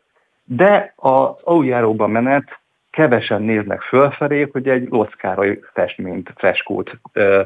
de 0.44 0.92
az 0.96 1.30
aluljáróban 1.42 2.10
menet 2.10 2.58
kevesen 2.90 3.42
néznek 3.42 3.80
fölfelé, 3.80 4.48
hogy 4.52 4.68
egy 4.68 4.88
lockárai 4.90 5.60
festményt, 5.72 6.32
freskót 6.36 6.90
ö, 7.12 7.42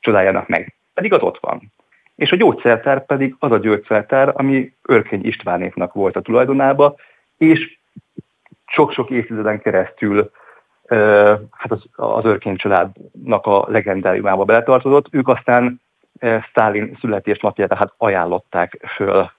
csodáljanak 0.00 0.48
meg. 0.48 0.74
Pedig 0.94 1.12
az 1.12 1.22
ott 1.22 1.38
van. 1.40 1.72
És 2.16 2.32
a 2.32 2.36
gyógyszertár 2.36 3.06
pedig 3.06 3.36
az 3.38 3.52
a 3.52 3.58
gyógyszertár, 3.58 4.32
ami 4.34 4.72
Örkény 4.82 5.26
Istvánéknak 5.26 5.92
volt 5.92 6.16
a 6.16 6.20
tulajdonába, 6.20 6.94
és 7.36 7.78
sok-sok 8.66 9.10
évtizeden 9.10 9.60
keresztül 9.60 10.30
hát 11.50 11.70
az, 11.70 11.84
az 11.92 12.24
Örkény 12.24 12.56
családnak 12.56 13.46
a 13.46 13.64
legendáriumába 13.68 14.44
beletartozott. 14.44 15.06
Ők 15.10 15.28
aztán 15.28 15.80
Stalin 16.48 16.96
születésnapját 17.00 17.68
tehát 17.68 17.92
ajánlották 17.96 18.86
föl 18.94 19.30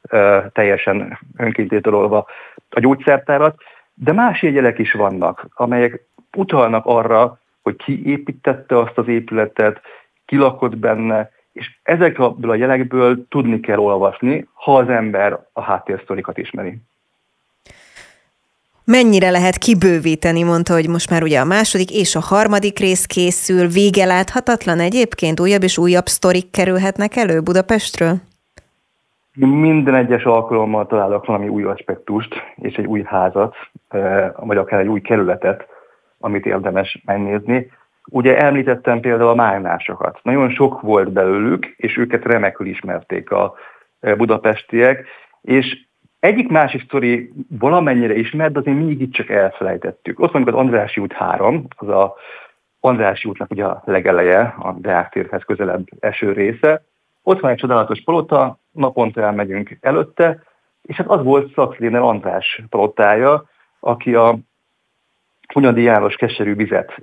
teljesen 0.51 1.19
önkéntétololva 1.37 2.25
a 2.69 2.79
gyógyszertárat, 2.79 3.55
de 3.93 4.11
más 4.11 4.41
jegyelek 4.41 4.79
is 4.79 4.91
vannak, 4.91 5.47
amelyek 5.53 6.05
utalnak 6.37 6.85
arra, 6.85 7.39
hogy 7.61 7.75
ki 7.75 8.09
építette 8.09 8.77
azt 8.77 8.97
az 8.97 9.07
épületet, 9.07 9.81
ki 10.25 10.35
lakott 10.35 10.77
benne, 10.77 11.29
és 11.53 11.71
ezekből 11.83 12.49
a 12.49 12.55
jelekből 12.55 13.27
tudni 13.27 13.59
kell 13.59 13.77
olvasni, 13.77 14.47
ha 14.53 14.77
az 14.77 14.89
ember 14.89 15.39
a 15.53 15.61
háttérsztorikat 15.61 16.37
ismeri. 16.37 16.77
Mennyire 18.85 19.29
lehet 19.29 19.57
kibővíteni, 19.57 20.43
mondta, 20.43 20.73
hogy 20.73 20.89
most 20.89 21.09
már 21.09 21.23
ugye 21.23 21.39
a 21.39 21.45
második 21.45 21.91
és 21.91 22.15
a 22.15 22.19
harmadik 22.19 22.79
rész 22.79 23.05
készül, 23.05 23.67
vége 23.67 24.05
láthatatlan 24.05 24.79
egyébként, 24.79 25.39
újabb 25.39 25.63
és 25.63 25.77
újabb 25.77 26.05
sztorik 26.05 26.51
kerülhetnek 26.51 27.15
elő 27.15 27.41
Budapestről? 27.41 28.15
Minden 29.35 29.95
egyes 29.95 30.23
alkalommal 30.23 30.87
találok 30.87 31.25
valami 31.25 31.47
új 31.47 31.63
aspektust, 31.63 32.35
és 32.55 32.75
egy 32.75 32.85
új 32.85 33.03
házat, 33.05 33.55
vagy 34.35 34.57
akár 34.57 34.79
egy 34.79 34.87
új 34.87 35.01
kerületet, 35.01 35.67
amit 36.19 36.45
érdemes 36.45 37.01
megnézni. 37.05 37.71
Ugye 38.09 38.37
említettem 38.37 38.99
például 38.99 39.29
a 39.29 39.35
mágnásokat. 39.35 40.19
Nagyon 40.23 40.49
sok 40.49 40.81
volt 40.81 41.11
belőlük, 41.11 41.65
és 41.65 41.97
őket 41.97 42.25
remekül 42.25 42.67
ismerték 42.67 43.31
a 43.31 43.53
budapestiek, 44.17 45.05
és 45.41 45.77
egyik 46.19 46.49
másik 46.49 46.83
sztori 46.83 47.31
valamennyire 47.59 48.15
ismert, 48.15 48.53
de 48.53 48.59
azért 48.59 48.77
még 48.77 49.11
csak 49.11 49.29
elfelejtettük. 49.29 50.19
Ott 50.19 50.31
van 50.31 50.47
az 50.47 50.53
Andrási 50.53 51.01
út 51.01 51.13
3, 51.13 51.65
az 51.75 51.87
a 51.87 52.15
Andrási 52.79 53.29
útnak 53.29 53.51
ugye 53.51 53.65
a 53.65 53.81
legeleje, 53.85 54.55
a 54.59 54.71
Deák 54.71 55.09
térhez 55.09 55.43
közelebb 55.43 55.87
eső 55.99 56.31
része. 56.31 56.83
Ott 57.23 57.39
van 57.39 57.51
egy 57.51 57.57
csodálatos 57.57 58.01
palota, 58.01 58.57
naponta 58.71 59.21
elmegyünk 59.21 59.77
előtte, 59.81 60.43
és 60.81 60.95
hát 60.95 61.07
az 61.07 61.23
volt 61.23 61.53
Szakszléner 61.53 62.01
András 62.01 62.61
palotája, 62.69 63.49
aki 63.79 64.15
a 64.15 64.37
Hunyadi 65.53 65.81
János 65.81 66.15
keserű 66.15 66.55
vizet 66.55 67.01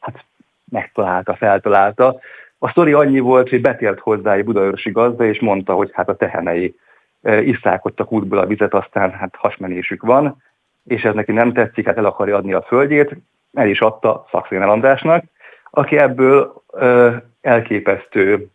hát 0.00 0.24
megtalálta, 0.70 1.34
feltalálta. 1.34 2.18
A 2.58 2.68
sztori 2.68 2.92
annyi 2.92 3.18
volt, 3.18 3.48
hogy 3.48 3.60
betért 3.60 3.98
hozzá 3.98 4.34
egy 4.34 4.44
budaörsi 4.44 4.90
gazda, 4.90 5.24
és 5.24 5.40
mondta, 5.40 5.74
hogy 5.74 5.90
hát 5.92 6.08
a 6.08 6.16
tehenei 6.16 6.76
iszálkodtak 7.22 8.12
útból 8.12 8.38
a 8.38 8.46
vizet, 8.46 8.74
aztán 8.74 9.12
hát 9.12 9.34
hasmenésük 9.36 10.02
van, 10.02 10.42
és 10.84 11.04
ez 11.04 11.14
neki 11.14 11.32
nem 11.32 11.52
tetszik, 11.52 11.86
hát 11.86 11.96
el 11.96 12.04
akarja 12.04 12.36
adni 12.36 12.52
a 12.52 12.62
földjét, 12.62 13.16
el 13.52 13.68
is 13.68 13.80
adta 13.80 14.26
Andrásnak, 14.50 15.24
aki 15.70 15.96
ebből 15.96 16.62
ö, 16.72 17.16
elképesztő 17.40 18.46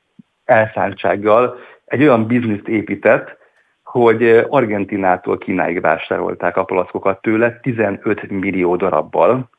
elszántsággal 0.45 1.57
egy 1.86 2.01
olyan 2.01 2.28
bizniszt 2.28 2.68
épített, 2.68 3.38
hogy 3.84 4.45
Argentinától 4.49 5.38
Kínáig 5.38 5.82
vásárolták 5.82 6.57
a 6.57 6.64
palackokat 6.64 7.22
tőle 7.22 7.59
15 7.61 8.30
millió 8.30 8.76
darabbal 8.76 9.49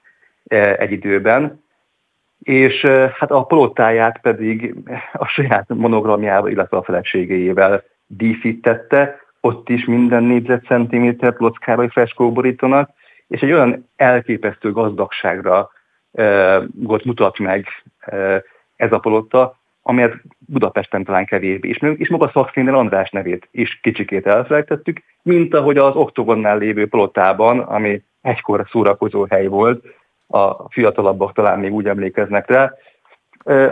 egy 0.78 0.92
időben, 0.92 1.63
és 2.44 2.80
hát 3.18 3.30
a 3.30 3.42
palotáját 3.42 4.20
pedig 4.20 4.74
a 5.12 5.26
saját 5.26 5.68
monogramjával, 5.68 6.50
illetve 6.50 6.76
a 6.76 6.82
feleségével 6.82 7.82
díszítette, 8.06 9.18
ott 9.40 9.68
is 9.68 9.84
minden 9.84 10.22
négyzetcentiméter 10.22 11.36
plockára 11.36 11.88
freskó 11.88 12.32
borítanak, 12.32 12.90
és 13.28 13.40
egy 13.40 13.52
olyan 13.52 13.88
elképesztő 13.96 14.72
gazdagságra 14.72 15.70
e, 16.12 16.58
mutat 17.04 17.38
meg 17.38 17.66
e, 17.98 18.42
ez 18.76 18.92
a 18.92 18.98
palotta, 18.98 19.56
amelyet 19.82 20.14
Budapesten 20.38 21.04
talán 21.04 21.26
kevésbé 21.26 21.68
ismerünk, 21.68 21.98
és 21.98 22.08
maga 22.08 22.30
Szakszénél 22.32 22.74
András 22.74 23.10
nevét 23.10 23.48
is 23.50 23.80
kicsikét 23.82 24.26
elfelejtettük, 24.26 25.02
mint 25.22 25.54
ahogy 25.54 25.78
az 25.78 25.94
Oktogonnál 25.94 26.58
lévő 26.58 26.88
palotában, 26.88 27.58
ami 27.58 28.02
egykor 28.20 28.66
szórakozó 28.70 29.26
hely 29.30 29.46
volt, 29.46 29.84
a 30.26 30.68
fiatalabbak 30.70 31.32
talán 31.32 31.58
még 31.58 31.72
úgy 31.72 31.86
emlékeznek 31.86 32.50
rá, 32.50 32.72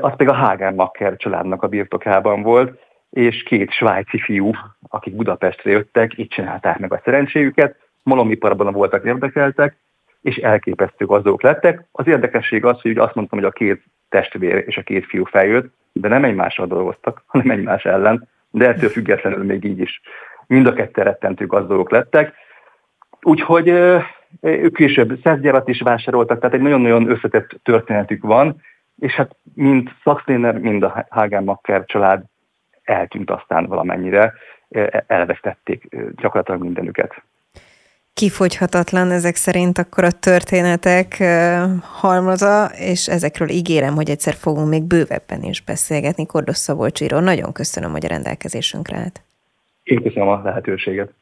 az 0.00 0.12
pedig 0.16 0.28
a 0.28 0.34
Hagen 0.34 0.74
Macker 0.74 1.16
családnak 1.16 1.62
a 1.62 1.68
birtokában 1.68 2.42
volt, 2.42 2.80
és 3.10 3.42
két 3.42 3.70
svájci 3.70 4.18
fiú, 4.18 4.50
akik 4.88 5.16
Budapestre 5.16 5.70
jöttek, 5.70 6.18
itt 6.18 6.30
csinálták 6.30 6.78
meg 6.78 6.92
a 6.92 7.00
szerencséjüket, 7.04 7.76
malomiparban 8.02 8.72
voltak 8.72 9.04
érdekeltek, 9.04 9.76
és 10.22 10.36
elképesztő 10.36 11.06
gazdók 11.06 11.42
lettek. 11.42 11.88
Az 11.92 12.06
érdekesség 12.06 12.64
az, 12.64 12.80
hogy 12.80 12.98
azt 12.98 13.14
mondtam, 13.14 13.38
hogy 13.38 13.48
a 13.48 13.50
két 13.52 13.82
testvér 14.08 14.64
és 14.66 14.76
a 14.76 14.82
két 14.82 15.06
fiú 15.06 15.24
feljött, 15.24 15.74
de 15.92 16.08
nem 16.08 16.24
egymással 16.24 16.66
dolgoztak, 16.66 17.22
hanem 17.26 17.50
egymás 17.50 17.84
ellen, 17.84 18.28
de 18.50 18.68
ettől 18.68 18.88
függetlenül 18.88 19.44
még 19.44 19.64
így 19.64 19.78
is 19.78 20.00
mind 20.46 20.66
a 20.66 20.72
ketten 20.72 21.04
rettentő 21.04 21.46
gazdagok 21.46 21.90
lettek. 21.90 22.34
Úgyhogy 23.22 23.68
ők 24.40 24.76
később 24.76 25.20
szeszgyarat 25.22 25.68
is 25.68 25.80
vásároltak, 25.80 26.38
tehát 26.38 26.54
egy 26.54 26.60
nagyon-nagyon 26.60 27.10
összetett 27.10 27.60
történetük 27.62 28.22
van, 28.22 28.60
és 28.98 29.12
hát 29.12 29.36
mind 29.54 29.88
Szakszléner, 30.04 30.58
mind 30.58 30.82
a 30.82 31.06
Hagen 31.10 31.44
Macker 31.44 31.84
család 31.84 32.22
eltűnt 32.82 33.30
aztán 33.30 33.66
valamennyire, 33.66 34.32
elvesztették 35.06 35.88
gyakorlatilag 36.16 36.60
mindenüket 36.60 37.22
kifogyhatatlan 38.14 39.10
ezek 39.10 39.34
szerint 39.34 39.78
akkor 39.78 40.04
a 40.04 40.10
történetek 40.10 41.22
halmaza, 41.80 42.64
és 42.64 43.08
ezekről 43.08 43.48
ígérem, 43.48 43.94
hogy 43.94 44.10
egyszer 44.10 44.34
fogunk 44.34 44.68
még 44.68 44.82
bővebben 44.82 45.42
is 45.42 45.62
beszélgetni. 45.62 46.26
Kordos 46.26 46.56
Szabolcsíról 46.56 47.20
nagyon 47.20 47.52
köszönöm, 47.52 47.90
hogy 47.90 48.04
a 48.04 48.08
rendelkezésünkre 48.08 48.96
állt. 48.96 49.22
Én 49.82 50.02
köszönöm 50.02 50.28
a 50.28 50.40
lehetőséget. 50.44 51.12